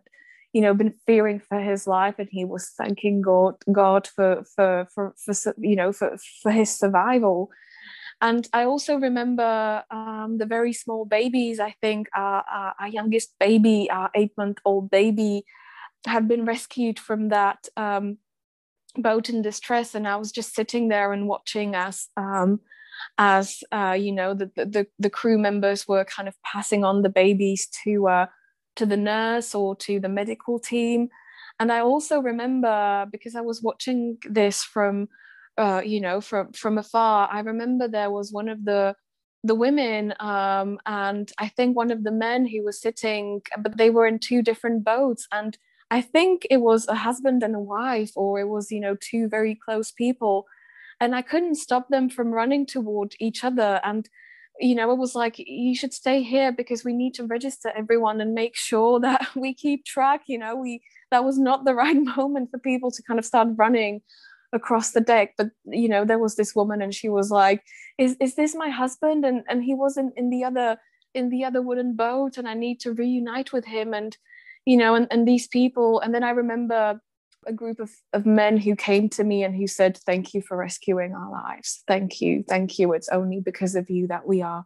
you 0.56 0.62
know 0.62 0.72
been 0.72 0.94
fearing 1.06 1.38
for 1.38 1.60
his 1.60 1.86
life 1.86 2.14
and 2.18 2.30
he 2.32 2.42
was 2.46 2.70
thanking 2.78 3.20
god 3.20 3.56
god 3.70 4.06
for 4.06 4.42
for 4.54 4.88
for, 4.92 5.14
for 5.18 5.54
you 5.58 5.76
know 5.76 5.92
for, 5.92 6.16
for 6.42 6.50
his 6.50 6.70
survival. 6.70 7.50
And 8.22 8.48
i 8.54 8.64
also 8.64 8.96
remember 8.96 9.84
um, 9.90 10.38
the 10.38 10.46
very 10.46 10.72
small 10.72 11.04
babies 11.04 11.60
i 11.60 11.74
think 11.82 12.08
our, 12.14 12.42
our, 12.50 12.74
our 12.80 12.88
youngest 12.88 13.34
baby 13.38 13.90
our 13.90 14.10
eight 14.14 14.32
month 14.38 14.58
old 14.64 14.90
baby 14.90 15.44
had 16.06 16.26
been 16.26 16.46
rescued 16.46 16.98
from 16.98 17.28
that 17.28 17.68
um, 17.76 18.16
boat 18.96 19.28
in 19.28 19.42
distress 19.42 19.94
and 19.94 20.08
i 20.08 20.16
was 20.16 20.32
just 20.32 20.54
sitting 20.54 20.88
there 20.88 21.12
and 21.12 21.28
watching 21.28 21.74
as 21.74 22.08
um, 22.16 22.60
as 23.18 23.62
uh, 23.72 23.96
you 24.06 24.12
know 24.12 24.32
the, 24.32 24.50
the 24.56 24.86
the 24.98 25.10
crew 25.10 25.36
members 25.36 25.86
were 25.86 26.06
kind 26.06 26.28
of 26.28 26.34
passing 26.42 26.82
on 26.82 27.02
the 27.02 27.10
babies 27.10 27.68
to 27.84 28.08
uh, 28.08 28.26
to 28.76 28.86
the 28.86 28.96
nurse 28.96 29.54
or 29.54 29.76
to 29.76 30.00
the 30.00 30.08
medical 30.08 30.58
team. 30.58 31.08
And 31.58 31.72
I 31.72 31.80
also 31.80 32.20
remember 32.20 33.06
because 33.10 33.34
I 33.34 33.40
was 33.40 33.62
watching 33.62 34.18
this 34.28 34.62
from, 34.62 35.08
uh, 35.58 35.82
you 35.84 36.00
know, 36.00 36.20
from 36.20 36.52
from 36.52 36.78
afar. 36.78 37.28
I 37.32 37.40
remember 37.40 37.88
there 37.88 38.10
was 38.10 38.32
one 38.32 38.48
of 38.48 38.64
the 38.64 38.94
the 39.44 39.54
women 39.54 40.12
um, 40.20 40.78
and 40.86 41.30
I 41.38 41.48
think 41.48 41.76
one 41.76 41.90
of 41.92 42.02
the 42.04 42.10
men 42.12 42.46
who 42.46 42.64
was 42.64 42.80
sitting, 42.80 43.42
but 43.58 43.76
they 43.76 43.90
were 43.90 44.06
in 44.06 44.18
two 44.18 44.42
different 44.42 44.84
boats. 44.84 45.26
And 45.30 45.56
I 45.90 46.00
think 46.02 46.46
it 46.50 46.58
was 46.58 46.88
a 46.88 46.96
husband 46.96 47.42
and 47.42 47.54
a 47.54 47.60
wife, 47.60 48.10
or 48.16 48.40
it 48.40 48.48
was, 48.48 48.72
you 48.72 48.80
know, 48.80 48.96
two 49.00 49.28
very 49.28 49.54
close 49.64 49.92
people. 49.92 50.46
and 51.00 51.14
I 51.14 51.22
couldn't 51.22 51.56
stop 51.56 51.88
them 51.88 52.08
from 52.08 52.30
running 52.32 52.66
toward 52.66 53.14
each 53.20 53.44
other. 53.44 53.80
And, 53.84 54.08
you 54.60 54.74
know, 54.74 54.90
it 54.90 54.98
was 54.98 55.14
like, 55.14 55.34
you 55.38 55.74
should 55.74 55.92
stay 55.92 56.22
here 56.22 56.52
because 56.52 56.84
we 56.84 56.92
need 56.92 57.14
to 57.14 57.24
register 57.24 57.72
everyone 57.76 58.20
and 58.20 58.34
make 58.34 58.56
sure 58.56 59.00
that 59.00 59.26
we 59.36 59.54
keep 59.54 59.84
track. 59.84 60.22
You 60.26 60.38
know, 60.38 60.56
we 60.56 60.82
that 61.10 61.24
was 61.24 61.38
not 61.38 61.64
the 61.64 61.74
right 61.82 61.96
moment 61.96 62.50
for 62.50 62.58
people 62.58 62.90
to 62.90 63.02
kind 63.02 63.18
of 63.18 63.24
start 63.24 63.48
running 63.56 64.02
across 64.52 64.92
the 64.92 65.00
deck 65.00 65.34
but 65.36 65.48
you 65.64 65.88
know 65.88 66.04
there 66.04 66.20
was 66.20 66.36
this 66.36 66.54
woman 66.54 66.80
and 66.80 66.94
she 66.94 67.08
was 67.08 67.30
like 67.30 67.62
is 67.98 68.16
is 68.20 68.36
this 68.36 68.54
my 68.54 68.68
husband 68.68 69.24
and 69.24 69.42
and 69.48 69.64
he 69.64 69.74
wasn't 69.74 70.12
in 70.16 70.30
the 70.30 70.44
other 70.44 70.78
in 71.14 71.30
the 71.30 71.44
other 71.44 71.60
wooden 71.60 71.94
boat 71.96 72.38
and 72.38 72.48
i 72.48 72.54
need 72.54 72.78
to 72.78 72.92
reunite 72.92 73.52
with 73.52 73.64
him 73.64 73.92
and 73.92 74.16
you 74.64 74.76
know 74.76 74.94
and, 74.94 75.08
and 75.10 75.26
these 75.26 75.48
people 75.48 76.00
and 76.00 76.14
then 76.14 76.22
i 76.22 76.30
remember 76.30 77.00
a 77.46 77.52
group 77.52 77.80
of, 77.80 77.90
of 78.12 78.26
men 78.26 78.56
who 78.56 78.76
came 78.76 79.08
to 79.10 79.24
me 79.24 79.42
and 79.44 79.54
who 79.54 79.66
said, 79.66 79.96
Thank 79.98 80.34
you 80.34 80.42
for 80.42 80.56
rescuing 80.56 81.14
our 81.14 81.30
lives. 81.30 81.82
Thank 81.86 82.20
you. 82.20 82.44
Thank 82.48 82.78
you. 82.78 82.92
It's 82.92 83.08
only 83.08 83.40
because 83.40 83.74
of 83.74 83.88
you 83.90 84.06
that 84.08 84.26
we 84.26 84.42
are 84.42 84.64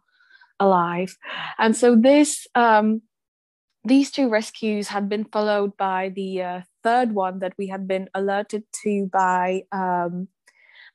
alive. 0.59 1.17
And 1.57 1.75
so 1.75 1.95
this 1.95 2.47
um, 2.55 3.01
these 3.83 4.11
two 4.11 4.29
rescues 4.29 4.87
had 4.87 5.09
been 5.09 5.25
followed 5.25 5.75
by 5.75 6.09
the 6.09 6.41
uh, 6.41 6.61
third 6.83 7.13
one 7.13 7.39
that 7.39 7.53
we 7.57 7.67
had 7.67 7.87
been 7.87 8.09
alerted 8.13 8.63
to 8.83 9.09
by 9.11 9.63
um, 9.71 10.27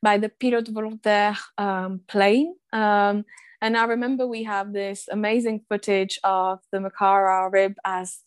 by 0.02 0.18
the 0.18 0.28
Pilotes 0.28 0.72
Volontaires 0.72 1.38
um, 1.58 2.00
plane. 2.06 2.54
Um, 2.72 3.24
and 3.60 3.76
I 3.76 3.84
remember 3.84 4.26
we 4.26 4.44
have 4.44 4.72
this 4.72 5.08
amazing 5.10 5.64
footage 5.68 6.18
of 6.22 6.60
the 6.70 6.78
Makara 6.78 7.50
RIB 7.50 7.74
as 7.84 8.18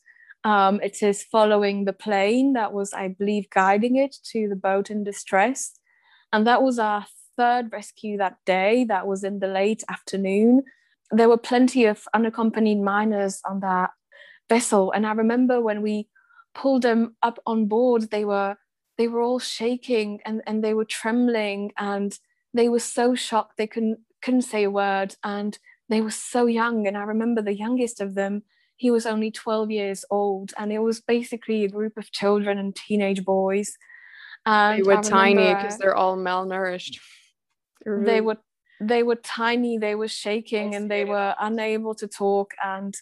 um, 0.43 0.79
it 0.81 1.03
is 1.03 1.23
following 1.23 1.85
the 1.85 1.93
plane 1.93 2.53
that 2.53 2.73
was, 2.73 2.93
I 2.93 3.09
believe, 3.09 3.49
guiding 3.49 3.97
it 3.97 4.15
to 4.31 4.47
the 4.47 4.55
boat 4.55 4.89
in 4.89 5.03
distress. 5.03 5.73
And 6.31 6.47
that 6.47 6.61
was 6.61 6.79
our 6.79 7.05
third 7.35 7.71
rescue 7.71 8.17
that 8.17 8.37
day. 8.45 8.85
That 8.85 9.07
was 9.07 9.23
in 9.23 9.39
the 9.39 9.47
late 9.47 9.83
afternoon. 9.89 10.63
There 11.11 11.29
were 11.29 11.37
plenty 11.37 11.85
of 11.85 12.03
unaccompanied 12.13 12.79
minors 12.79 13.41
on 13.49 13.59
that 13.61 13.91
vessel. 14.47 14.91
And 14.91 15.05
I 15.05 15.11
remember 15.11 15.61
when 15.61 15.81
we 15.81 16.07
pulled 16.53 16.83
them 16.83 17.15
up 17.21 17.39
on 17.45 17.67
board, 17.67 18.09
they 18.11 18.25
were 18.25 18.57
they 18.97 19.07
were 19.07 19.21
all 19.21 19.39
shaking 19.39 20.19
and, 20.25 20.41
and 20.45 20.61
they 20.61 20.73
were 20.73 20.83
trembling 20.83 21.71
and 21.77 22.19
they 22.53 22.67
were 22.67 22.79
so 22.79 23.15
shocked 23.15 23.55
they 23.55 23.67
couldn't 23.67 23.99
couldn't 24.21 24.41
say 24.41 24.65
a 24.65 24.69
word 24.69 25.15
and 25.23 25.57
they 25.87 26.01
were 26.01 26.11
so 26.11 26.45
young. 26.45 26.85
And 26.87 26.97
I 26.97 27.03
remember 27.03 27.41
the 27.41 27.57
youngest 27.57 28.01
of 28.01 28.15
them 28.15 28.43
he 28.79 28.91
was 28.91 29.05
only 29.05 29.29
12 29.29 29.71
years 29.71 30.05
old 30.09 30.53
and 30.57 30.71
it 30.71 30.79
was 30.79 31.01
basically 31.01 31.65
a 31.65 31.69
group 31.69 31.97
of 31.97 32.13
children 32.13 32.57
and 32.57 32.73
teenage 32.73 33.25
boys. 33.25 33.77
And 34.45 34.79
they 34.79 34.83
were 34.83 35.03
tiny 35.03 35.53
because 35.53 35.77
they're 35.77 35.97
all 35.97 36.15
malnourished. 36.15 36.97
they, 37.83 37.91
really... 37.91 38.05
they 38.05 38.21
were 38.21 38.37
they 38.81 39.03
were 39.03 39.17
tiny 39.17 39.77
they 39.77 39.95
were 39.95 40.07
shaking 40.07 40.75
and 40.75 40.89
they 40.89 41.03
were 41.03 41.35
unable 41.41 41.93
to 41.95 42.07
talk. 42.07 42.53
And 42.63 42.95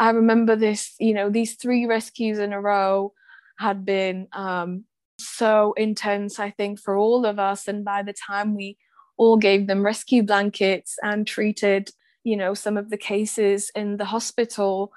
i 0.00 0.10
remember 0.10 0.56
this 0.56 0.96
you 0.98 1.14
know 1.14 1.30
these 1.30 1.54
three 1.54 1.86
rescues 1.86 2.40
in 2.40 2.52
a 2.52 2.60
row 2.60 3.12
had 3.60 3.84
been 3.84 4.26
um, 4.32 4.84
so 5.18 5.72
intense 5.76 6.40
i 6.40 6.50
think 6.50 6.80
for 6.80 6.96
all 6.96 7.24
of 7.24 7.38
us. 7.38 7.68
And 7.68 7.84
by 7.84 8.02
the 8.02 8.14
time 8.14 8.56
we 8.56 8.76
all 9.16 9.36
gave 9.36 9.68
them 9.68 9.84
rescue 9.84 10.24
blankets 10.24 10.98
and 11.00 11.28
treated 11.28 11.90
you 12.24 12.36
know 12.36 12.54
some 12.54 12.76
of 12.76 12.90
the 12.90 12.96
cases 12.96 13.70
in 13.76 13.98
the 13.98 14.06
hospital 14.06 14.92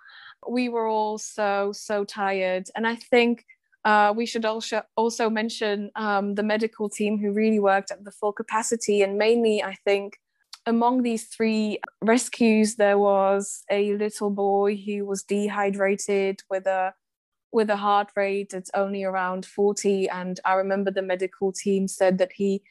we 0.50 0.70
were 0.70 0.88
all 0.88 1.18
so 1.18 1.72
so 1.74 2.04
tired. 2.04 2.68
And 2.76 2.88
i 2.88 2.96
think 2.96 3.46
uh, 3.84 4.12
we 4.16 4.26
should 4.26 4.46
also 4.46 4.82
also 4.98 5.30
mention 5.30 5.92
um, 5.96 6.34
the 6.34 6.44
medical 6.44 6.90
team 6.90 7.20
who 7.20 7.32
really 7.32 7.60
worked 7.60 7.92
at 7.92 8.04
the 8.04 8.12
full 8.12 8.34
capacity. 8.34 9.02
And 9.02 9.18
mainly 9.18 9.64
i 9.64 9.76
think 9.86 10.18
among 10.66 11.04
these 11.04 11.26
three 11.26 11.80
rescues 12.02 12.76
there 12.76 12.98
was 12.98 13.64
a 13.70 13.96
little 13.96 14.32
boy 14.32 14.76
who 14.76 15.06
was 15.06 15.24
dehydrated 15.24 16.42
with 16.50 16.66
a 16.66 16.94
with 17.52 17.70
a 17.70 17.78
heart 17.78 18.10
rate 18.16 18.50
that's 18.52 18.72
only 18.74 19.04
around 19.04 19.46
40 19.46 20.10
and 20.10 20.40
i 20.44 20.54
remember 20.54 20.92
the 20.92 21.02
medical 21.02 21.54
team 21.54 21.88
said 21.88 22.18
that 22.18 22.34
he 22.34 22.64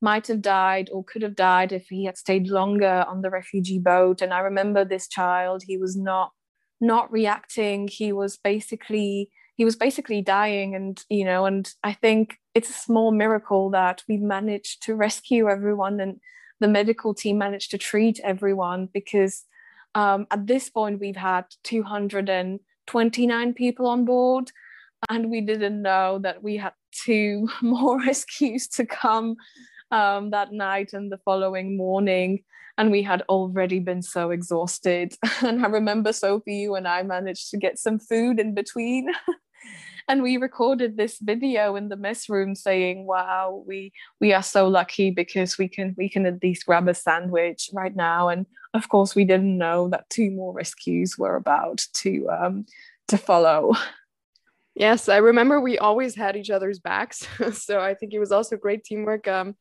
might 0.00 0.26
have 0.28 0.40
died 0.40 0.88
or 0.92 1.04
could 1.04 1.22
have 1.22 1.36
died 1.36 1.72
if 1.72 1.88
he 1.88 2.04
had 2.04 2.16
stayed 2.16 2.48
longer 2.48 3.04
on 3.06 3.20
the 3.20 3.30
refugee 3.30 3.78
boat. 3.78 4.22
And 4.22 4.32
i 4.32 4.40
remember 4.40 4.84
this 4.84 5.08
child 5.08 5.62
he 5.66 5.76
was 5.76 5.96
not 5.96 6.32
not 6.80 7.10
reacting. 7.12 7.88
He 7.88 8.12
was 8.12 8.36
basically 8.36 9.30
he 9.60 9.64
was 9.66 9.76
basically 9.76 10.22
dying 10.22 10.74
and 10.74 11.04
you 11.10 11.22
know 11.22 11.44
and 11.44 11.74
i 11.84 11.92
think 11.92 12.38
it's 12.54 12.70
a 12.70 12.84
small 12.86 13.12
miracle 13.12 13.68
that 13.68 14.02
we 14.08 14.16
managed 14.16 14.82
to 14.82 14.94
rescue 14.94 15.50
everyone 15.50 16.00
and 16.00 16.18
the 16.60 16.66
medical 16.68 17.12
team 17.12 17.36
managed 17.36 17.70
to 17.70 17.76
treat 17.76 18.18
everyone 18.24 18.88
because 18.94 19.44
um, 19.94 20.26
at 20.30 20.46
this 20.46 20.70
point 20.70 20.98
we've 20.98 21.14
had 21.14 21.44
229 21.64 23.52
people 23.52 23.86
on 23.86 24.06
board 24.06 24.50
and 25.10 25.30
we 25.30 25.42
didn't 25.42 25.82
know 25.82 26.18
that 26.18 26.42
we 26.42 26.56
had 26.56 26.72
two 26.92 27.46
more 27.62 28.00
rescues 28.00 28.66
to 28.68 28.86
come 28.86 29.36
um, 29.90 30.30
that 30.30 30.52
night 30.52 30.92
and 30.92 31.10
the 31.10 31.18
following 31.18 31.76
morning 31.76 32.44
and 32.80 32.90
we 32.90 33.02
had 33.02 33.22
already 33.28 33.78
been 33.78 34.00
so 34.00 34.30
exhausted. 34.30 35.14
And 35.42 35.64
I 35.64 35.68
remember 35.68 36.14
Sophie, 36.14 36.54
you 36.54 36.76
and 36.76 36.88
I 36.88 37.02
managed 37.02 37.50
to 37.50 37.58
get 37.58 37.78
some 37.78 37.98
food 37.98 38.40
in 38.40 38.54
between. 38.54 39.10
and 40.08 40.22
we 40.22 40.38
recorded 40.38 40.96
this 40.96 41.18
video 41.20 41.76
in 41.76 41.88
the 41.88 41.96
mess 41.96 42.28
room 42.28 42.54
saying, 42.54 43.06
"Wow, 43.06 43.62
we 43.66 43.92
we 44.20 44.32
are 44.32 44.42
so 44.42 44.66
lucky 44.66 45.10
because 45.10 45.58
we 45.58 45.68
can 45.68 45.94
we 45.98 46.08
can 46.08 46.24
at 46.26 46.42
least 46.42 46.66
grab 46.66 46.88
a 46.88 46.94
sandwich 46.94 47.70
right 47.74 47.94
now." 47.94 48.28
And 48.28 48.46
of 48.74 48.88
course, 48.88 49.14
we 49.14 49.24
didn't 49.24 49.58
know 49.58 49.88
that 49.88 50.08
two 50.08 50.30
more 50.30 50.52
rescues 50.52 51.18
were 51.18 51.36
about 51.36 51.86
to 52.02 52.28
um, 52.30 52.66
to 53.08 53.18
follow. 53.18 53.74
Yes, 54.74 55.08
I 55.08 55.18
remember 55.18 55.60
we 55.60 55.78
always 55.78 56.14
had 56.14 56.36
each 56.36 56.50
other's 56.50 56.78
backs. 56.78 57.26
so 57.52 57.80
I 57.80 57.94
think 57.94 58.12
it 58.14 58.18
was 58.20 58.32
also 58.32 58.56
great 58.56 58.84
teamwork. 58.84 59.26
Um, 59.28 59.56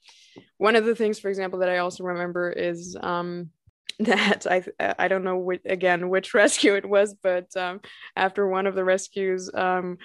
one 0.57 0.76
of 0.76 0.86
the 0.86 0.95
things, 0.95 1.20
for 1.20 1.30
example, 1.30 1.60
that 1.60 1.70
I 1.70 1.80
also 1.80 2.03
remember 2.03 2.51
is 2.51 2.95
um, 3.01 3.49
that 3.99 4.47
I 4.49 4.64
I 4.97 5.07
don't 5.07 5.24
know 5.24 5.38
which, 5.38 5.62
again 5.66 6.10
which 6.10 6.34
rescue 6.36 6.76
it 6.76 6.88
was, 6.88 7.16
but 7.22 7.55
um, 7.57 7.82
after 8.16 8.47
one 8.47 8.68
of 8.68 8.76
the 8.76 8.84
rescues, 8.84 9.49
um, 9.53 9.97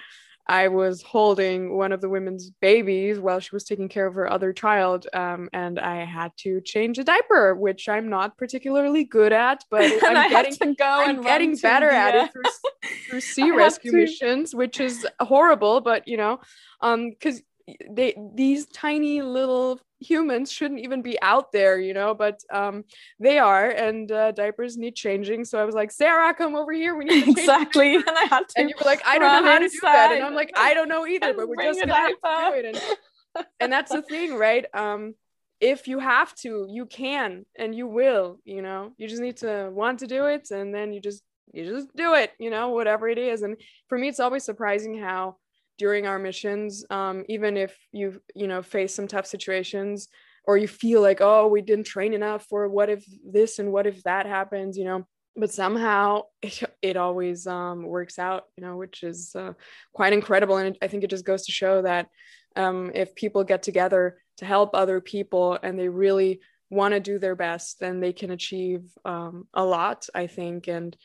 I 0.47 0.67
was 0.67 1.01
holding 1.01 1.75
one 1.75 1.91
of 1.91 2.01
the 2.01 2.09
women's 2.09 2.49
babies 2.49 3.19
while 3.19 3.39
she 3.39 3.55
was 3.55 3.63
taking 3.63 3.89
care 3.89 4.05
of 4.05 4.13
her 4.13 4.31
other 4.31 4.53
child, 4.53 5.07
um, 5.13 5.49
and 5.53 5.79
I 5.79 6.05
had 6.05 6.31
to 6.39 6.61
change 6.61 6.99
a 6.99 7.03
diaper, 7.03 7.55
which 7.55 7.89
I'm 7.89 8.09
not 8.09 8.37
particularly 8.37 9.05
good 9.05 9.33
at, 9.33 9.63
but 9.71 9.83
I'm 10.03 10.29
getting 10.29 10.55
to 10.57 10.75
go 10.75 10.85
I'm 10.85 11.23
getting 11.23 11.55
better 11.55 11.89
the, 11.89 11.95
at 11.95 12.15
it 12.15 12.31
through, 12.31 12.43
through 13.09 13.21
sea 13.21 13.51
rescue 13.51 13.91
missions, 13.91 14.53
which 14.53 14.79
is 14.79 15.07
horrible, 15.19 15.81
but 15.81 16.07
you 16.07 16.17
know, 16.17 16.39
um, 16.81 17.09
because 17.09 17.41
they 17.89 18.15
these 18.35 18.67
tiny 18.67 19.21
little 19.21 19.79
humans 20.05 20.51
shouldn't 20.51 20.79
even 20.79 21.01
be 21.01 21.19
out 21.21 21.51
there 21.51 21.79
you 21.79 21.93
know 21.93 22.13
but 22.13 22.39
um 22.51 22.83
they 23.19 23.39
are 23.39 23.69
and 23.69 24.11
uh, 24.11 24.31
diapers 24.31 24.77
need 24.77 24.95
changing. 24.95 25.45
So 25.45 25.59
i 25.59 25.65
was 25.65 25.75
like 25.75 25.91
Sara 25.91 26.33
come 26.33 26.55
over 26.55 26.71
here. 26.71 26.95
We 26.95 27.05
need 27.05 27.27
exactly. 27.27 27.95
and 27.95 28.03
i 28.07 28.25
had 28.25 28.47
to 28.49 28.53
and 28.57 28.69
you 28.69 28.75
were 28.79 28.85
like 28.85 29.01
i 29.05 29.17
don't 29.17 29.43
know 29.43 29.51
how 29.51 29.59
to 29.59 29.67
do 29.67 29.79
that. 29.81 30.11
And 30.13 30.23
i'm 30.23 30.35
like 30.35 30.51
i 30.55 30.73
don't 30.73 30.89
know 30.89 31.05
either 31.05 31.33
but 31.33 31.47
we're 31.47 31.63
just 31.63 31.79
gonna 31.79 31.93
have 31.93 32.09
to 32.11 32.17
do 32.23 32.53
it. 32.59 32.65
And, 32.65 33.47
and 33.59 33.73
that's 33.73 33.91
the 33.91 34.01
thing 34.01 34.35
right? 34.35 34.65
Um 34.73 35.15
if 35.59 35.87
you 35.87 35.99
have 35.99 36.35
to 36.35 36.67
you 36.69 36.85
can 36.85 37.45
and 37.57 37.73
you 37.73 37.87
will 37.87 38.39
you 38.45 38.61
know? 38.61 38.93
You 38.97 39.07
just 39.07 39.21
need 39.21 39.37
to 39.37 39.69
want 39.71 39.99
to 39.99 40.07
do 40.07 40.25
it 40.25 40.51
and 40.51 40.73
then 40.73 40.93
you 40.93 41.01
just 41.01 41.23
you 41.53 41.65
just 41.65 41.87
do 41.95 42.13
it 42.15 42.31
you 42.39 42.49
know 42.49 42.69
whatever 42.69 43.07
it 43.07 43.17
is. 43.17 43.41
And 43.41 43.57
for 43.89 43.97
me 43.97 44.07
it's 44.09 44.19
always 44.19 44.43
surprising 44.43 44.99
how 44.99 45.37
during 45.77 46.07
our 46.07 46.19
missions 46.19 46.85
um, 46.89 47.23
even 47.29 47.57
if 47.57 47.77
you 47.91 48.21
you 48.33 48.47
know 48.47 48.61
face 48.61 48.93
some 48.93 49.07
tough 49.07 49.25
situations 49.25 50.07
or 50.45 50.57
you 50.57 50.67
feel 50.67 51.01
like 51.01 51.21
oh 51.21 51.47
we 51.47 51.61
didn't 51.61 51.85
train 51.85 52.13
enough 52.13 52.45
or 52.51 52.67
what 52.67 52.89
if 52.89 53.05
this 53.25 53.59
and 53.59 53.71
what 53.71 53.87
if 53.87 54.03
that 54.03 54.25
happens 54.25 54.77
you 54.77 54.85
know 54.85 55.05
but 55.35 55.51
somehow 55.51 56.21
it, 56.41 56.63
it 56.81 56.97
always 56.97 57.45
um, 57.47 57.83
works 57.83 58.19
out 58.19 58.43
you 58.57 58.63
know 58.63 58.77
which 58.77 59.03
is 59.03 59.35
uh, 59.35 59.53
quite 59.93 60.13
incredible. 60.13 60.57
And 60.57 60.77
i 60.81 60.87
think 60.87 61.03
it 61.03 61.09
just 61.09 61.25
goes 61.25 61.45
to 61.45 61.51
show 61.51 61.81
that 61.81 62.07
um, 62.55 62.91
if 62.95 63.15
people 63.15 63.43
get 63.43 63.63
together 63.63 64.17
to 64.37 64.45
help 64.45 64.71
other 64.73 65.01
people 65.01 65.57
and 65.61 65.77
they 65.77 65.89
really 65.89 66.39
want 66.69 66.93
to 66.93 66.99
do 66.99 67.19
their 67.19 67.35
best 67.35 67.79
then 67.79 67.99
they 67.99 68.13
can 68.13 68.31
achieve 68.31 68.83
um, 69.03 69.47
a 69.53 69.63
lot 69.63 70.07
i 70.15 70.27
think. 70.27 70.67
And 70.67 70.95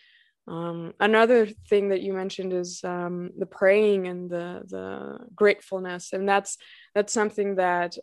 um, 0.46 0.94
another 0.98 1.46
thing 1.46 1.90
that 1.90 2.00
you 2.00 2.12
mentioned 2.12 2.52
is 2.52 2.82
um, 2.84 3.30
the 3.38 3.46
praying 3.46 4.08
and 4.08 4.28
the 4.30 4.62
the 4.66 5.18
gratefulness, 5.34 6.12
and 6.12 6.28
that's 6.28 6.56
that's 6.94 7.12
something 7.12 7.56
that 7.56 7.96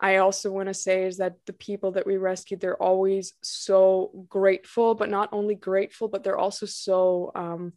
I 0.00 0.16
also 0.16 0.50
want 0.50 0.68
to 0.68 0.74
say 0.74 1.04
is 1.04 1.18
that 1.18 1.34
the 1.46 1.52
people 1.52 1.92
that 1.92 2.06
we 2.06 2.16
rescued, 2.16 2.60
they're 2.60 2.82
always 2.82 3.34
so 3.42 4.26
grateful, 4.28 4.94
but 4.94 5.10
not 5.10 5.28
only 5.32 5.54
grateful, 5.54 6.08
but 6.08 6.24
they're 6.24 6.38
also 6.38 6.64
so 6.64 7.32
um, 7.34 7.74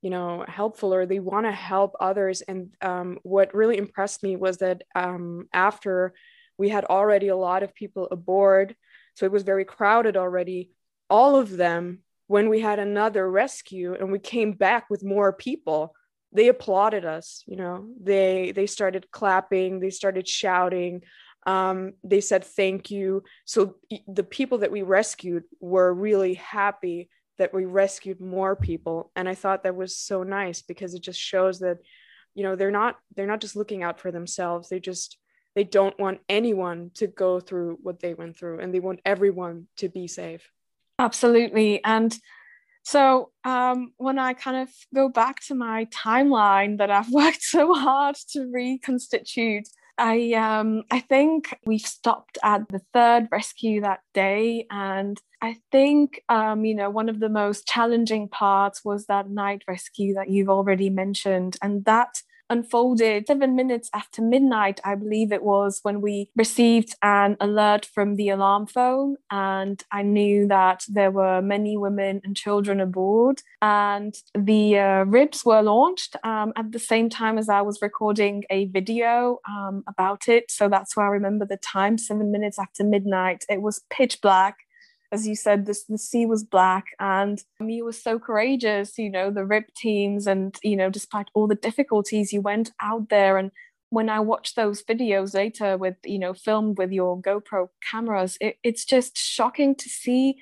you 0.00 0.10
know 0.10 0.44
helpful 0.48 0.92
or 0.92 1.06
they 1.06 1.20
want 1.20 1.46
to 1.46 1.52
help 1.52 1.94
others. 2.00 2.40
And 2.40 2.70
um, 2.80 3.18
what 3.22 3.54
really 3.54 3.78
impressed 3.78 4.22
me 4.22 4.36
was 4.36 4.58
that 4.58 4.82
um, 4.94 5.48
after 5.52 6.14
we 6.58 6.68
had 6.68 6.84
already 6.84 7.28
a 7.28 7.36
lot 7.36 7.62
of 7.62 7.74
people 7.74 8.08
aboard 8.10 8.76
so 9.14 9.26
it 9.26 9.32
was 9.32 9.42
very 9.42 9.64
crowded 9.64 10.16
already 10.16 10.70
all 11.10 11.36
of 11.36 11.50
them 11.50 12.01
when 12.26 12.48
we 12.48 12.60
had 12.60 12.78
another 12.78 13.30
rescue 13.30 13.94
and 13.94 14.10
we 14.10 14.18
came 14.18 14.52
back 14.52 14.88
with 14.90 15.04
more 15.04 15.32
people 15.32 15.94
they 16.34 16.48
applauded 16.48 17.04
us 17.04 17.44
you 17.46 17.56
know 17.56 17.86
they 18.00 18.52
they 18.52 18.66
started 18.66 19.10
clapping 19.10 19.80
they 19.80 19.90
started 19.90 20.26
shouting 20.26 21.02
um, 21.46 21.94
they 22.04 22.20
said 22.20 22.44
thank 22.44 22.90
you. 22.90 23.24
So 23.44 23.76
the 24.06 24.24
people 24.24 24.58
that 24.58 24.70
we 24.70 24.82
rescued 24.82 25.44
were 25.60 25.92
really 25.92 26.34
happy 26.34 27.08
that 27.38 27.52
we 27.52 27.64
rescued 27.64 28.20
more 28.20 28.54
people. 28.54 29.10
And 29.16 29.28
i 29.28 29.34
thought 29.34 29.64
that 29.64 29.74
was 29.74 29.96
so 29.96 30.22
nice 30.22 30.62
because 30.62 30.94
it 30.94 31.02
just 31.02 31.20
shows 31.20 31.60
that 31.60 31.78
you 32.34 32.42
know 32.42 32.56
they're 32.56 32.70
not 32.70 32.96
they're 33.14 33.26
not 33.26 33.40
just 33.40 33.56
looking 33.56 33.82
out 33.82 34.00
for 34.00 34.10
themselves. 34.10 34.68
They 34.68 34.80
just 34.80 35.18
they 35.54 35.64
don't 35.64 35.98
want 35.98 36.20
anyone 36.28 36.90
to 36.94 37.06
go 37.06 37.40
through 37.40 37.78
what 37.82 38.00
they 38.00 38.14
went 38.14 38.38
through 38.38 38.60
and 38.60 38.72
they 38.72 38.80
want 38.80 39.00
everyone 39.04 39.66
to 39.78 39.88
be 39.88 40.06
safe 40.06 40.48
absolutely. 40.98 41.82
And 41.84 42.16
so 42.84 43.30
um, 43.44 43.92
when 43.96 44.18
I 44.18 44.34
kind 44.34 44.56
of 44.56 44.68
go 44.94 45.08
back 45.08 45.40
to 45.46 45.54
my 45.54 45.86
timeline 45.86 46.78
that 46.78 46.90
I've 46.90 47.10
worked 47.12 47.42
so 47.42 47.74
hard 47.74 48.16
to 48.32 48.50
reconstitute, 48.52 49.68
I 49.98 50.32
um, 50.32 50.84
I 50.90 51.00
think 51.00 51.54
we've 51.66 51.80
stopped 51.80 52.38
at 52.42 52.66
the 52.68 52.80
third 52.92 53.28
rescue 53.30 53.82
that 53.82 54.00
day, 54.14 54.66
and 54.70 55.20
I 55.42 55.58
think 55.70 56.22
um, 56.28 56.64
you 56.64 56.74
know 56.74 56.88
one 56.88 57.08
of 57.08 57.20
the 57.20 57.28
most 57.28 57.66
challenging 57.66 58.28
parts 58.28 58.84
was 58.84 59.06
that 59.06 59.28
night 59.28 59.62
rescue 59.68 60.14
that 60.14 60.30
you've 60.30 60.48
already 60.48 60.88
mentioned, 60.88 61.56
and 61.62 61.84
that 61.84 62.22
unfolded 62.52 63.26
seven 63.26 63.56
minutes 63.56 63.88
after 63.94 64.22
midnight, 64.22 64.78
I 64.84 64.94
believe 64.94 65.32
it 65.32 65.42
was, 65.42 65.80
when 65.82 66.00
we 66.00 66.28
received 66.36 66.94
an 67.02 67.36
alert 67.40 67.86
from 67.86 68.16
the 68.16 68.28
alarm 68.28 68.66
phone. 68.66 69.16
And 69.30 69.82
I 69.90 70.02
knew 70.02 70.46
that 70.48 70.84
there 70.88 71.10
were 71.10 71.40
many 71.40 71.76
women 71.76 72.20
and 72.24 72.36
children 72.36 72.80
aboard. 72.80 73.42
And 73.60 74.14
the 74.34 74.78
uh, 74.78 75.04
RIBs 75.06 75.44
were 75.44 75.62
launched 75.62 76.16
um, 76.24 76.52
at 76.56 76.72
the 76.72 76.78
same 76.78 77.08
time 77.08 77.38
as 77.38 77.48
I 77.48 77.62
was 77.62 77.80
recording 77.80 78.44
a 78.50 78.66
video 78.66 79.38
um, 79.48 79.82
about 79.88 80.28
it. 80.28 80.50
So 80.50 80.68
that's 80.68 80.96
why 80.96 81.04
I 81.04 81.08
remember 81.08 81.46
the 81.46 81.56
time 81.56 81.96
seven 81.98 82.30
minutes 82.30 82.58
after 82.58 82.84
midnight. 82.84 83.44
It 83.48 83.62
was 83.62 83.80
pitch 83.90 84.20
black 84.20 84.58
as 85.12 85.28
you 85.28 85.36
said, 85.36 85.66
this 85.66 85.84
the 85.84 85.98
sea 85.98 86.24
was 86.24 86.42
black, 86.42 86.86
and 86.98 87.44
you 87.60 87.84
were 87.84 87.92
so 87.92 88.18
courageous. 88.18 88.98
You 88.98 89.10
know, 89.10 89.30
the 89.30 89.44
RIB 89.44 89.74
teams, 89.76 90.26
and 90.26 90.56
you 90.62 90.74
know, 90.74 90.88
despite 90.88 91.28
all 91.34 91.46
the 91.46 91.54
difficulties, 91.54 92.32
you 92.32 92.40
went 92.40 92.72
out 92.80 93.10
there. 93.10 93.36
And 93.36 93.50
when 93.90 94.08
I 94.08 94.20
watched 94.20 94.56
those 94.56 94.82
videos 94.82 95.34
later, 95.34 95.76
with 95.76 95.96
you 96.04 96.18
know, 96.18 96.32
filmed 96.32 96.78
with 96.78 96.92
your 96.92 97.20
GoPro 97.20 97.68
cameras, 97.88 98.38
it, 98.40 98.56
it's 98.64 98.86
just 98.86 99.16
shocking 99.18 99.74
to 99.74 99.88
see 99.88 100.36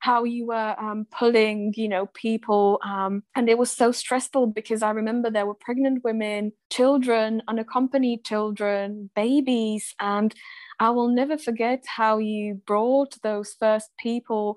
how 0.00 0.24
you 0.24 0.46
were 0.46 0.74
um, 0.78 1.06
pulling, 1.10 1.72
you 1.76 1.88
know, 1.88 2.06
people. 2.06 2.80
Um, 2.84 3.22
and 3.36 3.48
it 3.48 3.58
was 3.58 3.70
so 3.70 3.92
stressful 3.92 4.48
because 4.48 4.82
I 4.82 4.90
remember 4.90 5.30
there 5.30 5.46
were 5.46 5.54
pregnant 5.54 6.02
women, 6.02 6.52
children, 6.70 7.42
unaccompanied 7.46 8.24
children, 8.24 9.10
babies, 9.14 9.94
and 10.00 10.34
I 10.80 10.90
will 10.90 11.08
never 11.08 11.36
forget 11.36 11.84
how 11.86 12.18
you 12.18 12.60
brought 12.66 13.16
those 13.22 13.54
first 13.60 13.90
people 13.98 14.56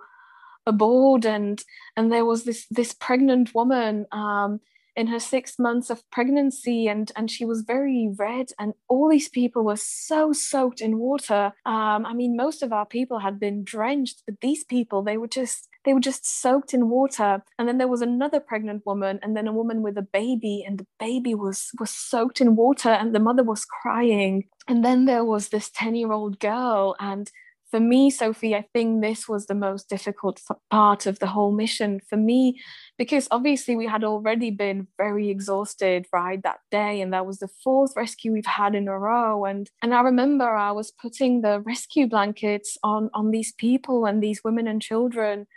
aboard 0.66 1.26
and 1.26 1.62
and 1.98 2.10
there 2.10 2.24
was 2.24 2.46
this 2.46 2.66
this 2.72 2.94
pregnant 2.94 3.54
woman 3.54 4.06
um, 4.14 4.62
in 4.96 5.08
her 5.08 5.20
six 5.20 5.58
months 5.58 5.90
of 5.90 6.10
pregnancy 6.12 6.88
and 6.88 7.12
and 7.16 7.30
she 7.30 7.46
was 7.46 7.62
very 7.62 8.10
red 8.18 8.48
and 8.60 8.74
all 8.88 9.10
these 9.10 9.30
people 9.30 9.64
were 9.64 9.78
so 9.78 10.32
soaked 10.34 10.82
in 10.82 11.00
water. 11.00 11.54
Um, 11.66 12.06
i 12.06 12.14
mean 12.14 12.36
most 12.36 12.62
of 12.64 12.74
our 12.74 12.86
people 12.86 13.20
had 13.20 13.40
been 13.40 13.64
drenched 13.64 14.24
but 14.26 14.42
these 14.42 14.64
people 14.64 15.04
they 15.04 15.18
were 15.18 15.28
just 15.28 15.70
they 15.86 15.94
were 15.94 16.00
just 16.00 16.26
soaked 16.26 16.74
in 16.74 16.90
water. 16.90 17.44
And 17.58 17.68
then 17.68 17.78
there 17.78 17.88
was 17.88 18.02
another 18.02 18.40
pregnant 18.40 18.86
woman 18.86 19.20
and 19.22 19.36
then 19.36 19.48
a 19.48 19.54
woman 19.54 19.82
with 19.82 19.98
a 19.98 20.02
baby 20.02 20.64
and 20.66 20.80
the 20.80 20.88
baby 21.00 21.36
was 21.36 21.70
was 21.80 21.90
soaked 21.90 22.42
in 22.42 22.56
water 22.56 22.90
and 22.90 23.14
the 23.14 23.20
mother 23.20 23.44
was 23.44 23.66
crying. 23.66 24.46
And 24.68 24.84
then 24.84 25.06
there 25.06 25.26
was 25.26 25.50
this 25.50 25.70
10 25.72 25.96
year 25.96 26.12
old 26.12 26.40
girl 26.40 26.96
and 27.00 27.30
for 27.74 27.80
me, 27.80 28.12
Sophie, 28.12 28.54
I 28.54 28.66
think 28.72 29.02
this 29.02 29.28
was 29.28 29.48
the 29.48 29.56
most 29.56 29.90
difficult 29.90 30.40
part 30.70 31.08
of 31.08 31.18
the 31.18 31.26
whole 31.26 31.52
mission 31.52 32.02
for 32.08 32.18
me, 32.18 32.62
because 33.00 33.28
obviously 33.32 33.76
we 33.76 33.88
had 33.88 34.04
already 34.04 34.52
been 34.52 34.86
very 34.96 35.32
exhausted, 35.32 36.06
right, 36.14 36.40
that 36.44 36.60
day. 36.70 37.02
And 37.02 37.12
that 37.14 37.26
was 37.26 37.40
the 37.40 37.48
fourth 37.64 37.94
rescue 37.96 38.32
we've 38.32 38.46
had 38.46 38.76
in 38.76 38.88
a 38.88 39.00
row. 39.00 39.46
And 39.46 39.72
and 39.82 39.96
I 39.96 40.02
remember 40.02 40.48
I 40.48 40.72
was 40.72 40.92
putting 40.92 41.42
the 41.42 41.62
rescue 41.62 42.08
blankets 42.08 42.78
on 42.84 43.10
on 43.16 43.32
these 43.32 43.54
people 43.54 44.06
and 44.06 44.22
these 44.22 44.44
women 44.44 44.68
and 44.68 44.80
children 44.80 45.48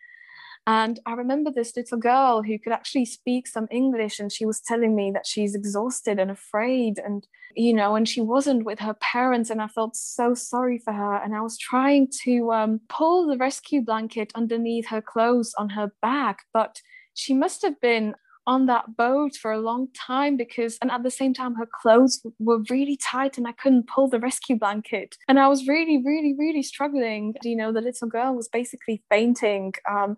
and 0.67 0.99
I 1.07 1.13
remember 1.13 1.53
this 1.53 1.77
little 1.77 1.99
girl 1.99 2.43
who 2.43 2.59
could 2.59 2.73
actually 2.73 3.05
speak 3.05 3.47
some 3.47 3.69
English, 3.71 4.19
and 4.19 4.33
she 4.33 4.45
was 4.45 4.61
telling 4.61 4.97
me 4.97 5.13
that 5.13 5.27
she's 5.27 5.55
exhausted 5.55 6.19
and 6.19 6.31
afraid, 6.31 6.99
and 6.99 7.27
you 7.55 7.73
know, 7.73 7.95
and 7.95 8.09
she 8.09 8.21
wasn't 8.21 8.65
with 8.65 8.81
her 8.81 8.95
parents. 8.95 9.49
And 9.49 9.63
I 9.63 9.69
felt 9.69 9.95
so 9.95 10.35
sorry 10.35 10.79
for 10.79 10.93
her. 10.93 11.17
And 11.17 11.35
I 11.35 11.41
was 11.41 11.57
trying 11.57 12.09
to 12.25 12.53
um, 12.53 12.81
pull 12.89 13.27
the 13.27 13.39
rescue 13.39 13.81
blanket 13.81 14.33
underneath 14.35 14.89
her 14.89 15.01
clothes 15.01 15.55
on 15.57 15.71
her 15.71 15.93
back, 16.03 16.41
but 16.53 16.81
she 17.15 17.33
must 17.33 17.63
have 17.63 17.81
been 17.81 18.15
on 18.47 18.67
that 18.67 18.97
boat 18.97 19.35
for 19.35 19.51
a 19.51 19.61
long 19.61 19.89
time 19.93 20.37
because 20.37 20.79
and 20.81 20.91
at 20.91 21.03
the 21.03 21.11
same 21.11 21.35
time 21.35 21.55
her 21.57 21.69
clothes 21.83 22.25
were 22.39 22.63
really 22.71 22.97
tight 22.97 23.37
and 23.37 23.47
I 23.47 23.53
couldn't 23.53 23.89
pull 23.89 24.09
the 24.09 24.21
rescue 24.21 24.57
blanket 24.57 25.17
and 25.27 25.41
I 25.41 25.49
was 25.49 25.67
really 25.67 26.01
really 26.05 26.33
really 26.39 26.63
struggling 26.63 27.35
you 27.43 27.57
know 27.57 27.73
the 27.73 27.81
little 27.81 28.07
girl 28.07 28.37
was 28.37 28.49
basically 28.49 29.03
fainting 29.11 29.75
um, 29.91 30.17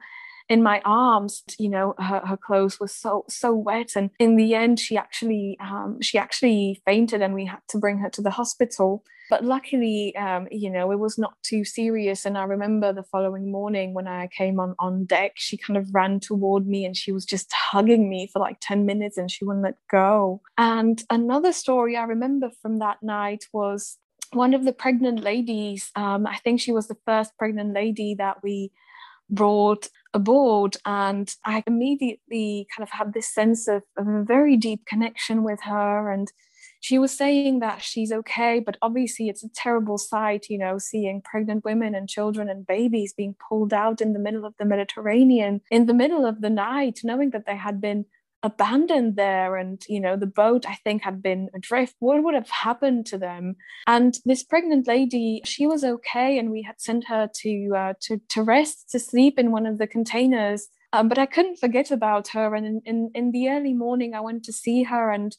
in 0.49 0.63
my 0.63 0.81
arms 0.85 1.43
you 1.59 1.69
know 1.69 1.95
her, 1.99 2.21
her 2.27 2.37
clothes 2.37 2.81
were 2.81 2.89
so 2.89 3.25
so 3.29 3.53
wet. 3.53 3.93
And 3.97 4.11
in 4.19 4.37
the 4.37 4.55
end 4.55 4.81
she 4.81 4.97
actually 4.97 5.59
um, 5.61 6.01
she 6.01 6.19
actually 6.19 6.81
fainted 6.85 7.23
and 7.23 7.35
we 7.35 7.47
had 7.47 7.61
to 7.69 7.79
bring 7.79 7.99
her 7.99 8.11
to 8.11 8.23
the 8.23 8.31
hospital. 8.31 9.05
But 9.31 9.45
luckily 9.45 10.17
um, 10.17 10.49
you 10.51 10.71
know 10.71 10.91
it 10.91 10.99
was 10.99 11.19
not 11.19 11.35
too 11.43 11.65
serious. 11.65 12.25
And 12.25 12.39
i 12.39 12.45
remember 12.45 12.93
the 12.93 13.03
following 13.03 13.51
morning 13.51 13.95
when 13.95 14.09
i 14.09 14.29
came 14.29 14.59
on 14.59 14.75
on 14.79 15.05
deck 15.05 15.33
she 15.37 15.57
kind 15.57 15.77
of 15.77 15.95
ran 15.95 16.21
toward 16.21 16.67
me 16.67 16.85
and 16.85 16.97
she 16.97 17.13
was 17.13 17.25
just 17.25 17.53
hugging 17.53 18.09
me 18.09 18.29
for 18.33 18.39
like 18.39 18.59
10 18.61 18.87
minutes 18.87 19.19
and 19.19 19.31
she 19.31 19.45
wouldn't 19.45 19.65
let 19.65 19.77
go. 19.91 20.41
And 20.57 21.03
another 21.11 21.53
story 21.53 21.97
i 21.97 22.05
remember 22.05 22.51
from 22.63 22.79
that 22.79 23.03
night 23.03 23.45
was 23.53 23.99
one 24.33 24.53
of 24.53 24.65
the 24.65 24.75
pregnant 24.75 25.21
ladies. 25.21 25.91
Um, 25.95 26.27
i 26.27 26.37
think 26.37 26.61
she 26.61 26.73
was 26.73 26.89
the 26.89 26.99
first 27.05 27.37
pregnant 27.37 27.75
lady 27.75 28.15
that 28.15 28.43
we 28.43 28.73
brought 29.31 29.89
aboard 30.15 30.77
and 30.85 31.35
i 31.45 31.63
immediately 31.67 32.67
kind 32.75 32.87
of 32.87 32.91
had 32.91 33.13
this 33.13 33.29
sense 33.29 33.69
of, 33.69 33.83
of 33.97 34.07
a 34.07 34.25
very 34.25 34.57
deep 34.57 34.85
connection 34.87 35.43
with 35.43 35.61
her 35.63 36.11
and 36.11 36.33
she 36.81 36.99
was 36.99 37.17
saying 37.17 37.59
that 37.61 37.83
she's 37.83 38.13
okay 38.13 38.61
but 38.61 38.77
obviously 38.83 39.29
it's 39.29 39.45
a 39.45 39.49
terrible 39.55 39.99
sight 39.99 40.47
you 40.49 40.59
know 40.59 40.79
seeing 40.79 41.21
pregnant 41.23 41.65
women 41.65 41.95
and 41.95 42.09
children 42.09 42.49
and 42.49 42.67
babies 42.67 43.13
being 43.13 43.35
pulled 43.49 43.73
out 43.73 44.01
in 44.01 44.13
the 44.13 44.19
middle 44.19 44.45
of 44.45 44.55
the 44.59 44.65
mediterranean 44.65 45.61
in 45.71 45.87
the 45.87 45.95
middle 45.95 46.25
of 46.25 46.41
the 46.41 46.51
night 46.51 47.01
knowing 47.05 47.31
that 47.31 47.47
they 47.47 47.57
had 47.57 47.81
been 47.81 48.05
abandoned 48.43 49.17
there 49.17 49.57
and 49.57 49.83
you 49.89 50.01
know 50.01 50.17
the 50.17 50.27
boat 50.27 50.65
i 50.67 50.75
think 50.77 51.03
had 51.03 51.23
been 51.23 51.49
adrift. 51.55 51.97
What 51.99 52.23
would 52.23 52.35
have 52.35 52.51
happened 52.51 53.07
to 53.07 53.19
them? 53.19 53.57
And 53.87 54.17
this 54.25 54.45
pregnant 54.45 54.87
lady 54.87 55.43
she 55.45 55.67
was 55.67 55.83
okay 55.83 56.39
and 56.39 56.51
we 56.51 56.63
had 56.63 56.81
sent 56.81 57.09
her 57.09 57.29
to 57.43 57.73
uh, 57.77 57.95
to 58.03 58.21
to 58.29 58.43
rest 58.43 58.91
to 58.91 58.99
sleep 59.01 59.39
in 59.39 59.51
one 59.53 59.67
of 59.67 59.79
the 59.79 59.87
containers. 59.87 60.69
Um, 60.93 61.09
but 61.09 61.19
i 61.19 61.27
couldn't 61.27 61.59
forget 61.59 61.91
about 61.91 62.29
her 62.29 62.55
and 62.55 62.65
in, 62.65 62.81
in 62.87 63.11
in 63.15 63.31
the 63.33 63.51
early 63.51 63.75
morning 63.75 64.15
i 64.15 64.21
went 64.21 64.43
to 64.45 64.53
see 64.53 64.85
her 64.85 65.11
and 65.11 65.37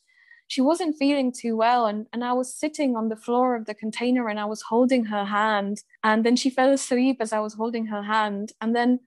she 0.47 0.61
wasn't 0.61 0.97
feeling 0.97 1.31
too 1.31 1.55
well 1.57 1.87
and, 1.87 2.05
and 2.13 2.23
i 2.23 2.33
was 2.33 2.53
sitting 2.53 2.95
on 2.95 3.09
the 3.09 3.15
floor 3.15 3.55
of 3.55 3.65
the 3.65 3.73
container 3.73 4.27
and 4.27 4.39
i 4.39 4.45
was 4.45 4.61
holding 4.63 5.05
her 5.05 5.25
hand. 5.25 5.81
And 6.03 6.23
then 6.25 6.35
she 6.35 6.49
fell 6.49 6.71
asleep 6.71 7.17
as 7.19 7.33
i 7.33 7.39
was 7.39 7.55
holding 7.55 7.87
her 7.87 8.03
hand. 8.03 8.51
And 8.61 8.75
then 8.75 8.99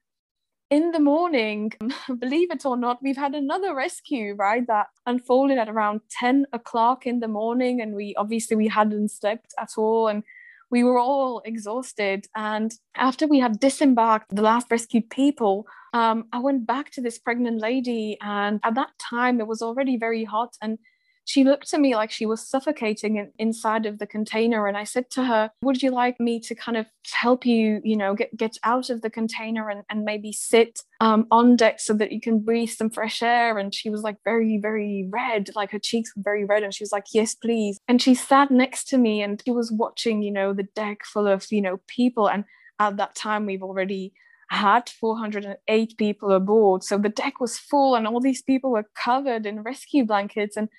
in 0.73 0.89
the 0.89 0.99
morning, 0.99 1.71
believe 2.19 2.49
it 2.49 2.65
or 2.65 2.75
not, 2.75 2.97
we've 3.03 3.23
had 3.25 3.35
another 3.35 3.75
rescue, 3.75 4.33
right? 4.33 4.65
That 4.65 4.87
unfolded 5.05 5.59
at 5.59 5.69
around 5.69 6.01
10 6.09 6.47
o'clock 6.51 7.05
in 7.05 7.19
the 7.19 7.27
morning. 7.27 7.79
And 7.79 7.93
we 7.93 8.15
obviously 8.15 8.57
we 8.57 8.69
hadn't 8.69 9.11
slept 9.11 9.53
at 9.59 9.73
all. 9.77 10.07
And 10.07 10.23
we 10.71 10.83
were 10.83 10.97
all 10.97 11.43
exhausted. 11.45 12.25
And 12.35 12.73
after 12.95 13.27
we 13.27 13.37
had 13.37 13.59
disembarked 13.59 14.35
the 14.35 14.41
last 14.41 14.65
rescued 14.71 15.11
people, 15.11 15.67
um, 15.93 16.25
I 16.33 16.39
went 16.39 16.65
back 16.65 16.89
to 16.93 17.01
this 17.01 17.19
pregnant 17.19 17.61
lady. 17.61 18.17
And 18.19 18.59
at 18.63 18.73
that 18.73 18.93
time, 18.97 19.39
it 19.39 19.45
was 19.45 19.61
already 19.61 19.97
very 19.97 20.23
hot. 20.23 20.55
And 20.59 20.79
she 21.25 21.43
looked 21.43 21.73
at 21.73 21.79
me 21.79 21.95
like 21.95 22.11
she 22.11 22.25
was 22.25 22.47
suffocating 22.47 23.17
in, 23.17 23.31
inside 23.39 23.85
of 23.85 23.99
the 23.99 24.07
container. 24.07 24.67
And 24.67 24.75
I 24.75 24.83
said 24.83 25.09
to 25.11 25.23
her, 25.23 25.49
Would 25.61 25.81
you 25.81 25.91
like 25.91 26.19
me 26.19 26.39
to 26.41 26.55
kind 26.55 26.77
of 26.77 26.85
help 27.11 27.45
you, 27.45 27.81
you 27.83 27.95
know, 27.95 28.13
get, 28.13 28.35
get 28.35 28.57
out 28.63 28.89
of 28.89 29.01
the 29.01 29.09
container 29.09 29.69
and, 29.69 29.83
and 29.89 30.03
maybe 30.03 30.31
sit 30.31 30.79
um, 30.99 31.27
on 31.31 31.55
deck 31.55 31.79
so 31.79 31.93
that 31.93 32.11
you 32.11 32.19
can 32.19 32.39
breathe 32.39 32.69
some 32.69 32.89
fresh 32.89 33.21
air? 33.21 33.57
And 33.57 33.73
she 33.73 33.89
was 33.89 34.01
like 34.01 34.17
very, 34.23 34.57
very 34.61 35.07
red, 35.11 35.49
like 35.55 35.71
her 35.71 35.79
cheeks 35.79 36.11
were 36.15 36.23
very 36.23 36.45
red. 36.45 36.63
And 36.63 36.73
she 36.73 36.83
was 36.83 36.91
like, 36.91 37.05
Yes, 37.13 37.35
please. 37.35 37.79
And 37.87 38.01
she 38.01 38.15
sat 38.15 38.51
next 38.51 38.87
to 38.89 38.97
me 38.97 39.21
and 39.21 39.41
she 39.45 39.51
was 39.51 39.71
watching, 39.71 40.21
you 40.21 40.31
know, 40.31 40.53
the 40.53 40.67
deck 40.75 41.05
full 41.05 41.27
of, 41.27 41.45
you 41.51 41.61
know, 41.61 41.79
people. 41.87 42.29
And 42.29 42.43
at 42.79 42.97
that 42.97 43.15
time, 43.15 43.45
we've 43.45 43.63
already 43.63 44.13
had 44.49 44.89
408 44.89 45.97
people 45.97 46.31
aboard. 46.31 46.83
So 46.83 46.97
the 46.97 47.09
deck 47.09 47.39
was 47.39 47.57
full, 47.57 47.95
and 47.95 48.07
all 48.07 48.19
these 48.19 48.41
people 48.41 48.71
were 48.71 48.89
covered 48.95 49.45
in 49.45 49.63
rescue 49.63 50.05
blankets. 50.05 50.57
And 50.57 50.69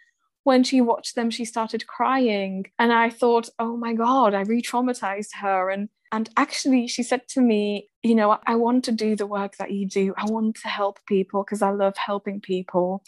when 0.44 0.62
she 0.62 0.80
watched 0.80 1.16
them, 1.16 1.30
she 1.30 1.44
started 1.44 1.86
crying. 1.86 2.66
And 2.78 2.92
I 2.92 3.10
thought, 3.10 3.48
oh 3.58 3.76
my 3.76 3.94
God, 3.94 4.34
I 4.34 4.42
re 4.42 4.62
traumatized 4.62 5.34
her. 5.40 5.70
And 5.70 5.88
and 6.12 6.30
actually, 6.36 6.86
she 6.86 7.02
said 7.02 7.26
to 7.30 7.40
me, 7.40 7.88
You 8.04 8.14
know, 8.14 8.38
I 8.46 8.54
want 8.54 8.84
to 8.84 8.92
do 8.92 9.16
the 9.16 9.26
work 9.26 9.56
that 9.56 9.72
you 9.72 9.88
do. 9.88 10.14
I 10.16 10.26
want 10.26 10.56
to 10.62 10.68
help 10.68 11.00
people 11.06 11.42
because 11.42 11.60
I 11.60 11.70
love 11.70 11.96
helping 11.96 12.40
people. 12.40 13.02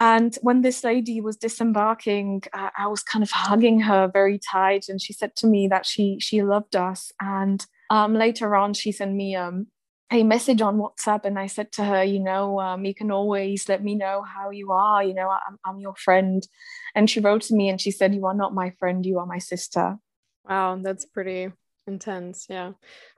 And 0.00 0.36
when 0.42 0.62
this 0.62 0.82
lady 0.82 1.20
was 1.20 1.36
disembarking, 1.36 2.42
uh, 2.52 2.70
I 2.76 2.88
was 2.88 3.04
kind 3.04 3.22
of 3.22 3.30
hugging 3.30 3.80
her 3.80 4.08
very 4.08 4.40
tight. 4.40 4.86
And 4.88 5.00
she 5.00 5.12
said 5.12 5.36
to 5.36 5.46
me 5.46 5.68
that 5.68 5.86
she 5.86 6.18
she 6.18 6.42
loved 6.42 6.74
us. 6.74 7.12
And 7.20 7.64
um, 7.90 8.14
later 8.14 8.56
on, 8.56 8.74
she 8.74 8.90
sent 8.90 9.14
me 9.14 9.36
um, 9.36 9.68
a 10.12 10.22
message 10.22 10.60
on 10.60 10.78
WhatsApp 10.78 11.24
and 11.24 11.38
I 11.38 11.46
said 11.46 11.72
to 11.72 11.84
her, 11.84 12.04
you 12.04 12.20
know, 12.20 12.60
um, 12.60 12.84
you 12.84 12.94
can 12.94 13.10
always 13.10 13.68
let 13.68 13.82
me 13.82 13.94
know 13.94 14.22
how 14.22 14.50
you 14.50 14.72
are. 14.72 15.02
You 15.02 15.14
know, 15.14 15.28
I'm, 15.28 15.58
I'm 15.64 15.80
your 15.80 15.94
friend. 15.96 16.46
And 16.94 17.08
she 17.08 17.20
wrote 17.20 17.42
to 17.42 17.54
me 17.54 17.68
and 17.68 17.80
she 17.80 17.90
said, 17.90 18.14
You 18.14 18.26
are 18.26 18.34
not 18.34 18.54
my 18.54 18.70
friend, 18.78 19.04
you 19.04 19.18
are 19.18 19.26
my 19.26 19.38
sister. 19.38 19.96
Wow, 20.48 20.78
that's 20.82 21.06
pretty 21.06 21.50
intense. 21.86 22.46
Yeah. 22.48 22.72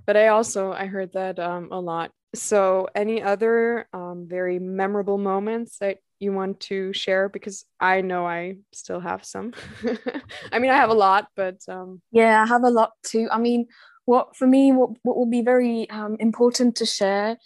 But 0.07 0.17
I 0.17 0.29
also 0.29 0.73
I 0.73 0.87
heard 0.87 1.13
that 1.13 1.39
um, 1.39 1.69
a 1.73 1.81
lot. 1.81 2.13
So 2.35 2.89
any 2.95 3.23
other 3.23 3.89
um, 3.93 4.27
very 4.29 4.59
memorable 4.59 5.19
moments 5.19 5.79
that 5.79 5.99
you 6.19 6.33
want 6.33 6.61
to 6.61 6.93
share? 6.93 7.29
Because 7.29 7.65
I 7.81 8.01
know 8.01 8.27
I 8.27 8.57
still 8.73 9.01
have 9.01 9.25
some. 9.25 9.53
I 10.53 10.59
mean, 10.59 10.71
I 10.71 10.77
have 10.77 10.91
a 10.91 10.95
lot, 10.95 11.29
but 11.37 11.57
um... 11.69 12.01
yeah, 12.11 12.43
I 12.43 12.47
have 12.47 12.63
a 12.63 12.71
lot 12.71 12.93
too. 13.03 13.29
I 13.31 13.39
mean, 13.39 13.67
what 14.07 14.35
for 14.35 14.47
me 14.47 14.73
what, 14.73 14.91
what 15.03 15.17
will 15.17 15.27
be 15.27 15.43
very 15.43 15.89
um, 15.91 16.17
important 16.19 16.75
to 16.77 16.87
share 16.87 17.37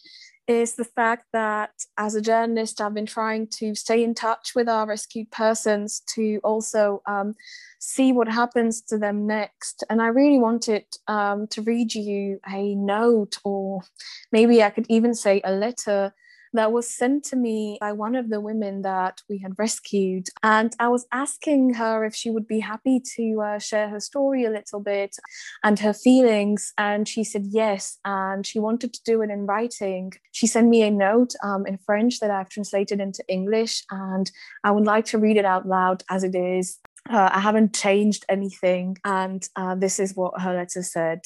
is 0.46 0.74
the 0.74 0.84
fact 0.84 1.26
that 1.32 1.70
as 1.96 2.14
a 2.14 2.20
journalist 2.20 2.80
i've 2.80 2.94
been 2.94 3.06
trying 3.06 3.46
to 3.46 3.74
stay 3.74 4.04
in 4.04 4.14
touch 4.14 4.52
with 4.54 4.68
our 4.68 4.86
rescued 4.86 5.30
persons 5.30 6.02
to 6.06 6.40
also 6.44 7.02
um, 7.06 7.34
see 7.78 8.12
what 8.12 8.28
happens 8.28 8.82
to 8.82 8.98
them 8.98 9.26
next. 9.26 9.82
And 9.90 10.00
i 10.00 10.06
really 10.06 10.38
wanted 10.38 10.84
um, 11.08 11.46
to 11.48 11.62
read 11.62 11.94
you 11.94 12.40
a 12.48 12.74
note 12.74 13.38
or 13.44 13.82
maybe 14.30 14.62
i 14.62 14.70
could 14.70 14.86
even 14.88 15.14
say 15.14 15.40
a 15.44 15.52
letter 15.52 16.14
that 16.52 16.72
was 16.72 16.90
sent 16.90 17.24
to 17.24 17.36
me 17.36 17.78
by 17.80 17.92
one 17.92 18.14
of 18.14 18.28
the 18.28 18.40
women 18.40 18.82
that 18.82 19.20
we 19.28 19.38
had 19.38 19.58
rescued. 19.58 20.26
And 20.42 20.74
I 20.78 20.88
was 20.88 21.06
asking 21.12 21.74
her 21.74 22.04
if 22.04 22.14
she 22.14 22.30
would 22.30 22.46
be 22.46 22.60
happy 22.60 23.00
to 23.16 23.40
uh, 23.40 23.58
share 23.58 23.88
her 23.88 24.00
story 24.00 24.44
a 24.44 24.50
little 24.50 24.80
bit 24.80 25.16
and 25.62 25.78
her 25.78 25.92
feelings. 25.92 26.72
And 26.76 27.06
she 27.06 27.24
said 27.24 27.46
yes. 27.48 27.98
And 28.04 28.46
she 28.46 28.58
wanted 28.58 28.92
to 28.94 29.02
do 29.04 29.22
it 29.22 29.30
in 29.30 29.46
writing. 29.46 30.12
She 30.32 30.46
sent 30.46 30.68
me 30.68 30.82
a 30.82 30.90
note 30.90 31.34
um, 31.44 31.66
in 31.66 31.78
French 31.78 32.20
that 32.20 32.30
I've 32.30 32.48
translated 32.48 33.00
into 33.00 33.24
English. 33.28 33.84
And 33.90 34.30
I 34.64 34.70
would 34.70 34.86
like 34.86 35.06
to 35.06 35.18
read 35.18 35.36
it 35.36 35.44
out 35.44 35.66
loud 35.66 36.02
as 36.10 36.24
it 36.24 36.34
is. 36.34 36.78
Uh, 37.08 37.30
I 37.32 37.40
haven't 37.40 37.74
changed 37.74 38.24
anything. 38.28 38.98
And 39.04 39.48
uh, 39.56 39.74
this 39.76 40.00
is 40.00 40.16
what 40.16 40.40
her 40.40 40.54
letter 40.54 40.82
said. 40.82 41.20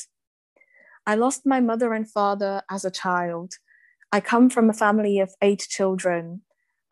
I 1.07 1.17
lost 1.17 1.45
my 1.45 1.61
mother 1.61 1.93
and 1.93 2.11
father 2.11 2.63
as 2.71 2.85
a 2.85 2.91
child. 2.91 3.55
I 4.15 4.21
come 4.21 4.49
from 4.49 4.71
a 4.71 4.73
family 4.73 5.19
of 5.19 5.35
eight 5.43 5.67
children. 5.69 6.43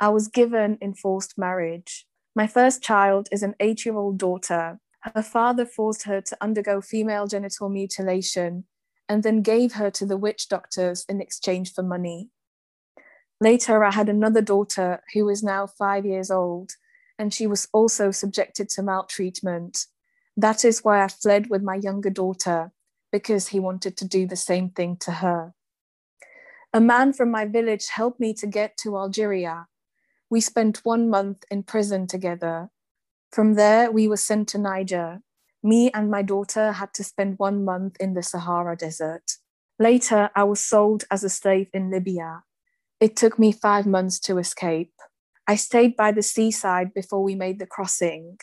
I 0.01 0.09
was 0.09 0.27
given 0.27 0.77
enforced 0.83 1.39
marriage. 1.39 2.05
My 2.35 2.49
first 2.49 2.83
child 2.83 3.29
is 3.31 3.45
an 3.45 3.55
eight 3.61 3.87
year 3.87 3.97
old 3.97 4.19
daughter. 4.19 4.81
Her 5.03 5.23
father 5.23 5.65
forced 5.65 6.03
her 6.03 6.21
to 6.21 6.37
undergo 6.41 6.81
female 6.81 7.29
genital 7.29 7.69
mutilation 7.69 8.65
and 9.09 9.23
then 9.23 9.41
gave 9.41 9.75
her 9.75 9.89
to 9.93 10.05
the 10.05 10.17
witch 10.17 10.49
doctors 10.49 11.05
in 11.09 11.21
exchange 11.21 11.73
for 11.73 11.85
money. 11.85 12.31
Later, 13.41 13.85
I 13.85 13.93
had 13.93 14.09
another 14.09 14.43
daughter 14.43 15.05
who 15.15 15.29
is 15.29 15.45
now 15.45 15.69
five 15.69 16.05
years 16.05 16.29
old, 16.29 16.73
and 17.21 17.33
she 17.33 17.47
was 17.47 17.69
also 17.73 18.11
subjected 18.11 18.69
to 18.71 18.83
maltreatment. 18.83 19.87
That 20.37 20.65
is 20.65 20.83
why 20.83 21.05
I 21.05 21.07
fled 21.07 21.51
with 21.51 21.63
my 21.63 21.77
younger 21.77 22.11
daughter, 22.11 22.73
because 23.13 23.47
he 23.47 23.61
wanted 23.61 23.97
to 23.99 24.09
do 24.09 24.27
the 24.27 24.35
same 24.35 24.71
thing 24.71 24.97
to 25.03 25.13
her. 25.13 25.55
A 26.75 26.81
man 26.81 27.13
from 27.13 27.31
my 27.31 27.45
village 27.45 27.89
helped 27.89 28.19
me 28.19 28.33
to 28.35 28.47
get 28.47 28.79
to 28.79 28.97
Algeria. 28.97 29.67
We 30.31 30.41
spent 30.41 30.81
one 30.85 31.11
month 31.11 31.45
in 31.51 31.65
prison 31.65 32.07
together. 32.07 32.71
From 33.31 33.55
there, 33.55 33.91
we 33.91 34.09
were 34.09 34.17
sent 34.17 34.49
to 34.49 34.59
Niger. 34.59 35.21
Me 35.63 35.91
and 35.93 36.11
my 36.11 36.23
daughter 36.23 36.73
had 36.73 36.95
to 36.95 37.05
spend 37.05 37.39
one 37.39 37.63
month 37.63 37.99
in 38.01 38.15
the 38.15 38.23
Sahara 38.23 38.75
Desert. 38.75 39.33
Later, 39.79 40.31
I 40.35 40.45
was 40.45 40.65
sold 40.65 41.05
as 41.11 41.23
a 41.23 41.29
slave 41.29 41.69
in 41.75 41.91
Libya. 41.91 42.45
It 43.01 43.17
took 43.17 43.39
me 43.39 43.53
five 43.53 43.87
months 43.87 44.19
to 44.21 44.39
escape. 44.39 44.95
I 45.47 45.57
stayed 45.57 45.95
by 45.95 46.11
the 46.11 46.23
seaside 46.23 46.95
before 46.95 47.23
we 47.23 47.35
made 47.35 47.59
the 47.59 47.67
crossing. 47.67 48.39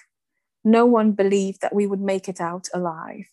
No 0.64 0.86
one 0.86 1.14
believed 1.14 1.62
that 1.62 1.74
we 1.74 1.88
would 1.88 2.02
make 2.02 2.30
it 2.30 2.40
out 2.40 2.68
alive. 2.76 3.26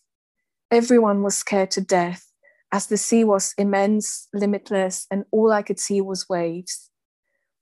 Everyone 0.71 1.21
was 1.21 1.37
scared 1.37 1.69
to 1.71 1.81
death 1.81 2.26
as 2.71 2.87
the 2.87 2.97
sea 2.97 3.23
was 3.23 3.53
immense, 3.57 4.27
limitless, 4.33 5.07
and 5.09 5.25
all 5.31 5.51
I 5.51 5.61
could 5.61 5.79
see 5.79 6.01
was 6.01 6.27
waves. 6.29 6.89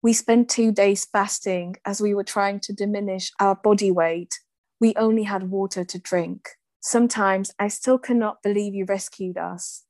We 0.01 0.13
spent 0.13 0.49
two 0.49 0.71
days 0.71 1.05
fasting 1.05 1.77
as 1.85 2.01
we 2.01 2.13
were 2.13 2.23
trying 2.23 2.59
to 2.61 2.73
diminish 2.73 3.31
our 3.39 3.55
body 3.55 3.91
weight. 3.91 4.39
We 4.79 4.93
only 4.95 5.23
had 5.23 5.49
water 5.49 5.83
to 5.83 5.99
drink. 5.99 6.49
Sometimes 6.79 7.51
I 7.57 7.67
still 7.69 7.97
cannot 7.97 8.43
believe 8.43 8.75
you 8.75 8.85
rescued 8.85 9.37
us. 9.37 9.83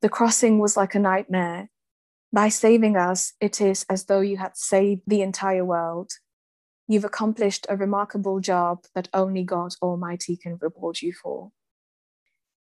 The 0.00 0.08
crossing 0.08 0.58
was 0.58 0.76
like 0.76 0.94
a 0.94 0.98
nightmare. 0.98 1.68
By 2.32 2.48
saving 2.48 2.96
us, 2.96 3.32
it 3.40 3.60
is 3.60 3.84
as 3.90 4.04
though 4.04 4.20
you 4.20 4.36
had 4.36 4.56
saved 4.56 5.02
the 5.06 5.22
entire 5.22 5.64
world. 5.64 6.12
You've 6.86 7.04
accomplished 7.04 7.66
a 7.68 7.76
remarkable 7.76 8.40
job 8.40 8.84
that 8.94 9.08
only 9.12 9.44
God 9.44 9.72
Almighty 9.82 10.36
can 10.36 10.56
reward 10.60 11.02
you 11.02 11.12
for. 11.12 11.50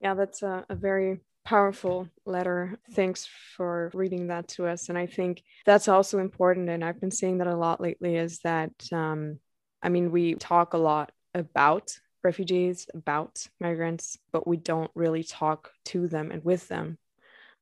Yeah, 0.01 0.15
that's 0.15 0.43
a, 0.43 0.65
a 0.69 0.75
very 0.75 1.21
powerful 1.47 2.09
letter. 2.25 2.77
Thanks 2.91 3.29
for 3.57 3.93
reading 3.95 4.27
that 4.27 4.49
to 4.49 4.67
us. 4.67 4.89
And 4.89 4.99
I 4.99 5.07
think 5.07 5.45
that's 5.65 5.87
also 5.87 6.19
important. 6.19 6.69
And 6.69 6.85
I've 6.85 7.01
been 7.01 7.13
saying 7.13 7.39
that 7.39 7.47
a 7.47 7.57
lot 7.57 7.81
lately 7.81 8.17
is 8.17 8.41
that, 8.41 8.73
um, 8.93 9.39
I 9.81 9.89
mean, 9.89 10.11
we 10.11 10.35
talk 10.35 10.75
a 10.75 10.79
lot 10.79 11.13
about 11.35 11.97
refugees, 12.25 12.89
about 12.93 13.47
migrants, 13.61 14.19
but 14.33 14.47
we 14.47 14.57
don't 14.57 14.91
really 14.97 15.23
talk 15.23 15.71
to 15.85 16.09
them 16.09 16.33
and 16.33 16.45
with 16.45 16.67
them 16.67 16.99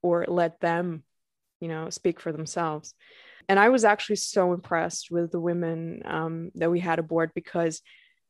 or 0.03 0.25
let 0.29 0.61
them, 0.61 1.03
you 1.61 1.69
know, 1.69 1.91
speak 1.91 2.21
for 2.21 2.33
themselves. 2.33 2.95
And 3.51 3.61
I 3.61 3.69
was 3.69 3.85
actually 3.85 4.17
so 4.17 4.55
impressed 4.55 5.11
with 5.11 5.31
the 5.31 5.41
women 5.41 6.01
um, 6.07 6.51
that 6.55 6.71
we 6.71 6.81
had 6.81 6.99
aboard 6.99 7.33
because 7.35 7.83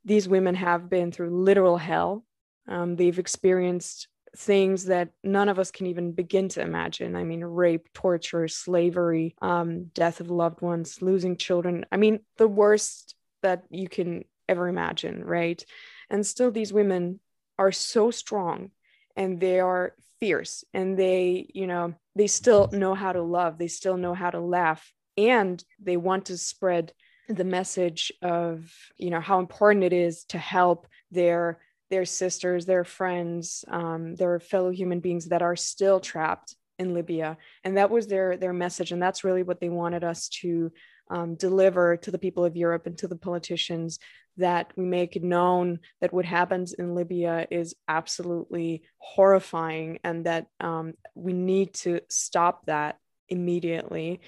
these 0.05 0.29
women 0.29 0.57
have 0.57 0.91
been 0.91 1.13
through 1.13 1.31
literal 1.31 1.77
hell. 1.77 2.25
Um, 2.67 2.97
they've 2.97 3.21
experienced 3.21 4.09
things 4.37 4.87
that 4.87 5.11
none 5.23 5.49
of 5.49 5.59
us 5.59 5.71
can 5.71 5.87
even 5.87 6.13
begin 6.13 6.49
to 6.51 6.61
imagine. 6.61 7.17
I 7.17 7.25
mean, 7.25 7.45
rape, 7.45 7.89
torture, 7.93 8.49
slavery, 8.49 9.35
um, 9.41 9.87
death 9.95 10.21
of 10.21 10.31
loved 10.31 10.61
ones, 10.61 11.01
losing 11.01 11.37
children. 11.37 11.87
I 11.93 11.97
mean, 11.97 12.21
the 12.37 12.49
worst 12.49 13.15
that 13.43 13.65
you 13.71 13.89
can 13.89 14.25
ever 14.49 14.69
imagine, 14.69 15.25
right? 15.25 15.65
And 16.11 16.27
still, 16.27 16.51
these 16.51 16.73
women 16.73 17.21
are 17.59 17.73
so 17.73 18.11
strong 18.11 18.71
and 19.17 19.41
they 19.41 19.61
are 19.61 19.95
fierce 20.21 20.65
and 20.75 20.99
they, 20.99 21.47
you 21.55 21.67
know, 21.67 21.95
they 22.17 22.27
still 22.27 22.69
know 22.73 22.95
how 22.95 23.13
to 23.13 23.23
love, 23.23 23.59
they 23.59 23.69
still 23.69 23.97
know 23.97 24.15
how 24.15 24.31
to 24.31 24.41
laugh, 24.41 24.93
and 25.17 25.63
they 25.81 25.97
want 25.97 26.27
to 26.27 26.39
spread 26.39 26.93
the 27.29 27.45
message 27.45 28.13
of, 28.23 28.73
you 28.97 29.11
know, 29.11 29.21
how 29.21 29.39
important 29.39 29.85
it 29.85 29.93
is 29.93 30.25
to 30.25 30.39
help 30.39 30.87
their 31.11 31.61
their 31.95 32.09
sisters, 32.23 32.63
their 32.65 32.85
friends, 32.99 33.65
um, 33.81 34.03
their 34.21 34.37
fellow 34.53 34.73
human 34.81 35.01
beings 35.01 35.25
that 35.29 35.43
are 35.43 35.57
still 35.57 36.01
trapped 36.01 36.57
in 36.83 36.95
Libya. 36.99 37.37
And 37.65 37.77
that 37.77 37.91
was 37.91 38.05
their 38.07 38.37
their 38.43 38.57
message, 38.65 38.91
and 38.93 39.03
that's 39.05 39.25
really 39.27 39.45
what 39.49 39.61
they 39.61 39.73
wanted 39.83 40.03
us 40.13 40.21
to 40.41 40.51
um, 41.15 41.37
deliver 41.47 41.87
to 42.05 42.11
the 42.11 42.25
people 42.27 42.45
of 42.45 42.57
Europe 42.65 42.85
and 42.89 42.99
to 42.99 43.09
the 43.09 43.23
politicians 43.29 43.99
that 44.47 44.73
we 44.77 44.85
make 44.85 45.23
known 45.23 45.79
that 46.01 46.13
what 46.13 46.25
happens 46.39 46.73
in 46.81 46.97
Libya 47.01 47.47
is 47.51 47.77
absolutely 47.87 48.83
horrifying, 48.99 49.99
and 50.03 50.27
that 50.27 50.45
um, 50.59 50.87
we 51.15 51.33
need 51.33 51.69
to 51.85 52.01
stop 52.09 52.67
that 52.67 52.93
immediately. 53.29 54.21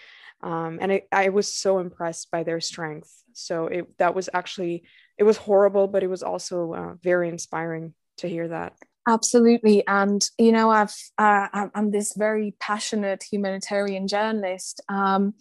Um, 0.43 0.79
and 0.81 0.93
I, 0.93 1.03
I 1.25 1.29
was 1.31 1.49
so 1.65 1.81
impressed 1.87 2.31
by 2.31 2.45
their 2.45 2.61
strength. 2.61 3.11
So 3.33 3.67
it, 3.77 3.85
that 3.99 4.15
was 4.15 4.29
actually 4.33 4.85
it 5.19 5.25
was 5.25 5.37
horrible, 5.37 5.89
but 5.89 6.03
it 6.03 6.09
was 6.09 6.23
also 6.23 6.73
uh, 6.73 6.95
very 7.03 7.29
inspiring 7.29 7.95
to 8.19 8.29
hear 8.29 8.49
that. 8.49 8.75
Absolutely, 9.09 9.87
and 9.87 10.29
you 10.37 10.51
know, 10.51 10.71
I've 10.71 10.95
uh, 11.17 11.69
I'm 11.75 11.91
this 11.93 12.15
very 12.17 12.55
passionate 12.59 13.23
humanitarian 13.23 14.09
journalist. 14.09 14.81
Um, 14.89 15.35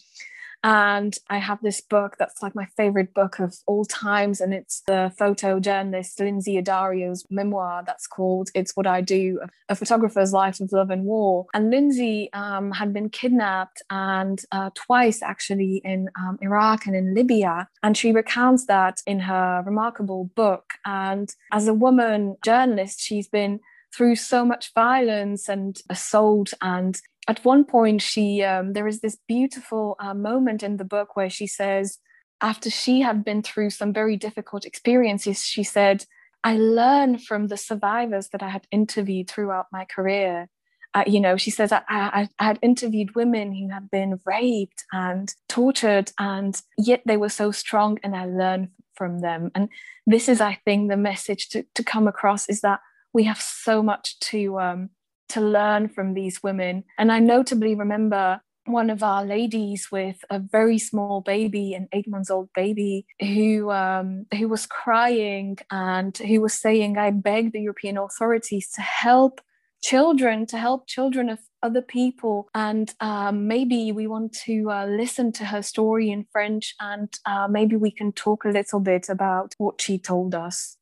and 0.66 1.16
I 1.30 1.38
have 1.38 1.62
this 1.62 1.80
book 1.80 2.16
that's 2.18 2.42
like 2.42 2.56
my 2.56 2.66
favorite 2.76 3.14
book 3.14 3.38
of 3.38 3.54
all 3.68 3.86
times. 3.86 4.42
And 4.42 4.52
it's 4.52 4.82
the 4.88 5.14
photojournalist 5.20 6.20
Lynsey 6.20 6.60
Addario's 6.60 7.24
memoir 7.30 7.84
that's 7.86 8.08
called 8.08 8.50
It's 8.56 8.76
What 8.76 8.88
I 8.88 9.02
Do 9.02 9.40
A 9.70 9.76
Photographer's 9.76 10.34
Life 10.34 10.60
of 10.60 10.72
Love 10.72 10.90
and 10.90 11.06
War. 11.06 11.46
And 11.54 11.70
Lindsay 11.70 12.34
um, 12.34 12.72
had 12.72 12.94
been 12.94 13.10
kidnapped 13.10 13.84
and 13.92 14.42
uh, 14.52 14.72
twice 14.74 15.22
actually 15.22 15.84
in 15.86 16.10
um, 16.20 16.40
Iraq 16.42 16.88
and 16.88 16.96
in 16.96 17.14
Libya. 17.14 17.68
And 17.84 17.96
she 17.96 18.12
recounts 18.12 18.66
that 18.66 19.04
in 19.06 19.20
her 19.20 19.62
remarkable 19.64 20.32
book. 20.36 20.72
And 20.84 21.30
as 21.52 21.68
a 21.68 21.76
woman 21.76 22.38
journalist, 22.44 23.02
she's 23.02 23.28
been 23.28 23.60
through 23.96 24.16
so 24.16 24.44
much 24.44 24.74
violence 24.74 25.48
and 25.48 25.80
assault 25.90 26.54
and 26.62 27.00
at 27.28 27.44
one 27.44 27.64
point 27.64 28.02
she 28.02 28.44
um, 28.44 28.74
there 28.74 28.88
is 28.88 29.02
this 29.02 29.18
beautiful 29.28 29.96
uh, 30.00 30.14
moment 30.14 30.64
in 30.64 30.78
the 30.78 30.86
book 30.86 31.16
where 31.16 31.30
she 31.30 31.48
says 31.48 31.98
after 32.42 32.70
she 32.70 33.02
had 33.02 33.24
been 33.24 33.42
through 33.42 33.70
some 33.70 33.94
very 33.94 34.18
difficult 34.18 34.66
experiences 34.66 35.44
she 35.44 35.64
said 35.64 36.06
i 36.44 36.58
learn 36.58 37.18
from 37.18 37.48
the 37.48 37.58
survivors 37.58 38.30
that 38.30 38.44
i 38.44 38.50
had 38.50 38.68
interviewed 38.72 39.30
throughout 39.30 39.68
my 39.72 39.86
career. 39.86 40.48
Uh, 40.94 41.04
you 41.06 41.20
know 41.20 41.36
she 41.36 41.52
says 41.52 41.74
I, 41.74 41.82
I, 41.90 42.30
I 42.40 42.44
had 42.46 42.60
interviewed 42.62 43.16
women 43.16 43.54
who 43.54 43.68
had 43.70 43.92
been 43.92 44.22
raped 44.26 44.86
and 44.94 45.34
tortured 45.50 46.14
and 46.18 46.62
yet 46.78 47.02
they 47.06 47.18
were 47.18 47.28
so 47.28 47.52
strong 47.52 48.00
and 48.02 48.16
i 48.16 48.26
learned 48.26 48.70
from 48.94 49.20
them 49.20 49.52
and 49.56 49.68
this 50.08 50.30
is 50.30 50.40
i 50.40 50.58
think 50.64 50.90
the 50.90 50.96
message 50.96 51.50
to, 51.50 51.66
to 51.76 51.84
come 51.84 52.08
across 52.08 52.48
is 52.48 52.62
that 52.62 52.80
we 53.12 53.24
have 53.26 53.42
so 53.42 53.84
much 53.84 54.20
to 54.20 54.60
um, 54.60 54.90
to 55.30 55.42
learn 55.42 55.90
from 55.90 56.14
these 56.14 56.42
women. 56.44 56.84
And 56.98 57.12
I 57.12 57.20
notably 57.20 57.76
remember 57.76 58.42
one 58.66 58.90
of 58.90 59.04
our 59.04 59.24
ladies 59.24 59.90
with 59.92 60.18
a 60.30 60.40
very 60.40 60.78
small 60.78 61.22
baby, 61.22 61.74
an 61.74 61.88
eight 61.94 62.08
months 62.08 62.30
old 62.30 62.50
baby, 62.56 63.06
who 63.20 63.72
um, 63.72 64.26
who 64.38 64.48
was 64.48 64.66
crying 64.66 65.58
and 65.72 66.18
who 66.18 66.42
was 66.42 66.54
saying, 66.54 66.98
"I 66.98 67.12
beg 67.12 67.52
the 67.52 67.62
European 67.62 67.98
authorities 67.98 68.70
to 68.72 68.82
help 68.82 69.42
children, 69.84 70.48
to 70.48 70.58
help 70.58 70.88
children 70.88 71.30
of 71.30 71.40
other 71.62 71.82
people, 71.82 72.50
and 72.56 72.94
um, 73.00 73.48
maybe 73.48 73.92
we 73.92 74.08
want 74.08 74.34
to 74.46 74.72
uh, 74.72 74.86
listen 74.88 75.32
to 75.34 75.46
her 75.46 75.62
story 75.62 76.10
in 76.10 76.26
French, 76.32 76.76
and 76.80 77.14
uh, 77.26 77.48
maybe 77.48 77.76
we 77.76 77.92
can 77.92 78.12
talk 78.12 78.46
a 78.46 78.50
little 78.50 78.80
bit 78.80 79.10
about 79.10 79.54
what 79.58 79.80
she 79.80 79.98
told 80.00 80.34
us." 80.34 80.78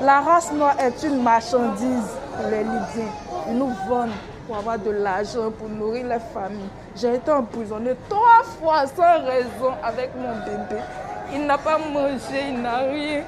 La 0.00 0.20
race 0.20 0.52
noire 0.52 0.76
est 0.78 1.02
une 1.02 1.22
marchandise 1.22 2.10
pour 2.36 2.48
les 2.48 2.62
Libyens. 2.62 3.12
Ils 3.48 3.58
nous 3.58 3.72
vendent 3.88 4.10
pour 4.46 4.58
avoir 4.58 4.78
de 4.78 4.90
l'argent, 4.90 5.50
pour 5.50 5.68
nourrir 5.68 6.06
les 6.06 6.20
familles. 6.32 6.70
J'ai 6.94 7.16
été 7.16 7.32
emprisonnée 7.32 7.96
trois 8.08 8.44
fois 8.44 8.86
sans 8.86 9.24
raison 9.24 9.74
avec 9.82 10.10
mon 10.14 10.34
bébé. 10.44 10.80
Il 11.32 11.46
n'a 11.46 11.58
pas 11.58 11.78
mangé, 11.78 12.48
il 12.48 12.62
n'a 12.62 12.78
rien. 12.78 13.24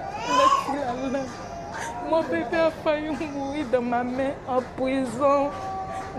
Mon 2.08 2.22
bébé 2.22 2.56
a 2.56 2.70
failli 2.70 3.10
mourir 3.34 3.66
dans 3.72 3.82
ma 3.82 4.04
main 4.04 4.30
en 4.46 4.60
prison. 4.76 5.50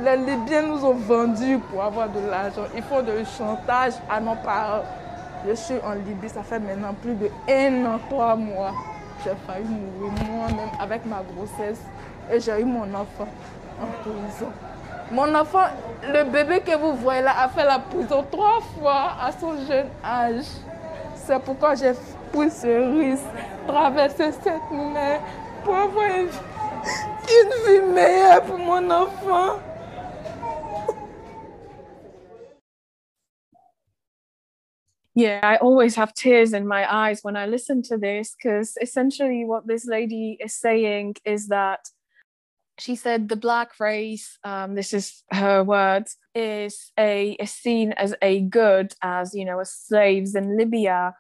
Les 0.02 0.18
Libyens 0.18 0.64
nous 0.64 0.86
ont 0.86 0.96
vendus 0.96 1.60
pour 1.72 1.82
avoir 1.82 2.10
de 2.10 2.20
l'argent. 2.30 2.66
Ils 2.76 2.84
font 2.84 3.02
de 3.02 3.24
chantage 3.38 3.94
à 4.10 4.20
nos 4.20 4.36
parents. 4.36 4.84
Je 5.48 5.54
suis 5.54 5.76
en 5.84 5.94
Libye, 5.94 6.30
ça 6.30 6.44
fait 6.44 6.60
maintenant 6.60 6.94
plus 7.02 7.16
de 7.16 7.30
un 7.50 7.86
an, 7.86 8.00
trois 8.10 8.36
mois 8.36 8.74
j'ai 9.24 9.36
failli 9.46 9.66
mourir 9.66 10.12
moi-même 10.30 10.70
avec 10.80 11.06
ma 11.06 11.22
grossesse 11.22 11.82
et 12.32 12.40
j'ai 12.40 12.60
eu 12.62 12.66
mon 12.66 12.84
enfant 12.94 13.28
en 13.82 13.88
prison. 14.02 14.52
Mon 15.12 15.36
enfant, 15.36 15.66
le 16.08 16.24
bébé 16.24 16.62
que 16.62 16.76
vous 16.78 16.94
voyez 16.96 17.22
là, 17.22 17.34
a 17.44 17.50
fait 17.50 17.66
la 17.66 17.80
prison 17.80 18.26
trois 18.32 18.62
fois 18.80 19.12
à 19.22 19.32
son 19.32 19.54
jeune 19.68 19.90
âge. 20.04 20.46
C'est 21.16 21.40
pourquoi 21.40 21.76
j'ai 21.76 21.94
pris 22.32 22.50
ce 22.50 22.98
risque, 22.98 23.26
traverser 23.68 24.32
cette 24.32 24.72
mer 24.72 25.20
pour 25.64 25.76
avoir 25.76 26.06
une 26.06 26.28
vie 26.28 27.94
meilleure 27.94 28.42
pour 28.44 28.58
mon 28.58 28.90
enfant. 28.90 29.60
Yeah, 35.14 35.42
I 35.44 35.58
always 35.58 35.96
have 35.96 36.14
tears 36.14 36.54
in 36.54 36.68
my 36.68 36.92
eyes 36.92 37.20
when 37.22 37.36
I 37.36 37.46
listen 37.46 37.82
to 37.84 37.98
this 37.98 38.34
because 38.36 38.78
essentially 38.82 39.44
what 39.44 39.68
this 39.68 39.86
lady 39.86 40.38
is 40.40 40.54
saying 40.54 41.16
is 41.26 41.48
that 41.48 41.90
she 42.80 42.96
said 42.96 43.28
the 43.28 43.36
black 43.36 43.80
race, 43.80 44.40
um, 44.44 44.76
this 44.76 44.94
is 44.94 45.24
her 45.32 45.64
words, 45.64 46.18
is 46.34 46.92
a 46.98 47.32
is 47.34 47.52
seen 47.52 47.92
as 47.94 48.16
a 48.22 48.42
good 48.42 48.94
as 49.04 49.36
you 49.36 49.46
know 49.46 49.60
as 49.60 49.72
slaves 49.72 50.34
in 50.34 50.58
Libya. 50.58 51.14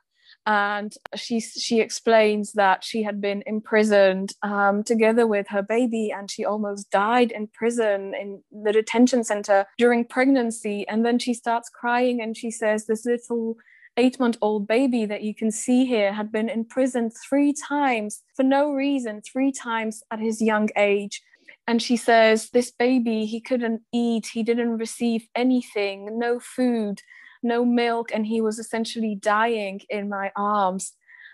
And 0.45 0.91
she 1.15 1.41
she 1.41 1.81
explains 1.81 2.53
that 2.53 2.83
she 2.83 3.03
had 3.03 3.19
been 3.21 3.43
imprisoned 3.45 4.33
um, 4.41 4.83
together 4.83 5.27
with 5.27 5.47
her 5.49 5.61
baby, 5.61 6.11
and 6.11 6.31
she 6.31 6.45
almost 6.45 6.89
died 6.89 7.31
in 7.31 7.47
prison 7.47 8.13
in 8.19 8.41
the 8.51 8.71
detention 8.71 9.23
center 9.23 9.65
during 9.77 10.05
pregnancy. 10.05 10.87
And 10.87 11.05
then 11.05 11.19
she 11.19 11.33
starts 11.33 11.69
crying, 11.69 12.21
and 12.21 12.35
she 12.35 12.49
says, 12.49 12.87
"This 12.87 13.05
little 13.05 13.57
eight 13.97 14.19
month 14.19 14.37
old 14.41 14.67
baby 14.67 15.05
that 15.05 15.23
you 15.23 15.35
can 15.35 15.51
see 15.51 15.85
here 15.85 16.13
had 16.13 16.31
been 16.31 16.49
in 16.49 16.65
prison 16.65 17.09
three 17.09 17.53
times 17.53 18.23
for 18.35 18.43
no 18.43 18.71
reason, 18.71 19.21
three 19.21 19.51
times 19.51 20.03
at 20.11 20.19
his 20.19 20.41
young 20.41 20.69
age. 20.75 21.21
And 21.67 21.81
she 21.81 21.97
says, 21.97 22.49
This 22.49 22.71
baby, 22.71 23.25
he 23.25 23.41
couldn't 23.41 23.81
eat, 23.93 24.27
he 24.27 24.43
didn't 24.43 24.77
receive 24.77 25.27
anything, 25.35 26.17
no 26.17 26.39
food, 26.39 27.01
no 27.43 27.65
milk, 27.65 28.11
and 28.13 28.25
he 28.25 28.41
was 28.41 28.59
essentially 28.59 29.15
dying 29.15 29.81
in 29.89 30.09
my 30.09 30.31
arms. 30.35 30.93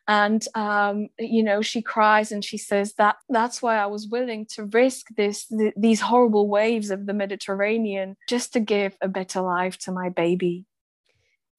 And 0.10 0.46
um, 0.56 1.10
you 1.20 1.44
know, 1.44 1.62
she 1.62 1.82
cries 1.82 2.32
and 2.32 2.44
she 2.44 2.58
says 2.58 2.94
that 2.94 3.18
that's 3.28 3.62
why 3.62 3.78
I 3.78 3.88
was 3.88 4.08
willing 4.08 4.46
to 4.56 4.64
risk 4.66 5.08
this 5.18 5.46
th- 5.48 5.74
these 5.76 6.00
horrible 6.00 6.48
waves 6.48 6.92
of 6.92 7.06
the 7.06 7.14
Mediterranean 7.14 8.16
just 8.30 8.54
to 8.54 8.62
give 8.62 8.96
a 9.02 9.10
better 9.10 9.42
life 9.42 9.78
to 9.80 9.92
my 9.92 10.08
baby 10.08 10.66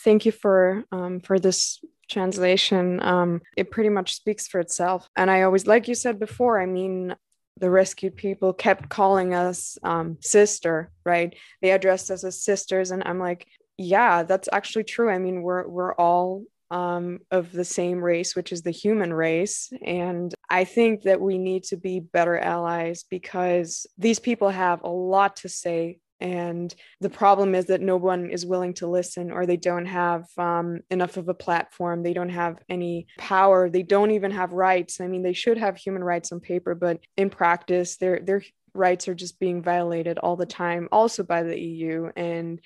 thank 0.00 0.26
you 0.26 0.32
for 0.32 0.84
um, 0.92 1.20
for 1.20 1.38
this 1.38 1.80
translation. 2.08 3.00
Um, 3.02 3.42
it 3.56 3.70
pretty 3.70 3.90
much 3.90 4.14
speaks 4.14 4.48
for 4.48 4.60
itself. 4.60 5.08
And 5.16 5.30
I 5.30 5.42
always, 5.42 5.66
like 5.66 5.88
you 5.88 5.94
said 5.94 6.18
before, 6.18 6.60
I 6.60 6.66
mean, 6.66 7.14
the 7.58 7.70
rescued 7.70 8.16
people 8.16 8.52
kept 8.52 8.88
calling 8.88 9.34
us 9.34 9.76
um, 9.82 10.16
sister, 10.20 10.90
right? 11.04 11.34
They 11.60 11.72
addressed 11.72 12.10
us 12.10 12.24
as 12.24 12.42
sisters, 12.42 12.90
and 12.90 13.02
I'm 13.04 13.18
like, 13.18 13.46
yeah, 13.76 14.22
that's 14.22 14.48
actually 14.52 14.84
true. 14.84 15.10
I 15.10 15.18
mean, 15.18 15.42
we're 15.42 15.66
we're 15.66 15.94
all 15.94 16.44
um, 16.70 17.20
of 17.30 17.52
the 17.52 17.64
same 17.64 18.02
race, 18.02 18.36
which 18.36 18.52
is 18.52 18.62
the 18.62 18.70
human 18.70 19.12
race. 19.12 19.72
And 19.84 20.34
I 20.50 20.64
think 20.64 21.02
that 21.02 21.20
we 21.20 21.38
need 21.38 21.64
to 21.64 21.76
be 21.76 22.00
better 22.00 22.38
allies 22.38 23.04
because 23.08 23.86
these 23.96 24.18
people 24.18 24.50
have 24.50 24.82
a 24.82 24.90
lot 24.90 25.36
to 25.36 25.48
say 25.48 25.98
and 26.20 26.74
the 27.00 27.10
problem 27.10 27.54
is 27.54 27.66
that 27.66 27.80
no 27.80 27.96
one 27.96 28.30
is 28.30 28.44
willing 28.44 28.74
to 28.74 28.88
listen 28.88 29.30
or 29.30 29.46
they 29.46 29.56
don't 29.56 29.86
have 29.86 30.26
um, 30.36 30.80
enough 30.90 31.16
of 31.16 31.28
a 31.28 31.34
platform. 31.34 32.02
They 32.02 32.12
don't 32.12 32.28
have 32.28 32.58
any 32.68 33.06
power. 33.18 33.70
They 33.70 33.84
don't 33.84 34.10
even 34.10 34.32
have 34.32 34.52
rights. 34.52 35.00
I 35.00 35.06
mean 35.06 35.22
they 35.22 35.32
should 35.32 35.58
have 35.58 35.76
human 35.76 36.02
rights 36.02 36.32
on 36.32 36.40
paper 36.40 36.74
but 36.74 37.00
in 37.16 37.30
practice 37.30 37.96
their 37.96 38.20
their 38.20 38.42
rights 38.74 39.08
are 39.08 39.14
just 39.14 39.38
being 39.38 39.62
violated 39.62 40.18
all 40.18 40.36
the 40.36 40.46
time 40.46 40.88
also 40.92 41.22
by 41.22 41.42
the 41.42 41.58
eu 41.58 42.10
and 42.16 42.60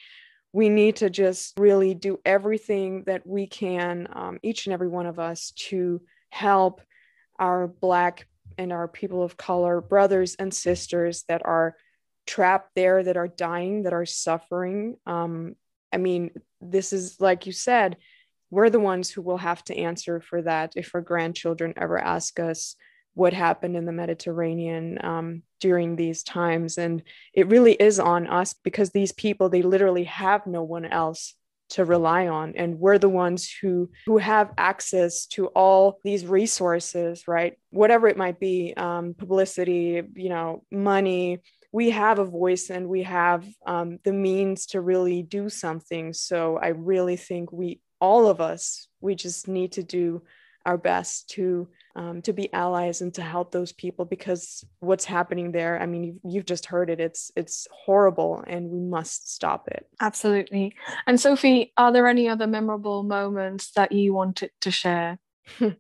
we 0.53 0.69
need 0.69 0.97
to 0.97 1.09
just 1.09 1.59
really 1.59 1.95
do 1.95 2.19
everything 2.27 3.05
that 3.07 3.27
we 3.27 3.47
can 3.47 4.07
um, 4.13 4.39
each 4.43 4.67
and 4.67 4.75
every 4.75 4.89
one 4.89 5.07
of 5.07 5.19
us 5.19 5.53
to 5.53 6.03
help 6.29 6.83
our 7.39 7.67
black 7.67 8.27
and 8.59 8.73
our 8.73 8.89
people 8.89 9.23
of 9.23 9.37
color 9.37 9.81
brothers 9.81 10.35
and 10.39 10.53
sisters 10.53 11.25
that 11.29 11.41
are 11.45 11.75
trapped 12.27 12.71
there 12.75 13.03
that 13.03 13.17
are 13.17 13.29
dying, 13.29 13.85
that 13.85 13.93
are 13.93 14.07
suffering. 14.07 14.97
Um, 15.07 15.57
I 15.93 15.99
mean, 15.99 16.31
this 16.61 16.93
is 16.93 17.21
like 17.21 17.47
you 17.47 17.53
said, 17.53 17.97
we're 18.51 18.71
the 18.71 18.81
ones 18.81 19.11
who 19.11 19.23
will 19.23 19.39
have 19.39 19.65
to 19.65 19.77
answer 19.77 20.21
for 20.21 20.43
that 20.43 20.73
if 20.77 20.95
our 20.95 21.01
grandchildren 21.01 21.75
ever 21.77 21.99
ask 21.99 22.39
us 22.39 22.77
what 23.15 23.33
happened 23.33 23.77
in 23.77 23.85
the 23.85 23.93
Mediterranean 23.93 24.99
um, 25.05 25.43
during 25.61 25.97
these 25.97 26.23
times. 26.23 26.79
And 26.79 27.03
it 27.35 27.49
really 27.49 27.73
is 27.75 28.01
on 28.01 28.27
us 28.27 28.55
because 28.63 28.91
these 28.91 29.13
people, 29.13 29.49
they 29.49 29.63
literally 29.63 30.05
have 30.05 30.47
no 30.47 30.63
one 30.63 30.87
else 30.87 31.35
to 31.73 31.85
rely 31.87 32.29
on 32.29 32.53
and 32.57 32.79
we're 32.79 32.99
the 32.99 33.09
ones 33.09 33.51
who 33.63 33.89
who 34.05 34.19
have 34.19 34.53
access 34.59 35.25
to 35.25 35.47
all 35.47 35.99
these 36.05 36.27
resources 36.27 37.27
right 37.27 37.57
whatever 37.71 38.09
it 38.09 38.17
might 38.17 38.39
be 38.39 38.75
um, 38.77 39.15
publicity 39.15 40.03
you 40.15 40.29
know 40.29 40.63
money 40.71 41.41
we 41.73 41.91
have 41.91 42.19
a 42.19 42.25
voice 42.25 42.71
and 42.71 42.89
we 42.89 43.03
have 43.03 43.47
um, 43.67 43.99
the 44.05 44.13
means 44.13 44.67
to 44.67 44.81
really 44.81 45.23
do 45.23 45.49
something. 45.49 46.13
So 46.13 46.59
I 46.59 46.69
really 46.69 47.17
think 47.17 47.51
we 47.51 47.81
all 48.01 48.27
of 48.27 48.41
us, 48.41 48.89
we 49.01 49.15
just 49.15 49.49
need 49.49 49.73
to 49.73 49.83
do 49.83 50.23
our 50.67 50.77
best 50.79 51.31
to 51.31 51.69
um, 51.95 52.23
to 52.23 52.33
be 52.33 52.53
allies 52.53 53.01
and 53.01 53.13
to 53.15 53.23
help 53.23 53.51
those 53.51 53.73
people 53.73 54.05
because 54.05 54.65
what's 54.81 55.05
happening 55.05 55.53
there 55.53 55.79
i 55.83 55.85
mean 55.85 56.05
you've, 56.05 56.19
you've 56.25 56.47
just 56.47 56.67
heard 56.67 56.89
it. 56.89 57.01
It's 57.01 57.31
it's 57.37 57.67
horrible 57.71 58.43
and 58.47 58.71
we 58.71 58.81
must 58.81 59.35
stop 59.35 59.69
it. 59.69 59.87
Absolutely. 60.01 60.75
And 61.07 61.21
sophie 61.21 61.73
are 61.77 61.93
there 61.93 62.07
any 62.07 62.29
other 62.29 62.47
memorable 62.47 63.03
moments 63.03 63.73
that 63.73 63.93
you 63.93 64.15
wanted 64.15 64.51
to 64.61 64.71
share? 64.71 65.19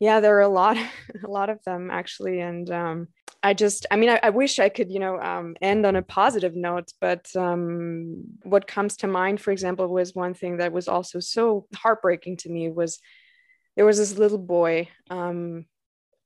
Yeah 0.00 0.18
there 0.18 0.36
are 0.36 0.40
a 0.40 0.48
lot 0.48 0.76
a 1.24 1.28
lot 1.28 1.48
of 1.48 1.62
them 1.64 1.90
actually. 1.90 2.40
And 2.40 2.68
um, 2.70 3.08
i 3.42 3.52
just 3.54 3.86
i 3.90 3.96
mean 3.96 4.10
I, 4.10 4.20
I, 4.22 4.30
wish 4.30 4.58
i 4.58 4.68
could 4.68 4.90
you 4.90 4.98
know 4.98 5.20
um, 5.20 5.56
end 5.60 5.84
on 5.84 5.96
a 5.96 6.02
positive 6.02 6.54
note 6.54 6.92
but 7.00 7.26
um, 7.36 8.24
what 8.42 8.66
comes 8.66 8.96
to 8.98 9.06
mind 9.06 9.40
for 9.40 9.50
example 9.50 9.88
was 9.88 10.14
one 10.14 10.34
thing 10.34 10.58
that 10.58 10.72
was 10.72 10.88
also 10.88 11.20
so 11.20 11.66
heartbreaking 11.74 12.36
to 12.38 12.48
me 12.48 12.70
was 12.70 13.00
there 13.76 13.86
was 13.86 13.98
this 13.98 14.18
little 14.18 14.38
boy, 14.38 14.88
um, 15.10 15.66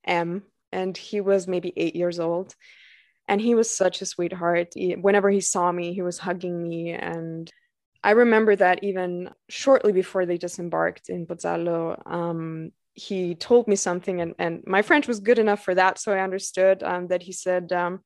M, 0.04 0.42
and 0.72 0.96
he 0.96 1.20
was 1.20 1.46
maybe 1.46 1.72
eight 1.76 1.94
years 1.94 2.18
old. 2.18 2.54
And 3.28 3.40
he 3.40 3.54
was 3.54 3.74
such 3.74 4.02
a 4.02 4.06
sweetheart. 4.06 4.72
He, 4.74 4.94
whenever 4.94 5.30
he 5.30 5.40
saw 5.40 5.70
me, 5.72 5.92
he 5.94 6.02
was 6.02 6.18
hugging 6.18 6.62
me. 6.62 6.92
And 6.92 7.50
I 8.02 8.12
remember 8.12 8.54
that 8.54 8.84
even 8.84 9.30
shortly 9.48 9.92
before 9.92 10.26
they 10.26 10.38
disembarked 10.38 11.08
in 11.08 11.26
Pozzallo, 11.26 12.00
um, 12.06 12.70
he 12.96 13.34
told 13.34 13.68
me 13.68 13.76
something, 13.76 14.20
and, 14.20 14.34
and 14.38 14.64
my 14.66 14.82
French 14.82 15.06
was 15.06 15.20
good 15.20 15.38
enough 15.38 15.62
for 15.62 15.74
that. 15.74 15.98
So 15.98 16.12
I 16.12 16.20
understood 16.20 16.82
um, 16.82 17.08
that 17.08 17.22
he 17.22 17.32
said, 17.32 17.72
um, 17.72 18.00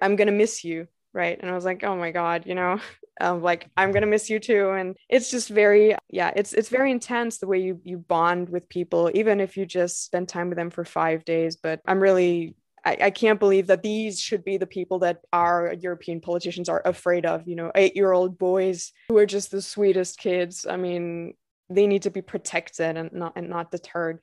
I'm 0.00 0.16
going 0.16 0.26
to 0.26 0.32
miss 0.32 0.64
you. 0.64 0.88
Right. 1.14 1.38
And 1.38 1.50
I 1.50 1.54
was 1.54 1.66
like, 1.66 1.84
oh 1.84 1.94
my 1.94 2.10
God, 2.10 2.46
you 2.46 2.54
know, 2.54 2.80
um, 3.20 3.42
like 3.42 3.68
i'm 3.76 3.92
gonna 3.92 4.06
miss 4.06 4.30
you 4.30 4.38
too 4.38 4.70
and 4.70 4.96
it's 5.08 5.30
just 5.30 5.48
very 5.48 5.94
yeah 6.08 6.32
it's 6.34 6.54
it's 6.54 6.70
very 6.70 6.90
intense 6.90 7.38
the 7.38 7.46
way 7.46 7.58
you 7.58 7.80
you 7.84 7.98
bond 7.98 8.48
with 8.48 8.68
people 8.68 9.10
even 9.14 9.38
if 9.38 9.56
you 9.56 9.66
just 9.66 10.04
spend 10.04 10.28
time 10.28 10.48
with 10.48 10.56
them 10.56 10.70
for 10.70 10.84
five 10.84 11.24
days 11.24 11.56
but 11.56 11.80
i'm 11.86 12.00
really 12.00 12.54
I, 12.84 12.96
I 13.02 13.10
can't 13.10 13.38
believe 13.38 13.68
that 13.68 13.82
these 13.82 14.20
should 14.20 14.44
be 14.44 14.56
the 14.56 14.66
people 14.66 15.00
that 15.00 15.20
our 15.32 15.72
European 15.78 16.20
politicians 16.20 16.68
are 16.68 16.82
afraid 16.84 17.24
of. 17.24 17.46
You 17.46 17.56
know, 17.56 17.70
eight 17.74 17.94
year 17.94 18.12
old 18.12 18.38
boys 18.38 18.92
who 19.08 19.16
are 19.18 19.26
just 19.26 19.50
the 19.50 19.62
sweetest 19.62 20.18
kids. 20.18 20.66
I 20.68 20.76
mean, 20.76 21.34
they 21.70 21.86
need 21.86 22.02
to 22.02 22.10
be 22.10 22.22
protected 22.22 22.96
and 22.96 23.12
not 23.12 23.32
and 23.36 23.48
not 23.48 23.70
deterred. 23.70 24.20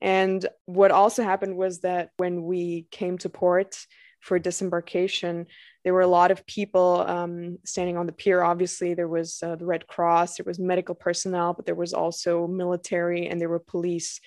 And 0.00 0.44
what 0.66 0.90
also 0.90 1.22
happened 1.22 1.56
was 1.56 1.80
that 1.80 2.10
when 2.16 2.44
we 2.44 2.86
came 2.90 3.18
to 3.18 3.28
port 3.28 3.86
for 4.20 4.38
disembarkation, 4.38 5.46
there 5.82 5.94
were 5.94 6.00
a 6.02 6.06
lot 6.06 6.30
of 6.30 6.46
people 6.46 7.04
um, 7.06 7.58
standing 7.64 7.96
on 7.96 8.06
the 8.06 8.12
pier. 8.12 8.42
Obviously, 8.42 8.94
there 8.94 9.08
was 9.08 9.42
uh, 9.42 9.56
the 9.56 9.64
Red 9.64 9.86
Cross, 9.86 10.36
there 10.36 10.44
was 10.44 10.58
medical 10.58 10.94
personnel, 10.94 11.54
but 11.54 11.64
there 11.64 11.74
was 11.74 11.94
also 11.94 12.46
military 12.46 13.28
and 13.28 13.40
there 13.40 13.48
were 13.48 13.58
police. 13.58 14.20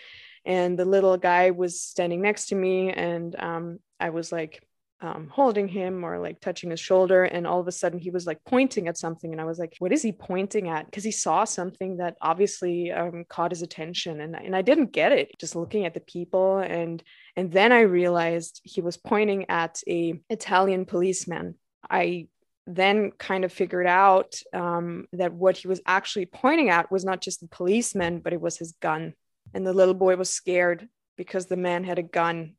And 0.45 0.77
the 0.77 0.85
little 0.85 1.17
guy 1.17 1.51
was 1.51 1.79
standing 1.79 2.21
next 2.21 2.47
to 2.47 2.55
me, 2.55 2.91
and 2.91 3.33
um, 3.39 3.79
I 3.99 4.09
was 4.09 4.31
like, 4.31 4.61
um, 5.03 5.27
holding 5.29 5.67
him 5.67 6.05
or 6.05 6.17
like 6.17 6.39
touching 6.39 6.71
his 6.71 6.79
shoulder. 6.79 7.25
And 7.25 7.45
all 7.45 7.59
of 7.59 7.67
a 7.67 7.73
sudden 7.73 7.99
he 7.99 8.09
was 8.09 8.25
like 8.25 8.39
pointing 8.45 8.87
at 8.87 8.97
something. 8.97 9.31
And 9.31 9.41
I 9.41 9.43
was 9.43 9.59
like, 9.59 9.75
what 9.79 9.91
is 9.91 10.01
he 10.01 10.13
pointing 10.13 10.69
at? 10.69 10.85
Because 10.85 11.03
he 11.03 11.11
saw 11.11 11.43
something 11.43 11.97
that 11.97 12.15
obviously 12.21 12.89
um, 12.91 13.25
caught 13.27 13.51
his 13.51 13.61
attention. 13.61 14.21
And, 14.21 14.33
and 14.35 14.55
I 14.55 14.61
didn't 14.61 14.93
get 14.93 15.11
it 15.11 15.31
just 15.39 15.57
looking 15.57 15.85
at 15.85 15.93
the 15.93 15.99
people. 15.99 16.59
And, 16.59 17.03
and 17.35 17.51
then 17.51 17.73
I 17.73 17.81
realized 17.81 18.61
he 18.63 18.79
was 18.79 18.95
pointing 18.95 19.49
at 19.49 19.81
a 19.87 20.19
Italian 20.29 20.85
policeman. 20.85 21.55
I 21.89 22.29
then 22.65 23.11
kind 23.11 23.43
of 23.43 23.51
figured 23.51 23.87
out 23.87 24.35
um, 24.53 25.07
that 25.11 25.33
what 25.33 25.57
he 25.57 25.67
was 25.67 25.81
actually 25.85 26.27
pointing 26.27 26.69
at 26.69 26.89
was 26.89 27.03
not 27.03 27.19
just 27.19 27.41
the 27.41 27.47
policeman, 27.47 28.19
but 28.19 28.31
it 28.31 28.39
was 28.39 28.57
his 28.57 28.71
gun. 28.81 29.13
And 29.53 29.67
the 29.67 29.73
little 29.73 29.93
boy 29.93 30.15
was 30.15 30.29
scared 30.29 30.87
because 31.17 31.47
the 31.47 31.57
man 31.57 31.83
had 31.83 31.99
a 31.99 32.03
gun. 32.03 32.53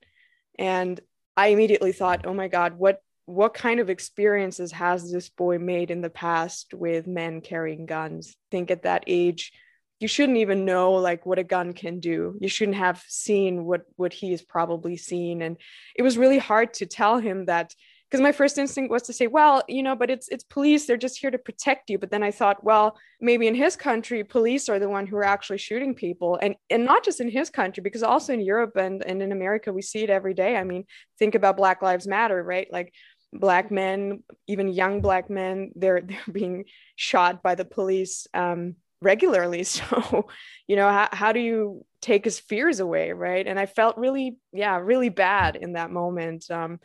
And 0.59 1.01
I 1.37 1.49
immediately 1.49 1.93
thought, 1.93 2.27
oh 2.27 2.35
my 2.35 2.49
God, 2.49 2.79
what 2.79 3.01
what 3.27 3.55
kind 3.55 3.81
of 3.81 3.89
experiences 3.89 4.71
has 4.73 5.11
this 5.11 5.31
boy 5.31 5.59
made 5.59 5.91
in 5.91 6.03
the 6.03 6.11
past 6.11 6.75
with 6.75 7.07
men 7.07 7.41
carrying 7.41 7.87
guns? 7.87 8.37
Think 8.51 8.71
at 8.71 8.83
that 8.83 9.05
age, 9.07 9.51
you 9.99 10.09
shouldn't 10.09 10.39
even 10.39 10.67
know 10.67 10.93
like 10.93 11.25
what 11.25 11.39
a 11.39 11.45
gun 11.45 11.73
can 11.73 12.01
do. 12.01 12.37
You 12.41 12.49
shouldn't 12.49 12.77
have 12.77 13.03
seen 13.09 13.65
what 13.65 13.83
what 13.97 14.13
he 14.13 14.33
has 14.33 14.43
probably 14.43 14.97
seen. 14.97 15.43
And 15.43 15.57
it 15.97 16.03
was 16.03 16.19
really 16.19 16.39
hard 16.39 16.75
to 16.75 16.87
tell 16.87 17.19
him 17.19 17.47
that 17.47 17.75
because 18.11 18.23
my 18.23 18.33
first 18.33 18.59
instinct 18.59 18.91
was 18.91 19.03
to 19.03 19.13
say 19.13 19.27
well 19.27 19.63
you 19.69 19.83
know 19.83 19.97
but 19.97 20.11
it's 20.11 20.29
it's 20.29 20.45
police 20.45 20.87
they're 20.87 20.97
just 20.97 21.19
here 21.19 21.31
to 21.31 21.39
protect 21.39 21.91
you. 21.91 21.99
But 21.99 22.11
then 22.11 22.23
i 22.23 22.31
thought 22.31 22.65
well 22.65 22.97
maybe 23.21 23.47
in 23.47 23.55
his 23.55 23.77
country 23.77 24.23
police 24.25 24.69
are 24.69 24.79
the 24.79 24.89
one 24.89 25.07
who 25.07 25.17
are 25.17 25.25
actually 25.25 25.59
shooting 25.59 25.95
people. 25.95 26.39
And 26.41 26.57
and 26.71 26.85
not 26.85 27.05
just 27.05 27.21
in 27.21 27.29
his 27.29 27.51
country 27.51 27.83
because 27.83 28.03
also 28.03 28.33
in 28.33 28.41
europe 28.41 28.77
and, 28.77 29.05
and 29.05 29.23
in 29.23 29.33
america 29.33 29.73
we 29.73 29.83
see 29.83 30.03
it 30.03 30.11
every 30.11 30.35
day. 30.35 30.57
I 30.57 30.65
mean 30.65 30.85
think 31.19 31.35
about 31.35 31.57
black 31.57 31.83
lives 31.83 32.07
matter 32.07 32.43
right? 32.43 32.69
Like 32.71 32.93
black 33.33 33.71
men 33.71 34.23
even 34.47 34.69
young 34.69 35.01
black 35.01 35.29
men 35.29 35.73
they're 35.75 36.01
they're 36.09 36.19
being 36.33 36.65
shot 36.97 37.43
by 37.43 37.55
the 37.55 37.65
police 37.65 38.27
um, 38.35 38.77
regularly. 39.01 39.65
So 39.75 40.29
you 40.67 40.77
know 40.77 40.89
how, 40.89 41.09
how 41.13 41.33
do 41.33 41.41
you 41.41 41.85
take 42.01 42.25
his 42.25 42.39
fears 42.39 42.81
away 42.81 43.13
right? 43.13 43.47
And 43.47 43.59
i 43.59 43.67
felt 43.67 43.97
really 43.97 44.37
yeah 44.53 44.79
really 44.79 45.09
bad 45.09 45.57
in 45.57 45.73
that 45.73 45.91
moment. 45.91 46.51
Um, 46.51 46.79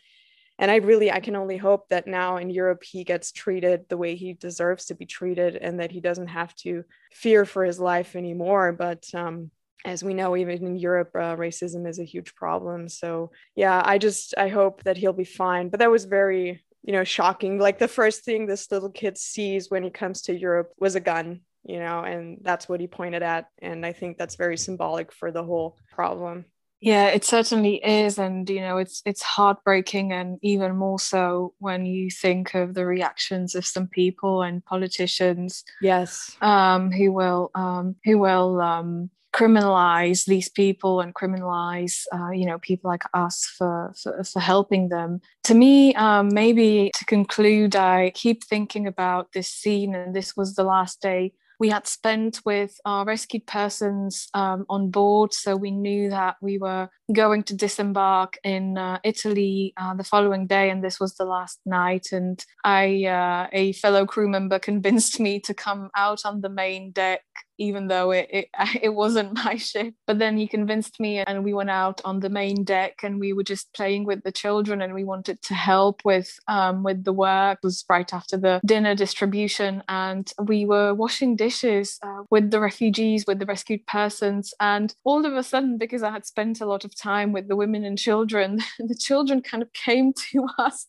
and 0.60 0.70
i 0.70 0.76
really 0.76 1.12
i 1.12 1.20
can 1.20 1.36
only 1.36 1.58
hope 1.58 1.88
that 1.90 2.06
now 2.06 2.38
in 2.38 2.50
europe 2.50 2.84
he 2.84 3.04
gets 3.04 3.32
treated 3.32 3.86
the 3.90 3.98
way 3.98 4.16
he 4.16 4.34
deserves 4.34 4.86
to 4.86 4.94
be 4.94 5.06
treated 5.06 5.56
and 5.56 5.80
that 5.80 5.92
he 5.92 6.02
doesn't 6.02 6.28
have 6.28 6.54
to 6.54 6.84
fear 7.12 7.46
for 7.46 7.64
his 7.64 7.80
life 7.80 8.16
anymore. 8.16 8.72
But 8.72 9.06
um, 9.16 9.50
as 9.86 10.04
we 10.04 10.14
know 10.14 10.36
even 10.36 10.66
in 10.66 10.76
europe 10.76 11.12
uh, 11.16 11.36
racism 11.36 11.88
is 11.88 12.00
a 12.00 12.04
huge 12.04 12.36
problem. 12.36 12.90
So 12.90 13.32
yeah 13.56 13.82
i 13.84 13.98
just 13.98 14.36
i 14.38 14.50
hope 14.50 14.84
that 14.84 14.98
he'll 14.98 15.14
be 15.14 15.24
fine. 15.24 15.70
But 15.70 15.80
that 15.80 15.92
was 15.92 16.06
very 16.06 16.64
you 16.84 16.94
know 16.94 17.04
shocking. 17.04 17.58
Like 17.58 17.80
the 17.80 17.88
first 17.88 18.24
thing 18.24 18.46
this 18.46 18.72
little 18.72 18.92
kid 18.92 19.18
sees 19.18 19.70
when 19.70 19.84
he 19.84 19.90
comes 19.90 20.22
to 20.24 20.38
europe 20.38 20.74
was 20.78 20.96
a 20.96 21.00
gun 21.00 21.42
you 21.66 21.78
know 21.80 22.04
and 22.04 22.40
that's 22.42 22.70
what 22.70 22.82
he 22.82 22.88
pointed 22.88 23.24
at. 23.24 23.48
And 23.62 23.86
i 23.86 23.94
think 23.94 24.18
that's 24.18 24.36
very 24.36 24.58
symbolic 24.58 25.12
for 25.14 25.32
the 25.32 25.44
whole 25.44 25.78
problem 25.92 26.46
yeah, 26.82 27.08
it 27.08 27.26
certainly 27.26 27.84
is, 27.84 28.18
and 28.18 28.50
you 28.50 28.62
know, 28.62 28.78
it's 28.78 29.02
it's 29.06 29.22
heartbreaking, 29.22 30.14
and 30.14 30.40
even 30.42 30.78
more 30.78 31.00
so 31.00 31.54
when 31.60 31.86
you 31.86 32.10
think 32.10 32.54
of 32.56 32.74
the 32.74 32.86
reactions 32.86 33.54
of 33.54 33.66
some 33.66 33.88
people 33.88 34.42
and 34.44 34.64
politicians. 34.64 35.64
Yes, 35.82 36.38
um, 36.42 36.92
who 36.92 37.12
will 37.12 37.52
um, 37.54 37.96
who 38.06 38.18
will 38.18 38.62
um, 38.62 39.10
criminalize 39.34 40.26
these 40.26 40.50
people 40.50 41.02
and 41.02 41.14
criminalize, 41.14 42.04
uh, 42.14 42.32
you 42.32 42.46
know, 42.46 42.60
people 42.60 42.90
like 42.90 43.04
us 43.14 43.46
for 43.58 43.94
for, 44.02 44.24
for 44.24 44.40
helping 44.40 44.88
them. 44.88 45.20
To 45.44 45.56
me, 45.56 45.94
um, 45.96 46.30
maybe 46.32 46.92
to 46.96 47.06
conclude, 47.06 47.76
I 47.76 48.12
keep 48.12 48.46
thinking 48.46 48.88
about 48.88 49.34
this 49.34 49.50
scene, 49.50 49.94
and 49.94 50.16
this 50.16 50.38
was 50.38 50.56
the 50.56 50.64
last 50.64 51.02
day 51.02 51.34
we 51.60 51.70
had 51.70 51.86
spent 51.88 52.40
with 52.46 52.80
our 52.86 53.06
rescued 53.06 53.46
persons 53.46 54.30
um, 54.34 54.66
on 54.70 54.90
board. 54.90 55.34
So 55.34 55.56
we 55.56 55.72
knew 55.72 56.10
that 56.10 56.38
we 56.42 56.58
were 56.58 56.90
going 57.14 57.44
to 57.44 57.56
disembark 57.56 58.38
in 58.44 58.78
uh, 58.78 59.00
Italy 59.04 59.74
uh, 59.76 59.94
the 59.94 60.04
following 60.04 60.48
day, 60.48 60.70
and 60.70 60.84
this 60.84 61.00
was 61.00 61.16
the 61.16 61.26
last 61.26 61.60
night. 61.66 62.08
And 62.12 62.44
I, 62.64 63.04
uh, 63.06 63.48
a 63.52 63.74
fellow 63.74 64.06
crew 64.06 64.30
member, 64.30 64.58
convinced 64.60 65.20
me 65.20 65.40
to 65.42 65.54
come 65.54 65.90
out 65.96 66.22
on 66.26 66.42
the 66.42 66.50
main 66.50 66.92
deck 66.92 67.22
even 67.60 67.88
though 67.88 68.12
it, 68.12 68.28
it, 68.32 68.50
it 68.82 68.90
wasn't 68.90 69.34
my 69.46 69.58
ship. 69.58 69.94
But 70.08 70.18
then 70.18 70.38
he 70.38 70.48
convinced 70.48 71.00
me, 71.00 71.20
and 71.20 71.44
we 71.44 71.54
went 71.54 71.70
out 71.70 72.02
on 72.04 72.22
the 72.22 72.30
main 72.30 72.64
deck, 72.64 73.02
and 73.04 73.20
we 73.20 73.34
were 73.34 73.44
just 73.44 73.72
playing 73.74 74.06
with 74.06 74.24
the 74.24 74.32
children, 74.32 74.82
and 74.82 74.94
we 74.94 75.04
wanted 75.04 75.42
to 75.44 75.54
help 75.54 76.02
with 76.04 76.40
um, 76.48 76.84
with 76.84 77.04
the 77.04 77.14
work. 77.14 77.60
It 77.62 77.68
was 77.68 77.86
right 77.90 78.12
after 78.14 78.38
the 78.38 78.62
dinner 78.66 78.96
distribution, 78.96 79.84
and 79.88 80.32
we 80.44 80.66
were 80.66 80.94
washing 80.94 81.36
dishes 81.36 82.00
uh, 82.02 82.24
with 82.32 82.50
the 82.50 82.60
refugees, 82.60 83.26
with 83.28 83.40
the 83.40 83.46
rescued 83.46 83.86
persons, 83.86 84.54
and 84.60 84.96
all 85.04 85.26
of 85.26 85.34
a 85.34 85.44
sudden, 85.44 85.78
because 85.78 86.04
I 86.04 86.12
had 86.12 86.26
spent 86.26 86.62
a 86.62 86.66
lot 86.66 86.86
of 86.86 86.96
time 86.96 87.34
with 87.34 87.48
the 87.48 87.56
women 87.56 87.84
and 87.84 87.98
children, 87.98 88.62
the 88.80 88.96
children 88.96 89.42
kind 89.42 89.62
of 89.62 89.72
came 89.74 90.14
to 90.32 90.48
us. 90.58 90.88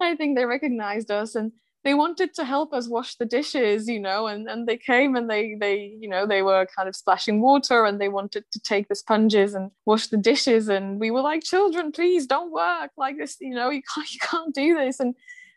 I 0.00 0.14
think 0.14 0.36
they 0.36 0.44
recognized 0.44 1.10
us 1.10 1.34
and 1.34 1.52
they 1.86 1.94
wanted 1.94 2.34
to 2.34 2.44
help 2.44 2.72
us 2.72 2.88
wash 2.88 3.14
the 3.14 3.24
dishes 3.24 3.88
you 3.88 4.00
know 4.00 4.26
and 4.26 4.48
and 4.48 4.66
they 4.66 4.76
came 4.76 5.14
and 5.14 5.30
they 5.30 5.54
they 5.60 5.96
you 6.00 6.08
know 6.08 6.26
they 6.26 6.42
were 6.42 6.66
kind 6.76 6.88
of 6.88 6.96
splashing 6.96 7.40
water 7.40 7.84
and 7.84 8.00
they 8.00 8.08
wanted 8.08 8.44
to 8.50 8.58
take 8.58 8.88
the 8.88 8.96
sponges 8.96 9.54
and 9.54 9.70
wash 9.84 10.08
the 10.08 10.16
dishes. 10.16 10.68
And 10.68 10.98
we 10.98 11.12
were 11.12 11.20
like 11.20 11.44
children 11.44 11.92
please 11.92 12.26
don't 12.26 12.50
work 12.50 12.90
like 12.96 13.16
this. 13.18 13.36
You 13.40 13.54
know 13.54 13.70
you 13.70 13.82
can't 13.94 14.12
you 14.12 14.18
can't 14.20 14.52
do 14.52 14.74
this. 14.74 14.98
And 14.98 15.14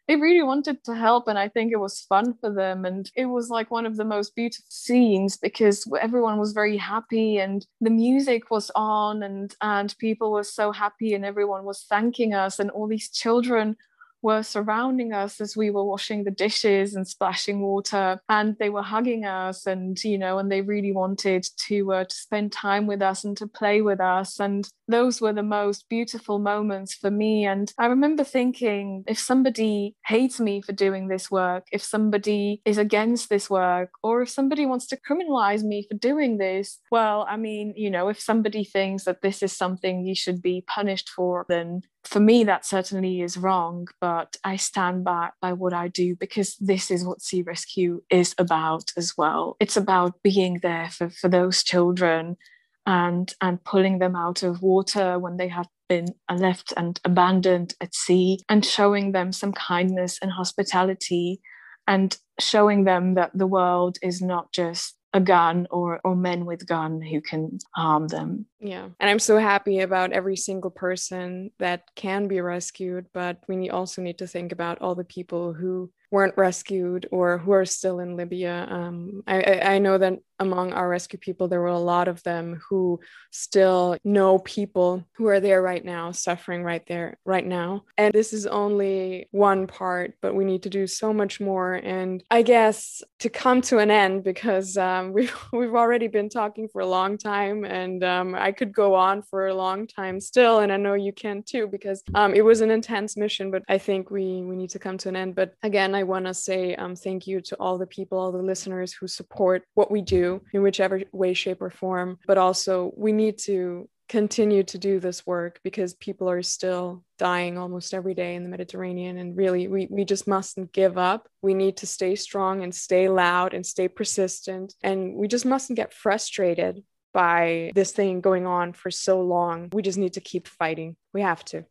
they 0.07 0.15
really 0.17 0.41
wanted 0.41 0.83
to 0.83 0.95
help 0.95 1.27
and 1.27 1.37
i 1.37 1.47
think 1.47 1.71
it 1.71 1.79
was 1.79 2.01
fun 2.01 2.35
for 2.39 2.51
them. 2.53 2.85
And 2.85 3.09
it 3.15 3.25
was 3.25 3.49
like 3.49 3.71
one 3.71 3.87
of 3.87 3.97
the 3.97 4.05
most 4.05 4.35
beautiful 4.35 4.65
scenes 4.69 5.35
because 5.35 5.77
everyone 5.99 6.37
was 6.37 6.51
very 6.53 6.77
happy 6.77 7.39
and 7.39 7.65
the 7.81 7.95
music 8.05 8.51
was 8.51 8.69
on 8.75 9.23
and 9.23 9.55
and 9.61 9.97
people 9.97 10.31
were 10.31 10.49
so 10.59 10.71
happy 10.71 11.15
and 11.15 11.25
everyone 11.25 11.63
was 11.63 11.85
thanking 11.89 12.35
us 12.35 12.59
and 12.59 12.69
all 12.69 12.87
these 12.87 13.09
children 13.09 13.75
were 14.21 14.43
surrounding 14.43 15.13
us 15.13 15.39
as 15.41 15.55
we 15.55 15.69
were 15.69 15.83
washing 15.83 16.23
the 16.23 16.31
dishes 16.31 16.95
and 16.95 17.07
splashing 17.07 17.61
water 17.61 18.19
and 18.29 18.55
they 18.59 18.69
were 18.69 18.81
hugging 18.81 19.25
us 19.25 19.65
and 19.65 20.03
you 20.03 20.17
know 20.17 20.37
and 20.37 20.51
they 20.51 20.61
really 20.61 20.91
wanted 20.91 21.45
to 21.67 21.93
uh, 21.93 22.03
to 22.03 22.15
spend 22.15 22.51
time 22.51 22.87
with 22.87 23.01
us 23.01 23.23
and 23.23 23.37
to 23.37 23.47
play 23.47 23.81
with 23.81 23.99
us. 23.99 24.39
And 24.39 24.67
those 24.87 25.21
were 25.21 25.33
the 25.33 25.43
most 25.43 25.87
beautiful 25.89 26.39
moments 26.39 26.93
for 26.93 27.11
me. 27.11 27.45
And 27.45 27.71
i 27.77 27.85
remember 27.85 28.23
thinking 28.23 29.03
if 29.07 29.19
somebody 29.19 29.95
hates 30.05 30.39
me 30.39 30.61
for 30.61 30.73
doing 30.73 31.07
this 31.07 31.29
work 31.31 31.67
if 31.71 31.83
somebody 31.83 32.61
is 32.65 32.77
against 32.77 33.29
this 33.29 33.49
work 33.49 33.89
or 34.03 34.21
if 34.21 34.29
somebody 34.29 34.65
wants 34.65 34.87
to 34.87 34.97
criminalize 34.97 35.63
me 35.63 35.85
for 35.87 35.97
doing 35.97 36.37
this 36.37 36.79
well 36.91 37.25
i 37.29 37.35
mean 37.35 37.73
you 37.75 37.89
know 37.89 38.09
if 38.09 38.19
somebody 38.19 38.63
thinks 38.63 39.03
that 39.03 39.21
this 39.21 39.43
is 39.43 39.51
something 39.51 40.05
you 40.05 40.15
should 40.15 40.41
be 40.41 40.63
punished 40.67 41.09
for 41.09 41.45
then 41.49 41.81
for 42.03 42.19
me, 42.19 42.43
that 42.45 42.65
certainly 42.65 43.21
is 43.21 43.37
wrong, 43.37 43.87
but 43.99 44.37
I 44.43 44.55
stand 44.55 45.03
by, 45.03 45.29
by 45.41 45.53
what 45.53 45.73
I 45.73 45.89
do 45.89 46.15
because 46.15 46.55
this 46.59 46.89
is 46.89 47.05
what 47.05 47.21
Sea 47.21 47.41
Rescue 47.41 48.01
is 48.09 48.33
about 48.37 48.91
as 48.97 49.13
well. 49.17 49.57
It's 49.59 49.77
about 49.77 50.21
being 50.23 50.59
there 50.61 50.89
for, 50.89 51.09
for 51.09 51.29
those 51.29 51.63
children 51.63 52.37
and, 52.85 53.33
and 53.41 53.63
pulling 53.63 53.99
them 53.99 54.15
out 54.15 54.43
of 54.43 54.61
water 54.61 55.19
when 55.19 55.37
they 55.37 55.49
have 55.49 55.67
been 55.87 56.07
left 56.33 56.73
and 56.77 56.99
abandoned 57.03 57.75
at 57.81 57.93
sea 57.93 58.39
and 58.47 58.65
showing 58.65 59.11
them 59.11 59.31
some 59.31 59.51
kindness 59.51 60.19
and 60.21 60.31
hospitality 60.31 61.41
and 61.87 62.17
showing 62.39 62.83
them 62.85 63.15
that 63.15 63.31
the 63.33 63.47
world 63.47 63.97
is 64.01 64.21
not 64.21 64.51
just 64.53 64.95
a 65.13 65.19
gun 65.19 65.67
or 65.71 65.99
or 66.03 66.15
men 66.15 66.45
with 66.45 66.67
gun 66.67 67.01
who 67.01 67.19
can 67.21 67.57
harm 67.73 68.07
them 68.07 68.45
yeah 68.59 68.87
and 68.99 69.09
i'm 69.09 69.19
so 69.19 69.37
happy 69.37 69.79
about 69.79 70.11
every 70.11 70.35
single 70.35 70.69
person 70.69 71.51
that 71.59 71.83
can 71.95 72.27
be 72.27 72.41
rescued 72.41 73.05
but 73.13 73.41
we 73.47 73.69
also 73.69 74.01
need 74.01 74.17
to 74.17 74.27
think 74.27 74.51
about 74.51 74.79
all 74.81 74.95
the 74.95 75.03
people 75.03 75.53
who 75.53 75.91
weren't 76.11 76.37
rescued 76.37 77.07
or 77.11 77.37
who 77.37 77.51
are 77.51 77.65
still 77.65 77.99
in 77.99 78.15
Libya. 78.15 78.67
Um, 78.69 79.23
I, 79.27 79.59
I, 79.59 79.79
know 79.79 79.97
that 79.97 80.19
among 80.39 80.73
our 80.73 80.87
rescue 80.87 81.19
people, 81.19 81.47
there 81.47 81.61
were 81.61 81.67
a 81.67 81.79
lot 81.79 82.07
of 82.07 82.23
them 82.23 82.61
who 82.69 82.99
still 83.31 83.97
know 84.03 84.39
people 84.39 85.03
who 85.13 85.27
are 85.27 85.39
there 85.39 85.61
right 85.61 85.83
now, 85.83 86.11
suffering 86.11 86.63
right 86.63 86.85
there, 86.87 87.17
right 87.25 87.45
now. 87.45 87.83
And 87.97 88.13
this 88.13 88.33
is 88.33 88.45
only 88.45 89.27
one 89.31 89.67
part, 89.67 90.13
but 90.21 90.35
we 90.35 90.45
need 90.45 90.63
to 90.63 90.69
do 90.69 90.87
so 90.87 91.13
much 91.13 91.39
more. 91.39 91.73
And 91.73 92.23
I 92.31 92.41
guess 92.41 93.01
to 93.19 93.29
come 93.29 93.61
to 93.63 93.79
an 93.79 93.91
end, 93.91 94.23
because 94.23 94.77
um, 94.77 95.13
we've, 95.13 95.35
we've 95.51 95.75
already 95.75 96.07
been 96.07 96.29
talking 96.29 96.67
for 96.67 96.81
a 96.81 96.87
long 96.87 97.17
time, 97.17 97.65
and 97.65 98.03
um, 98.03 98.35
I 98.35 98.51
could 98.51 98.73
go 98.73 98.95
on 98.95 99.21
for 99.21 99.47
a 99.47 99.53
long 99.53 99.87
time 99.87 100.19
still. 100.19 100.59
And 100.59 100.71
I 100.71 100.77
know 100.77 100.93
you 100.93 101.13
can 101.13 101.43
too, 101.43 101.67
because 101.67 102.03
um, 102.15 102.33
it 102.33 102.43
was 102.43 102.61
an 102.61 102.71
intense 102.71 103.17
mission, 103.17 103.51
but 103.51 103.63
I 103.67 103.77
think 103.77 104.09
we, 104.09 104.41
we 104.41 104.55
need 104.55 104.69
to 104.71 104.79
come 104.79 104.97
to 104.99 105.09
an 105.09 105.15
end. 105.15 105.35
But 105.35 105.53
again, 105.63 105.95
I 105.95 106.03
want 106.03 106.25
to 106.25 106.33
say 106.33 106.75
um, 106.75 106.95
thank 106.95 107.27
you 107.27 107.41
to 107.41 107.55
all 107.59 107.77
the 107.77 107.87
people, 107.87 108.17
all 108.17 108.31
the 108.31 108.39
listeners 108.39 108.93
who 108.93 109.07
support 109.07 109.63
what 109.73 109.91
we 109.91 110.01
do 110.37 110.41
in 110.53 110.61
whichever 110.61 111.01
way, 111.11 111.33
shape, 111.33 111.61
or 111.61 111.69
form. 111.69 112.19
But 112.27 112.37
also, 112.37 112.93
we 112.95 113.11
need 113.11 113.37
to 113.39 113.89
continue 114.07 114.63
to 114.63 114.77
do 114.77 114.99
this 114.99 115.25
work 115.25 115.59
because 115.63 115.93
people 115.93 116.29
are 116.29 116.41
still 116.41 117.03
dying 117.19 117.57
almost 117.57 117.93
every 117.93 118.15
day 118.15 118.35
in 118.35 118.43
the 118.43 118.49
Mediterranean. 118.49 119.17
And 119.17 119.37
really, 119.37 119.67
we, 119.67 119.87
we 119.89 120.03
just 120.03 120.27
mustn't 120.27 120.73
give 120.73 120.97
up. 120.97 121.29
We 121.41 121.53
need 121.53 121.77
to 121.77 121.87
stay 121.87 122.15
strong 122.15 122.63
and 122.63 122.73
stay 122.73 123.07
loud 123.07 123.53
and 123.53 123.65
stay 123.65 123.87
persistent. 123.87 124.73
And 124.81 125.15
we 125.15 125.27
just 125.27 125.45
mustn't 125.45 125.77
get 125.77 125.93
frustrated 125.93 126.83
by 127.13 127.71
this 127.75 127.91
thing 127.91 128.21
going 128.21 128.47
on 128.47 128.73
for 128.73 128.91
so 128.91 129.21
long. 129.21 129.69
We 129.71 129.81
just 129.81 129.97
need 129.97 130.13
to 130.13 130.21
keep 130.21 130.47
fighting. 130.47 130.95
We 131.13 131.21
have 131.21 131.45
to 131.45 131.65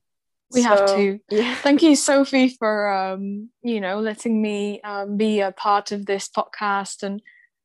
we 0.53 0.63
so, 0.63 0.69
have 0.69 0.87
to 0.87 1.21
yeah. 1.31 1.55
thank 1.63 1.83
you 1.83 1.95
sophie 1.95 2.49
for 2.49 2.91
um 2.91 3.51
you 3.63 3.81
know 3.81 4.01
letting 4.01 4.41
me 4.41 4.81
um, 4.83 5.17
be 5.17 5.41
a 5.41 5.53
part 5.53 5.93
of 5.93 6.07
this 6.07 6.29
podcast 6.29 7.03
and 7.03 7.21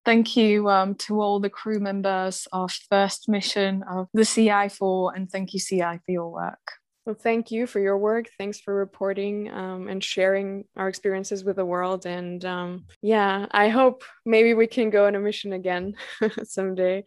thank 0.06 0.36
you 0.36 0.70
um, 0.70 0.96
to 0.96 1.22
all 1.22 1.40
the 1.40 1.50
crew 1.50 1.80
members 1.80 2.48
of 2.52 2.72
first 2.90 3.30
mission 3.30 3.84
of 3.90 4.08
the 4.14 4.26
Sea-Eye 4.26 4.70
4 4.70 5.16
and 5.16 5.30
thank 5.30 5.54
you 5.54 5.60
Sea-Eye 5.60 6.00
for 6.06 6.12
your 6.12 6.32
work. 6.32 6.60
Well 7.06 7.16
thank 7.16 7.52
you 7.52 7.68
for 7.68 7.80
your 7.80 7.98
work. 7.98 8.28
Thanks 8.38 8.60
for 8.60 8.74
reporting 8.74 9.52
um, 9.52 9.90
and 9.90 10.04
sharing 10.04 10.64
our 10.78 10.88
experiences 10.88 11.44
with 11.44 11.58
the 11.58 11.66
world. 11.66 12.06
And 12.06 12.44
um, 12.46 12.86
yeah 13.02 13.48
i 13.52 13.70
hope 13.70 14.04
maybe 14.26 14.54
we 14.54 14.68
can 14.68 14.90
go 14.90 15.08
on 15.08 15.16
a 15.16 15.20
mission 15.20 15.54
again 15.54 15.96
someday. 16.44 17.04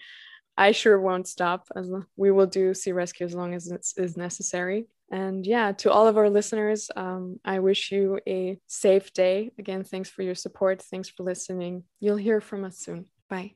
I 0.59 0.73
sure 0.73 0.99
won't 0.99 1.29
stop 1.29 1.69
as 1.77 1.91
we 2.17 2.31
will 2.31 2.47
do 2.47 2.73
sea 2.73 2.93
rescue 2.93 3.27
as 3.27 3.35
long 3.35 3.55
as 3.55 3.71
it 3.71 3.87
is 3.99 4.17
necessary 4.17 4.87
and 5.11 5.47
yeah, 5.47 5.73
to 5.73 5.91
all 5.91 6.09
of 6.09 6.17
our 6.17 6.29
listeners, 6.29 6.91
um, 6.97 7.39
I 7.45 7.61
wish 7.61 7.93
you 7.93 8.19
a 8.27 8.59
safe 8.67 9.13
day. 9.13 9.53
Again, 9.59 9.85
thanks 9.85 10.11
for 10.11 10.23
your 10.23 10.35
support. 10.35 10.83
Thanks 10.83 11.09
for 11.09 11.23
listening. 11.23 11.85
You'll 12.01 12.17
hear 12.17 12.41
from 12.41 12.65
us 12.65 12.79
soon. 12.79 13.07
Bye. 13.29 13.55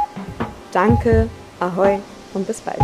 Danke, 0.70 1.28
ahoi 1.58 1.98
und 2.34 2.46
bis 2.46 2.60
bald. 2.60 2.78